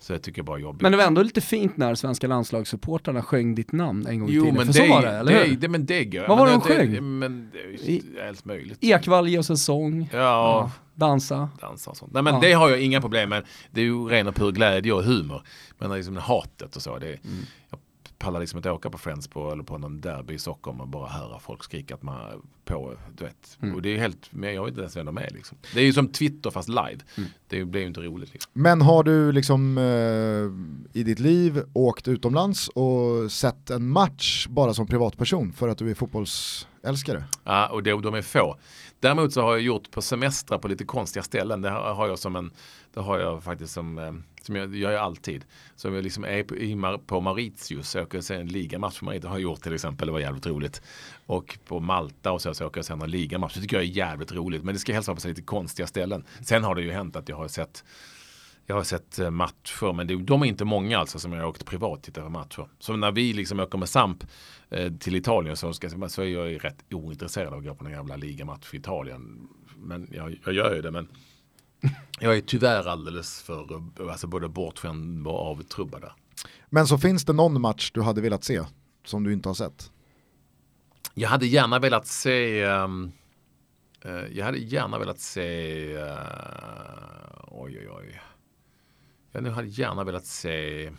[0.00, 0.82] Så jag tycker bara jobbigt.
[0.82, 4.32] Men det var ändå lite fint när svenska landslagssupportrarna sjöng ditt namn en gång i
[4.32, 4.54] tiden.
[4.54, 5.56] Men För det, så var det, eller hur?
[5.56, 6.28] Det, men det går.
[6.28, 7.18] Vad var det de sjöng?
[7.18, 7.50] Men
[7.84, 8.78] det är allt möjligt.
[8.80, 10.08] Ekvall ge oss en sång.
[10.12, 10.18] Ja.
[10.18, 10.70] ja.
[10.94, 11.48] Dansa.
[11.60, 12.12] Dansa och sånt.
[12.12, 12.40] Nej men ja.
[12.40, 13.44] det har jag inga problem med.
[13.70, 15.42] Det är ju ren och pur glädje och humor.
[15.78, 16.98] Men liksom hatet och så.
[16.98, 17.44] Det, mm.
[17.70, 17.78] Jag
[18.20, 21.08] pallar liksom inte åka på Friends på, eller på någon derby i Stockholm och bara
[21.08, 23.58] höra folk skrika att man på, du vet.
[23.62, 23.74] Mm.
[23.74, 25.58] Och det är helt, men jag vet inte ens vem de är liksom.
[25.74, 26.98] Det är ju som Twitter fast live.
[27.16, 27.30] Mm.
[27.48, 28.50] Det blir ju inte roligt liksom.
[28.54, 34.74] Men har du liksom eh, i ditt liv åkt utomlands och sett en match bara
[34.74, 37.24] som privatperson för att du är fotbollsälskare?
[37.44, 38.56] Ja, och det, de är få.
[39.00, 41.62] Däremot så har jag gjort på semestrar på lite konstiga ställen.
[41.62, 42.50] Det har jag som en,
[42.94, 45.44] det har jag faktiskt som, eh, som jag gör jag alltid.
[45.76, 49.22] Så jag liksom är på, på Mauritius, så åker jag sen en ligamatch på Mauritius,
[49.22, 50.82] det har jag gjort till exempel, det var jävligt roligt.
[51.26, 53.88] Och på Malta och så, så åker jag sen en ligamatch, det tycker jag är
[53.88, 54.64] jävligt roligt.
[54.64, 56.24] Men det ska helst vara på lite konstiga ställen.
[56.42, 57.84] Sen har det ju hänt att jag har sett
[58.70, 61.48] jag har sett eh, matcher, men det, de är inte många alltså som jag har
[61.48, 62.68] åkt privat och tittat på matcher.
[62.78, 64.24] Så när vi liksom åker med Samp
[64.70, 67.92] eh, till Italien så, ska, så är jag rätt ointresserad av att gå på någon
[67.92, 69.48] jävla ligamatch i Italien.
[69.76, 71.08] Men jag, jag gör ju det, men
[72.20, 76.04] jag är tyvärr alldeles för alltså både bortskämd och avtrubbad.
[76.70, 78.62] Men så finns det någon match du hade velat se
[79.04, 79.90] som du inte har sett?
[81.14, 83.12] Jag hade gärna velat se um,
[84.06, 86.10] uh, Jag hade gärna velat se uh,
[87.46, 88.20] Oj oj oj
[89.32, 90.90] jag hade gärna velat se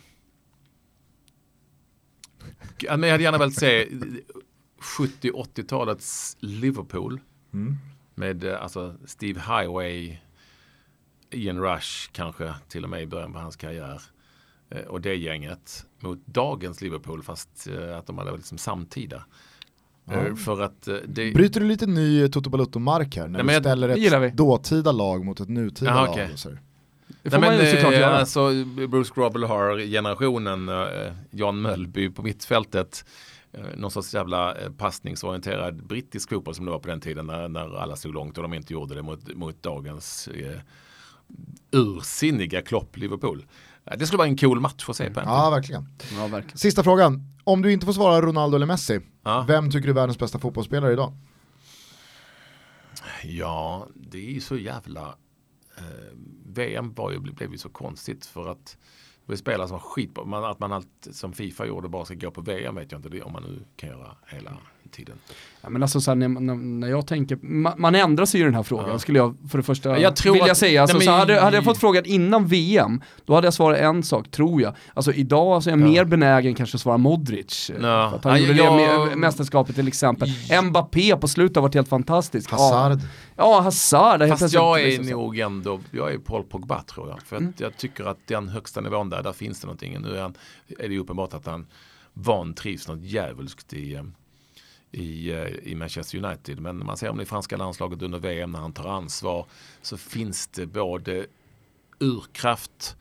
[2.78, 3.88] jag hade gärna velat se
[4.82, 7.20] 70-80-talets Liverpool.
[7.52, 7.76] Mm.
[8.14, 10.18] Med eh, alltså Steve Highway,
[11.32, 14.02] Ian Rush kanske till och med i början på hans karriär.
[14.70, 19.24] Eh, och det gänget mot dagens Liverpool fast eh, att de hade liksom samtida.
[20.04, 20.36] Ja.
[20.36, 21.34] För att det...
[21.34, 23.88] Bryter du lite ny Toto Balutto-mark här när Nej, du ställer
[24.22, 26.12] ett dåtida lag mot ett nutida Aha, lag?
[26.14, 26.28] Okay.
[27.22, 28.18] Det får Nej, man men, ju såklart göra.
[28.18, 33.04] Alltså, Bruce Grobbel har generationen, eh, Jan Mölby på mittfältet,
[33.52, 37.48] eh, någon sorts jävla eh, passningsorienterad brittisk fotboll som det var på den tiden när,
[37.48, 40.60] när alla stod långt och de inte gjorde det mot, mot dagens eh,
[41.72, 43.46] ursinniga Klopp Liverpool.
[43.98, 45.20] Det skulle vara en cool match att se på.
[45.20, 45.88] Ja verkligen.
[46.16, 46.58] ja, verkligen.
[46.58, 47.28] Sista frågan.
[47.44, 49.44] Om du inte får svara Ronaldo eller Messi, ja.
[49.48, 51.12] vem tycker du är världens bästa fotbollsspelare idag?
[53.24, 55.16] Ja, det är ju så jävla
[55.78, 55.84] eh,
[56.46, 58.76] VM var ju, blev ju så konstigt för att
[59.26, 60.50] det spelare som var skitbra.
[60.50, 63.22] att man allt som Fifa gjorde bara ska gå på VM vet jag inte det,
[63.22, 64.58] om man nu kan göra hela
[64.92, 65.16] tiden.
[65.62, 68.54] Ja, men alltså så här, när, när, jag tänker, man, man, ändrar sig i den
[68.54, 68.98] här frågan ja.
[68.98, 70.82] skulle jag för det första jag tror vilja att, säga.
[70.82, 73.78] Alltså, nej, men, så hade, hade, jag fått frågan innan VM, då hade jag svarat
[73.78, 74.74] en sak, tror jag.
[74.94, 75.84] Alltså idag så är jag ja.
[75.86, 77.70] mer benägen kanske att svara Modric.
[77.70, 78.10] Eh, ja.
[78.10, 80.28] För att han gjorde jag, det mästerskapet till exempel.
[80.62, 82.50] Mbappé på slutet har varit helt fantastisk.
[82.50, 82.98] Hazard.
[83.36, 84.28] Ja, Hazard.
[84.28, 87.22] Fast jag är nog ändå, jag är Paul Pogba tror jag.
[87.22, 87.52] För mm.
[87.56, 90.00] jag tycker att den högsta nivån där, där finns det någonting.
[90.00, 90.34] Nu är, han,
[90.78, 91.66] är det uppenbart att han
[92.14, 94.00] vantrivs något djävulskt i
[94.92, 96.60] i, eh, i Manchester United.
[96.60, 99.46] Men man ser om det franska landslaget under VM när han tar ansvar
[99.82, 101.26] så finns det både
[101.98, 102.96] urkraft,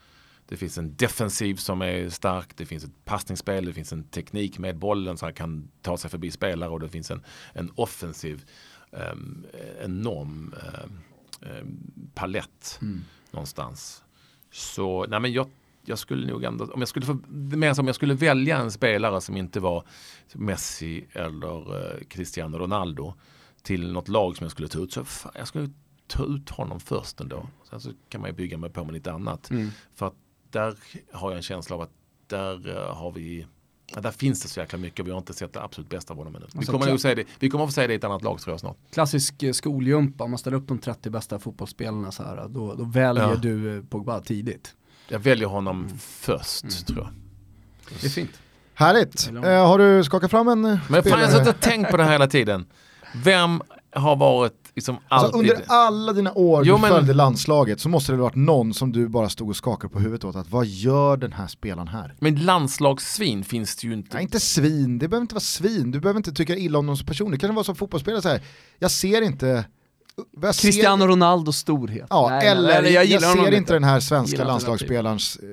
[0.45, 4.59] det finns en defensiv som är stark, det finns ett passningsspel, det finns en teknik
[4.59, 7.23] med bollen så han kan ta sig förbi spelare och det finns en,
[7.53, 8.45] en offensiv
[8.91, 9.45] um,
[9.81, 10.55] enorm
[11.61, 13.01] um, palett mm.
[13.31, 14.03] någonstans.
[14.51, 15.49] Så nej men jag
[15.85, 19.21] jag skulle nog ändå, om jag skulle, få, mer som jag skulle välja en spelare
[19.21, 19.83] som inte var
[20.33, 23.13] Messi eller uh, Cristiano Ronaldo
[23.61, 24.93] till något lag som jag skulle ta ut.
[24.93, 25.69] Så fan, jag skulle
[26.07, 27.47] ta ut honom först ändå.
[27.69, 29.49] Sen så kan man ju bygga mig på med lite annat.
[29.49, 29.69] Mm.
[29.95, 30.15] För att
[30.49, 30.75] där
[31.11, 31.91] har jag en känsla av att
[32.27, 33.45] där uh, har vi
[33.95, 35.05] Ja, där finns det så jäkla mycket.
[35.05, 36.45] Vi har inte sett det absolut bästa av honom ännu.
[36.53, 38.39] Vi alltså, kommer, nog det, vi kommer att få säga det i ett annat lag
[38.41, 38.77] tror jag snart.
[38.91, 42.83] Klassisk eh, skoljumpa, om man ställer upp de 30 bästa fotbollsspelarna så här, då, då
[42.83, 43.35] väljer ja.
[43.35, 44.75] du Pogba tidigt.
[45.11, 45.97] Jag väljer honom mm.
[45.97, 46.75] först mm.
[46.75, 47.09] tror jag.
[48.01, 48.31] Det är fint.
[48.73, 49.29] Härligt.
[49.43, 51.03] Eh, har du skakat fram en Men spelare?
[51.03, 52.65] fan, jag har suttit och tänkt på det här hela tiden.
[53.23, 53.61] Vem
[53.95, 55.25] har varit liksom alltid...
[55.25, 56.91] Alltså under alla dina år jo, du men...
[56.91, 59.99] följde landslaget så måste det ha varit någon som du bara stod och skakade på
[59.99, 62.15] huvudet åt att vad gör den här spelaren här?
[62.19, 64.09] Men landslagssvin finns det ju inte.
[64.13, 66.97] Nej inte svin, det behöver inte vara svin, du behöver inte tycka illa om någon
[66.97, 67.31] som person.
[67.31, 68.41] Det kan vara som fotbollsspelare så här.
[68.79, 69.65] jag ser inte
[70.61, 72.07] Cristiano Ronaldos storhet.
[72.09, 75.47] Ja, nej, eller, nej, jag, jag ser inte den här svenska landslagsspelarens eh,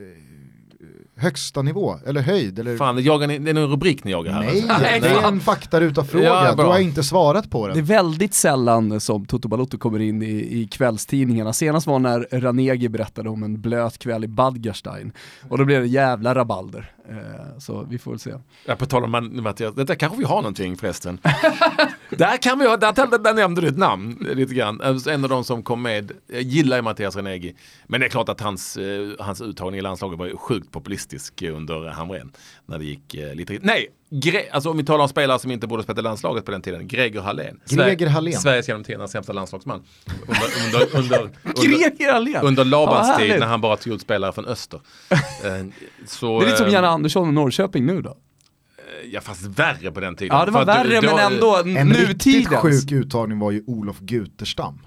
[1.22, 2.58] högsta nivå, eller höjd.
[2.58, 2.76] Eller...
[2.76, 4.40] Fan, det, jagar ni, det är en rubrik ni jagar här.
[4.40, 7.76] Nej, nej det är en faktaruta-fråga, ja, du har inte svarat på den.
[7.76, 11.52] Det är väldigt sällan som Toto Balotto kommer in i, i kvällstidningarna.
[11.52, 15.12] Senast var när Ranegi berättade om en blöt kväll i Badgerstein.
[15.48, 16.92] Och då blev det jävla rabalder.
[17.08, 18.34] Eh, så vi får väl se.
[18.64, 21.20] Ja, på tal om Mattias, där kanske vi har någonting förresten.
[22.10, 24.80] där kan vi ha, där, där, där nämnde du ett namn lite grann.
[24.80, 27.54] Eh, en av de som kom med, jag gillar ju Mattias Renegi.
[27.86, 31.88] Men det är klart att hans, eh, hans uttagning i landslaget var sjukt populistisk under
[31.88, 32.32] Hamrén.
[32.66, 35.66] När det gick eh, lite, nej, Gre alltså om vi talar om spelare som inte
[35.66, 36.88] borde spela landslaget på den tiden.
[36.88, 37.60] Greger Hallén.
[37.68, 38.40] Greger Hallén.
[38.40, 39.82] Sveriges genom tiderna sämsta landslagsman.
[40.26, 41.30] Under, under, under,
[41.66, 42.42] Greger Hallén.
[42.42, 44.80] Under Labans tid när han bara tog ut spelare från öster.
[45.44, 45.66] Eh,
[46.06, 48.10] så, det är lite som eh, Janne Andersson och Norrköping nu då.
[48.10, 50.36] Eh, ja fast värre på den tiden.
[50.36, 54.78] Ja det var värre då, men ändå En riktigt sjuk uttagning var ju Olof Guterstam.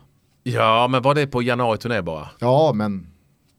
[0.43, 2.29] Ja men var det på januari-turné bara?
[2.39, 3.10] Ja men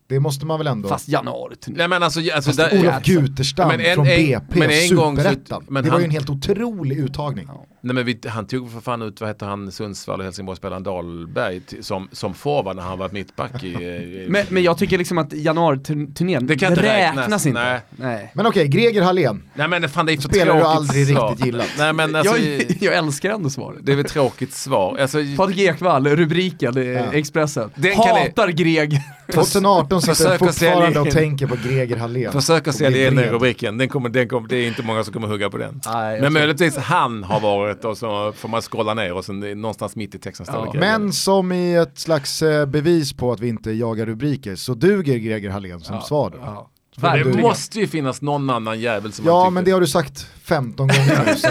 [0.08, 0.88] det måste man väl ändå...
[0.88, 4.88] Fast januari Nej men alltså, alltså där, Olof Guterstam men en, från BP men en
[4.88, 5.66] Superettan.
[5.82, 7.44] Det var ju en helt otrolig uttagning.
[7.48, 7.66] Ja.
[7.84, 11.60] Nej men vi, han tog för fan ut, vad heter han, Sundsvall och Helsingborgsspelaren Dahlberg
[11.80, 13.68] som, som forward när han var mittback i...
[13.68, 17.60] i men, men jag tycker liksom att januariturnén, det kan inte räknas, räknas inte.
[17.62, 17.80] Nej.
[17.96, 18.32] Nej.
[18.34, 19.42] Men okej, Greger Hallén.
[19.54, 21.28] Nej men fan det är för Spelar du aldrig svar.
[21.30, 21.68] riktigt gillat.
[21.78, 23.78] Nej men alltså, jag, jag älskar ändå svaret.
[23.82, 24.96] det är väl tråkigt svar.
[24.98, 27.12] Alltså, Patrik Ekwall, rubriken, eh, Ja.
[27.12, 27.70] Expressen.
[27.74, 28.98] Den kan ni- Hatar Greg.
[29.32, 32.32] 2018 sitter jag fortfarande och tänker på Greger Hallén.
[32.32, 35.12] Försök att sälja in den rubriken, den kommer, den kommer, det är inte många som
[35.12, 35.80] kommer hugga på den.
[35.86, 39.48] Nej, Men möjligtvis han har varit och så får man scrolla ner och sen det
[39.48, 40.72] är någonstans mitt i texten står Ja.
[40.72, 40.78] det.
[40.78, 45.16] Men som i ett slags eh, bevis på att vi inte jagar rubriker så duger
[45.16, 46.38] Greger Hallén som svar då.
[46.40, 46.68] Ja.
[46.94, 47.40] För det Verkligen.
[47.40, 51.24] måste ju finnas någon annan jävel som Ja men det har du sagt 15 gånger
[51.26, 51.48] nu så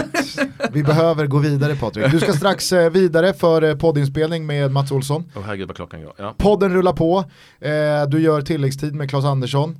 [0.72, 2.10] vi behöver gå vidare Patrik.
[2.12, 5.24] Du ska strax eh, vidare för eh, poddinspelning med Mats Olsson.
[5.36, 6.12] Åh herregud vad klockan går.
[6.16, 6.34] Ja.
[6.38, 7.24] Podden rullar på,
[8.08, 9.76] du gör tilläggstid med Claes Andersson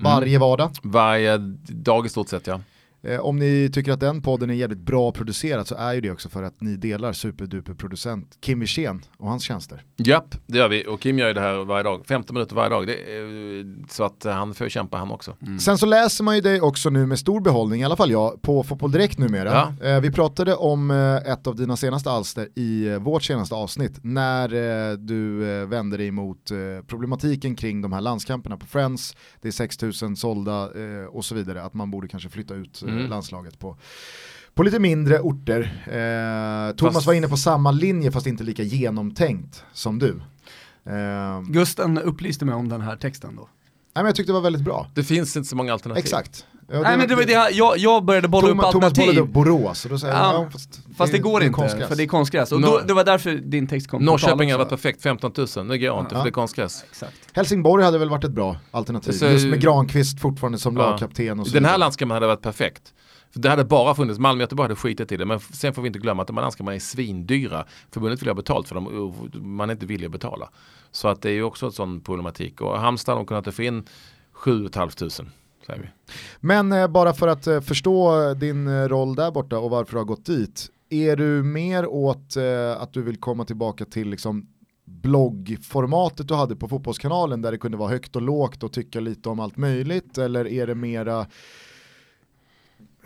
[0.00, 0.70] varje vardag.
[0.82, 1.36] Varje
[1.68, 2.60] dag i stort sett ja.
[3.02, 6.10] Eh, om ni tycker att den podden är jävligt bra producerad så är ju det
[6.10, 9.82] också för att ni delar superduper producent Kim Wirsén och hans tjänster.
[9.96, 10.84] Japp, det gör vi.
[10.86, 12.06] Och Kim gör ju det här varje dag.
[12.06, 12.86] 15 minuter varje dag.
[12.86, 15.36] Det är, så att eh, han får kämpa han också.
[15.60, 18.42] Sen så läser man ju dig också nu med stor behållning, i alla fall jag,
[18.42, 19.52] på Fotboll Direkt numera.
[19.82, 23.98] Eh, vi pratade om eh, ett av dina senaste alster i eh, vårt senaste avsnitt,
[24.02, 24.54] när
[24.90, 26.56] eh, du eh, vände dig mot eh,
[26.86, 31.62] problematiken kring de här landskamperna på Friends, det är 6000 sålda eh, och så vidare,
[31.62, 33.10] att man borde kanske flytta ut eh, Mm.
[33.10, 33.76] landslaget på
[34.54, 35.60] på lite mindre orter.
[35.86, 40.08] Eh, Thomas Fast- var inne på samma linje fast inte lika genomtänkt som du.
[40.10, 43.48] Eh, nej, Gusten upplyste mig om den här texten då.
[43.94, 44.90] men jag tyckte det var väldigt bra.
[44.94, 46.04] Det finns inte så många alternativ.
[46.04, 46.46] Exakt.
[46.70, 49.22] Ja, Nej men det var det, jag, jag började bolla upp Thomas, Thomas bollade alternativ.
[49.22, 51.88] upp Borås och då säger jag, Ja, ja, fast, Fast det, går är inte, konstgräs.
[51.88, 52.52] för det är konstgräs.
[52.52, 55.46] Och Nå- då, det var därför din text kom Norrköping hade varit perfekt, 15 000.
[55.46, 56.08] Det går inte Ja.
[56.08, 56.84] för det är konstgräs.
[56.90, 57.12] Exakt.
[57.32, 60.90] Helsingborg hade väl varit ett bra alternativ, Så- just med Granqvist fortfarande som Ja.
[60.90, 62.82] lagkapten och så Den här landskampen hade varit perfekt.
[63.32, 65.24] För det hade bara funnits, Malmö och Göteborg hade skitit i det.
[65.26, 67.64] Men sen får vi inte glömma att de här landskamperna är svindyra.
[67.92, 70.48] Förbundet vill ha betalt för dem och man är inte villig att betala.
[70.90, 72.60] Så att det är ju också en sån problematik.
[72.60, 73.86] Och Halmstad har kunnat få in
[74.32, 74.90] 7 500
[75.68, 75.88] säger vi.
[76.40, 79.98] Men eh, bara för att eh, förstå din eh, roll där borta och varför du
[79.98, 84.46] har gått dit, är du mer åt eh, att du vill komma tillbaka till liksom
[84.84, 89.28] bloggformatet du hade på fotbollskanalen där det kunde vara högt och lågt och tycka lite
[89.28, 90.18] om allt möjligt?
[90.18, 91.26] Eller är det mera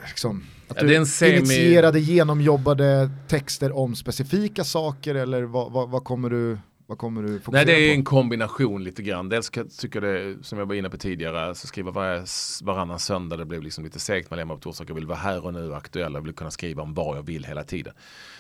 [0.09, 5.15] liksom, att Ja, du semi- initierade genomjobbade texter om specifika saker?
[5.15, 7.99] Eller vad, vad, vad kommer du vad kommer du fokusera Nej det är på?
[7.99, 9.29] en kombination lite grann.
[9.29, 12.25] Dels tycker jag det, som jag var inne på tidigare, så skriva varje,
[12.63, 14.85] varannan söndag, det blev liksom lite segt med Lemma på torsdag.
[14.89, 17.45] Jag vill vara här och nu aktuell, jag vill kunna skriva om vad jag vill
[17.45, 17.93] hela tiden.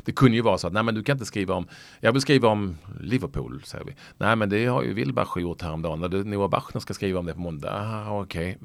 [0.05, 1.69] Det kunde ju vara så att, nej men du kan inte skriva om,
[2.01, 3.95] jag vill skriva om Liverpool, säger vi.
[4.19, 7.27] Nej men det har ju Wilbach gjort häromdagen, när du, Noah Bachner ska skriva om
[7.27, 7.73] det på måndag.
[7.73, 8.59] Ah, Okej,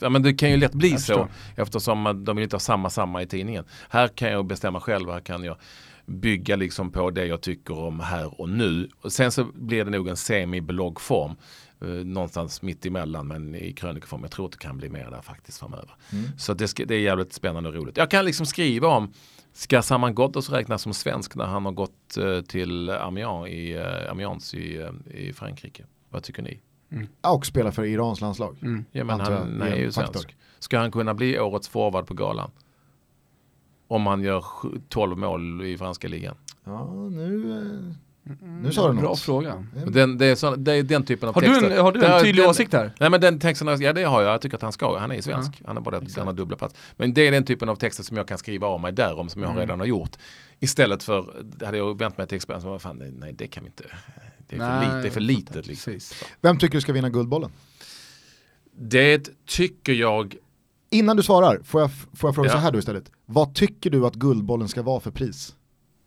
[0.00, 2.90] ja men det kan ju lätt bli Jag så, eftersom de vill inte ha samma,
[2.90, 3.64] samma i tidningen.
[3.88, 5.56] Här kan jag bestämma själv, här kan jag
[6.06, 8.88] bygga liksom på det jag tycker om här och nu.
[9.00, 11.36] Och sen så blir det nog en semi-bloggform.
[11.80, 14.22] Eh, någonstans mitt emellan men i krönikeform.
[14.22, 15.90] Jag tror att det kan bli mer där faktiskt framöver.
[16.12, 16.24] Mm.
[16.38, 17.96] Så det, ska, det är jävligt spännande och roligt.
[17.96, 19.12] Jag kan liksom skriva om
[19.52, 24.10] Ska Saman Ghoddos räknas som svensk när han har gått eh, till Amiens i, eh,
[24.10, 25.84] Amiens i, i Frankrike?
[26.10, 26.60] Vad tycker ni?
[27.22, 28.56] Ja, och spela för Irans landslag.
[28.62, 28.84] Mm.
[28.92, 30.36] Ja, men han det är ju svensk.
[30.58, 32.50] Ska han kunna bli årets forward på galan?
[33.88, 36.34] Om han gör sju- 12 mål i franska ligan.
[36.64, 37.50] Ja, nu,
[38.24, 39.20] eh, nu sa du Bra något.
[39.20, 39.66] fråga.
[39.86, 41.70] Den, det, är så, det är den typen av Har du texter.
[41.70, 42.92] en, har du en är- tydlig den, åsikt här?
[43.00, 44.32] Nej men den texten, ja det har jag.
[44.32, 44.98] Jag tycker att han ska.
[44.98, 45.62] Han är svensk.
[45.66, 46.74] Han har bara den har dubbla plats.
[46.96, 49.28] Men det är den typen av texter som jag kan skriva av mig där om
[49.28, 49.60] som jag Mm.
[49.60, 50.10] redan har gjort.
[50.60, 53.62] Istället för, hade jag vänt mig till experten som var fan nej, nej det kan
[53.64, 53.84] vi inte.
[54.48, 55.92] Det är för, Nej, lite, det är för litet liksom.
[55.92, 56.24] Precis.
[56.40, 57.50] Vem tycker du ska vinna Guldbollen?
[58.76, 60.36] Det tycker jag,
[60.94, 62.52] Innan du svarar, får jag, får jag fråga Ja.
[62.52, 63.10] så här då istället.
[63.26, 65.54] Vad tycker du att Guldbollen ska vara för pris?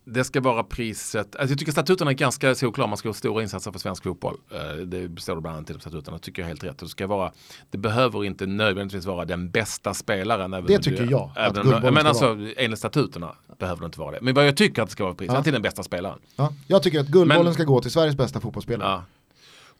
[0.10, 1.36] det ska vara priset.
[1.36, 2.88] Alltså jag tycker statuterna är ganska solklara.
[2.88, 4.38] Man ska ha stora insatser för svensk fotboll.
[4.52, 6.18] Eh, Det står det bland annat de statuterna.
[6.18, 6.78] Det tycker jag är helt rätt.
[6.80, 7.32] Det, ska vara,
[7.72, 10.54] det behöver inte nödvändigtvis vara den bästa spelaren.
[10.54, 14.12] även Det tycker jag, att Även, Guldbollen men alltså enligt statuterna behöver det inte vara
[14.12, 14.20] det.
[14.22, 15.44] Men vad jag tycker att det ska vara priset Ja.
[15.44, 16.20] till den bästa spelaren.
[16.36, 18.90] Ja, jag tycker att Guldbollen Men- ska gå till Sveriges bästa fotbollsspelare.
[18.90, 19.04] Ja.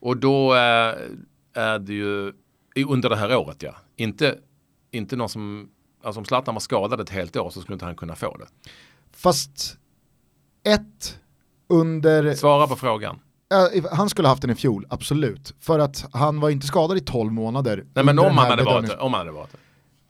[0.00, 0.94] Och då eh,
[1.54, 2.32] är det ju
[2.88, 3.74] under det här året ja.
[3.96, 4.38] Inte,
[4.90, 5.68] inte någon som,
[6.02, 8.46] alltså om Zlatan var skadad ett helt år så skulle inte han kunna få det.
[9.12, 9.76] Fast
[10.64, 11.18] ett
[11.68, 13.18] under, Svara på frågan.
[13.92, 15.54] han skulle haft den i fjol, absolut.
[15.60, 17.84] För att han var inte skadad i 12 månader.
[17.94, 18.92] Nej men om han hade varit.
[18.92, 19.58] Om han hade varit det.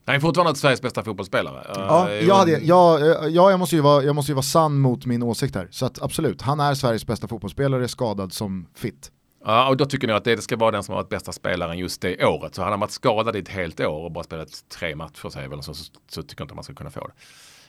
[0.07, 1.67] Han är fortfarande Sveriges bästa fotbollsspelare.
[1.75, 4.43] Ja, Eh, jag, hade, ja, eh, ja jag, måste ju vara, jag måste ju vara
[4.43, 5.69] sann mot min åsikt här.
[5.71, 9.11] Så att absolut, han är Sveriges bästa fotbollsspelare, skadad som fit.
[9.45, 11.79] Ja, och då tycker ni att det ska vara den som har varit bästa spelaren
[11.79, 12.55] just det året.
[12.55, 15.49] Så hade han varit skadad i ett helt år och bara spelat tre matcher säger
[15.49, 17.13] väl, så, så, så tycker jag inte man ska kunna få det.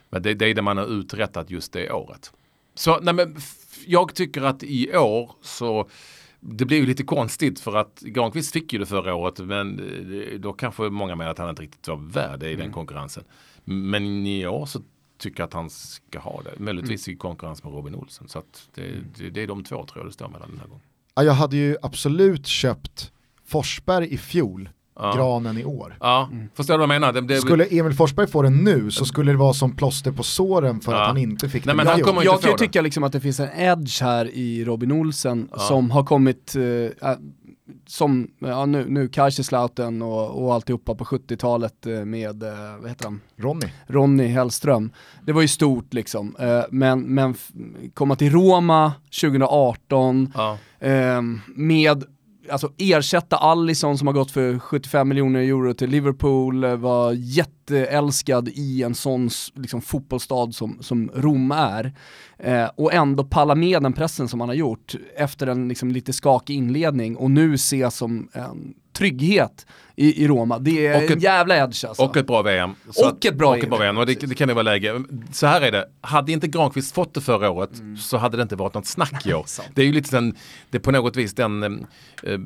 [0.09, 2.31] Men det, det är det man har uträttat just det året.
[2.75, 3.37] Så nej men,
[3.85, 5.89] jag tycker att i år så
[6.39, 10.39] det blir ju lite konstigt för att Granqvist fick ju det förra året men eh,
[10.39, 12.59] då kanske många menar att han inte riktigt var värd i mm.
[12.59, 13.23] den konkurrensen.
[13.63, 14.81] Men i år så
[15.17, 16.59] tycker jag att han ska ha det.
[16.59, 17.15] Möjligtvis mm.
[17.15, 18.27] i konkurrens med Robin Olsen.
[18.27, 18.43] Så
[18.73, 20.83] det, det, det, är de två tror jag det står mellan den här gången.
[21.15, 23.11] Ja, jag hade ju absolut köpt
[23.45, 24.69] Forsberg i fjol
[24.99, 25.14] ja.
[25.15, 25.98] granen i år.
[25.99, 26.49] Ja, mm.
[26.56, 27.14] förstår du vad jag menar?
[27.14, 27.41] Det, det...
[27.41, 30.91] Skulle Emil Forsberg få den nu så skulle det vara som plåster på såren för
[30.91, 31.02] ja.
[31.02, 31.76] att han inte fick Nej.
[31.76, 34.65] Men han kommer jag kan ju tycka liksom att det finns en edge här i
[34.65, 35.60] Robin Olsen ja.
[35.60, 37.11] som har kommit, äh,
[37.87, 43.05] som ja, nu, nu Kaiserslautern och, och alltihopa på 70-talet eh, med, äh, vad heter
[43.05, 43.21] han?
[43.35, 43.67] Ronny.
[43.87, 44.91] Ronny Hellström.
[45.25, 47.35] Det var ju stort liksom, äh, men, men
[47.93, 50.57] komma till Roma 2018 ja.
[51.55, 52.03] med
[52.49, 58.49] alltså ersätta Allison som har gått för 75 miljoner euro till Liverpool, eh, var jätteälskad
[58.49, 61.93] i en sån liksom, fotbollsstad som, som Rom är.
[62.37, 66.13] Eh, och ändå palla med den pressen som han har gjort efter en liksom, lite
[66.13, 69.65] skakig inledning och nu ses som en trygghet
[69.95, 70.59] i, i Roma.
[70.59, 72.03] Det är och en jävla edge alltså.
[72.03, 72.71] Och ett bra VM.
[72.88, 73.97] och att, ett bra, och ett bra VM.
[73.97, 75.03] Och det, det, kan ju vara läge.
[75.31, 77.97] Så här är det, hade inte Granqvist fått det förra året mm.
[77.97, 79.45] så hade det inte varit något snack i år.
[79.76, 80.35] det är ju lite den,
[80.69, 81.63] det är på något vis den
[82.23, 82.39] äh,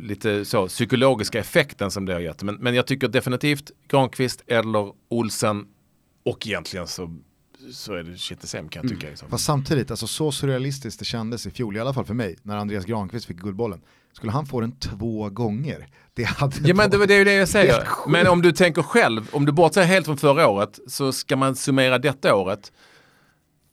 [0.00, 2.42] lite så psykologiska effekten som det har gett.
[2.42, 5.66] Men, men jag tycker definitivt Granqvist eller Olsen
[6.24, 7.16] och egentligen så
[7.70, 9.06] så är det Chitesem kan jag tycka.
[9.06, 9.30] Mm.
[9.30, 12.56] Fast samtidigt, alltså så surrealistiskt det kändes i fjol, i alla fall för mig, när
[12.56, 13.80] Andreas Granqvist fick guldbollen.
[14.12, 17.48] Skulle han få den två gånger, det hade Ja men det, det är det jag
[17.48, 17.88] säger.
[18.08, 21.56] Men om du tänker själv, om du bortser helt från förra året, så ska man
[21.56, 22.72] summera detta året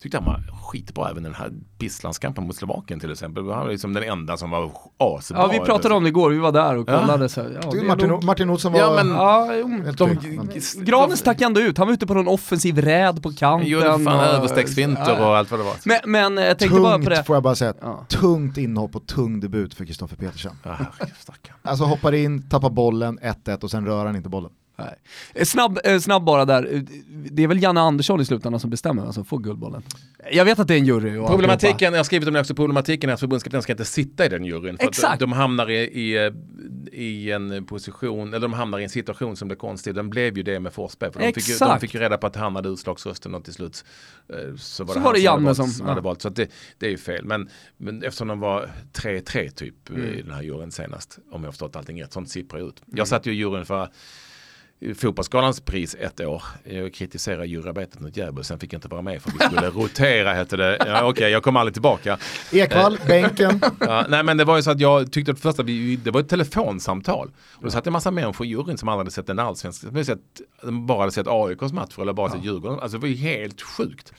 [0.02, 3.50] tyckte han var skitbra även den här pisslandskampen mot Slovakien till exempel.
[3.50, 5.38] Han var liksom den enda som var asbra.
[5.40, 7.24] Ja vi pratade om det igår, vi var där och kollade.
[7.24, 7.30] Ja.
[7.30, 8.24] Så, ja, Martin, nog...
[8.24, 8.80] Martin Olsson var...
[8.80, 10.20] Ja, men, ja, de,
[10.86, 13.70] Granen stack ändå ut, han var ute på någon offensiv räd på kanten.
[13.70, 15.76] Jo, fan och, överstegsfinter och allt vad det var.
[15.86, 17.24] Men, men jag tänkte tungt, bara på det.
[17.24, 18.06] får jag bara säga, ja.
[18.10, 20.52] tungt inhopp och tung debut för Kristoffer Petersen.
[20.64, 20.78] Ja,
[21.62, 24.52] alltså hoppar in, tappar bollen, 1-1 och sen rör han inte bollen.
[24.80, 24.96] Nej.
[25.34, 26.82] Eh, snabb, eh, snabb bara där, eh,
[27.32, 29.84] det är väl Janne Andersson i slutändan som bestämmer vem som får Guldbollen?
[30.32, 31.28] Jag vet att det är en jury.
[31.28, 34.30] Problematiken, jag har skrivit om det också, problematiken är att förbundskaptenen ska inte sitta i
[34.30, 34.78] den juryn.
[34.78, 35.20] För Exakt.
[35.20, 36.32] de hamnar i, i,
[36.92, 39.96] i, en position, eller de hamnar i en situation som blir konstig.
[39.96, 41.12] Den blev ju det med Forsberg.
[41.12, 43.54] För de, fick ju, de fick ju reda på att han hade utslagsrösten och till
[43.54, 43.86] slut
[44.58, 46.22] så var det, så var det Janne som, som hade valt.
[46.22, 47.26] Så det, det är ju fel.
[47.26, 50.02] Men, men eftersom de var 3-3 typ mm.
[50.04, 52.82] i den här juryn senast, om jag förstått allting rätt, sånt sipprar ut.
[52.86, 53.06] Jag mm.
[53.06, 53.90] satt ju i juryn för
[54.96, 56.44] Fotbollsgalans pris ett år.
[56.64, 60.34] Jag kritiserade juryarbetet något djävul, sen fick jag inte vara med för vi skulle rotera
[60.34, 60.78] hette det.
[60.80, 62.18] Ja, Okej, okay, jag kom aldrig tillbaka.
[62.52, 63.62] Ekvall, eh, bänken.
[63.80, 66.20] Ja, nej men det var ju så att jag tyckte att första, vi, det var
[66.20, 67.32] ett telefonsamtal.
[67.52, 69.86] Och då satt en massa människor i juryn som aldrig hade sett en allsvensk,
[70.62, 72.36] som bara hade sett AIKs matcher eller bara ja.
[72.36, 72.80] sett Djurgården.
[72.80, 74.14] Alltså det var ju helt sjukt.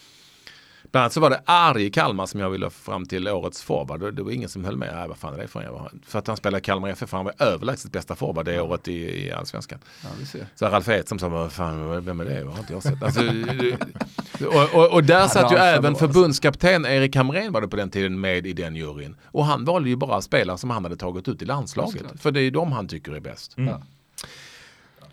[0.90, 4.14] Bland annat så var det Arg i Kalmar som jag ville fram till årets forward.
[4.14, 4.94] Det var ingen som höll med.
[4.94, 6.00] Nej, vad fan är det för en?
[6.06, 7.12] För att han spelade Kalmar FF.
[7.12, 9.78] Han var överlägset bästa forward det året i, i allsvenskan.
[10.02, 12.44] Ja, så Ralf Edström sa, vad fan, vem är det?
[12.44, 13.02] Vad har inte jag sett?
[13.02, 13.20] Alltså,
[14.46, 18.20] och, och, och, där satt ju även förbundskapten Erik Hamrén var det på den tiden
[18.20, 19.16] med i den juryn.
[19.24, 22.02] Och han valde ju bara spelare som han hade tagit ut i landslaget.
[22.16, 23.58] För det är de han tycker är bäst.
[23.58, 23.74] Mm.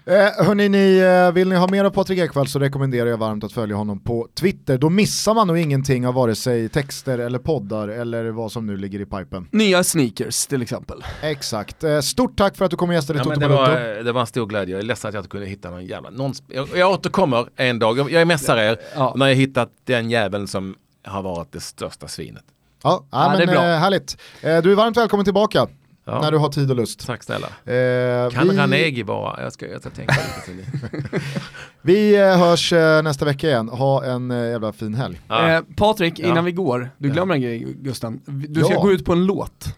[0.07, 3.43] Eh, hörni, ni, eh, vill ni ha mer av Patrik Ekwall så rekommenderar jag varmt
[3.43, 4.77] att följa honom på Twitter.
[4.77, 8.77] Då missar man nog ingenting av vare sig texter eller poddar eller vad som nu
[8.77, 9.47] ligger i pipen.
[9.51, 11.03] Nya sneakers till exempel.
[11.21, 11.83] Exakt.
[11.83, 14.27] Eh, stort tack för att du kom och gästade ja, det, var, det var en
[14.27, 14.75] stor glädje.
[14.75, 16.09] Jag är ledsen att jag inte kunde hitta någon jävla...
[16.09, 17.97] Någon, jag, jag återkommer en dag.
[17.97, 19.13] Jag, jag mässar er ja.
[19.17, 22.43] när jag hittat den jäveln som har varit det största svinet.
[22.83, 23.65] Ja, ja, men, det är bra.
[23.65, 24.17] Eh, härligt.
[24.41, 25.67] Eh, du är varmt välkommen tillbaka.
[26.07, 26.21] Ja.
[26.21, 27.07] När du har tid och lust.
[27.07, 27.47] Tack snälla.
[27.47, 28.57] Eh, kan vi...
[28.57, 29.43] Ranegi vara?
[29.43, 30.15] Jag ska, jag ska tänka
[30.47, 30.71] lite
[31.81, 33.69] Vi eh, hörs eh, nästa vecka igen.
[33.69, 35.21] Ha en eh, jävla fin helg.
[35.27, 35.49] Ja.
[35.49, 36.41] Eh, Patrik, innan ja.
[36.41, 38.21] vi går, du glömmer en grej Gusten.
[38.25, 39.77] Du ska gå ut på en låt.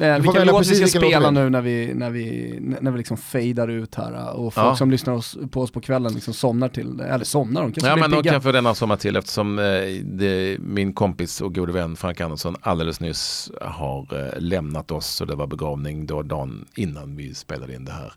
[0.00, 3.68] Eh, vilken låt vi ska spela nu när vi, när vi, när vi liksom fejdar
[3.68, 4.76] ut här och folk ja.
[4.76, 7.96] som lyssnar oss, på oss på kvällen liksom somnar till, eller somnar de kanske Ja
[7.96, 9.64] men de kan få denna somna till eftersom eh,
[10.04, 15.26] det, min kompis och gode vän Frank Andersson alldeles nyss har eh, lämnat oss och
[15.26, 18.12] det var begravning då dagen innan vi spelade in det här.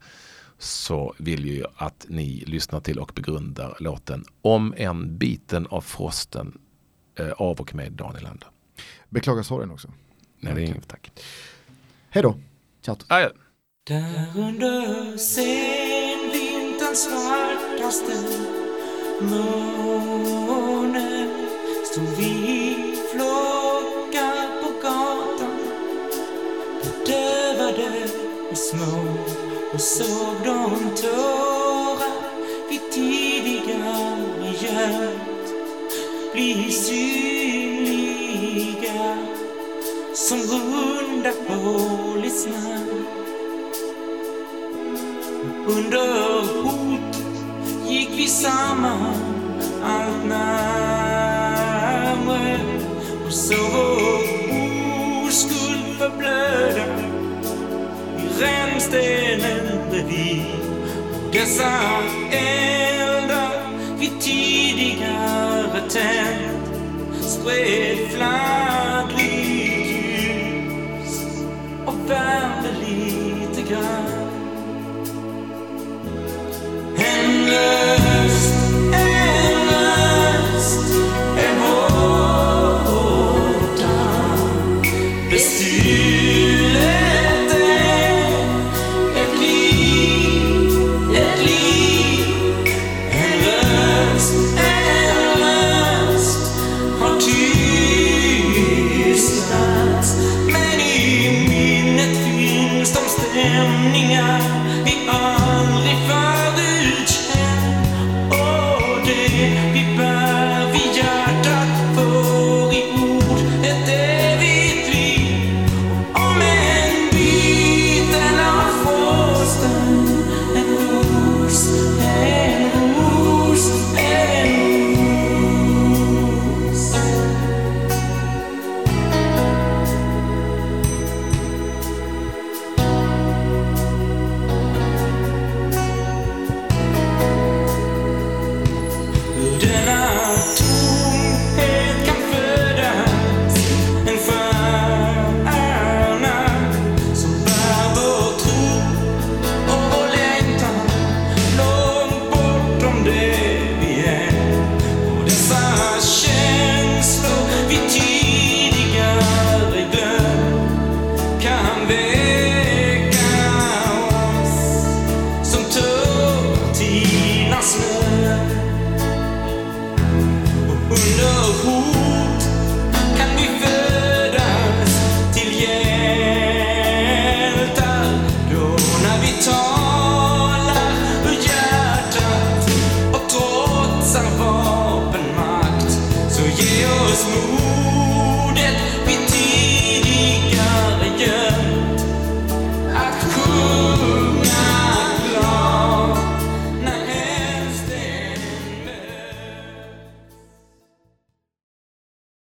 [0.57, 6.57] Så vill ju att ni lyssnar till och begrundar låten Om en biten av frosten
[7.19, 8.47] eh, av och med Daniel Lander.
[9.09, 9.87] Beklagar sorgen också.
[10.39, 11.11] Nej, det är inget tack.
[12.13, 12.35] Hej då.
[12.85, 12.95] Ciao.
[13.07, 13.29] Adjö.
[13.87, 18.13] Där under senvinterns svartaste
[19.21, 20.49] måne
[21.91, 22.75] stod vi
[23.11, 25.57] flockar på gatan.
[26.81, 27.91] Bedövade
[28.51, 28.99] och små
[29.73, 32.13] och såg de tårar
[32.69, 35.47] vi tidigare gömt
[36.33, 38.13] bli synliga
[40.13, 41.53] som runda på
[42.21, 43.05] i.
[45.67, 47.15] Under hot
[47.89, 49.15] gick vi samman
[49.83, 51.39] allt närmre
[53.25, 54.23] och så vår
[55.27, 56.85] oskuld förblöda
[58.17, 60.45] i rännstenen bredvid.
[61.31, 61.71] Dessa
[62.31, 63.51] eldar
[63.99, 66.63] vi tidigare tänt
[67.21, 68.62] spred flam
[77.53, 77.82] Amen.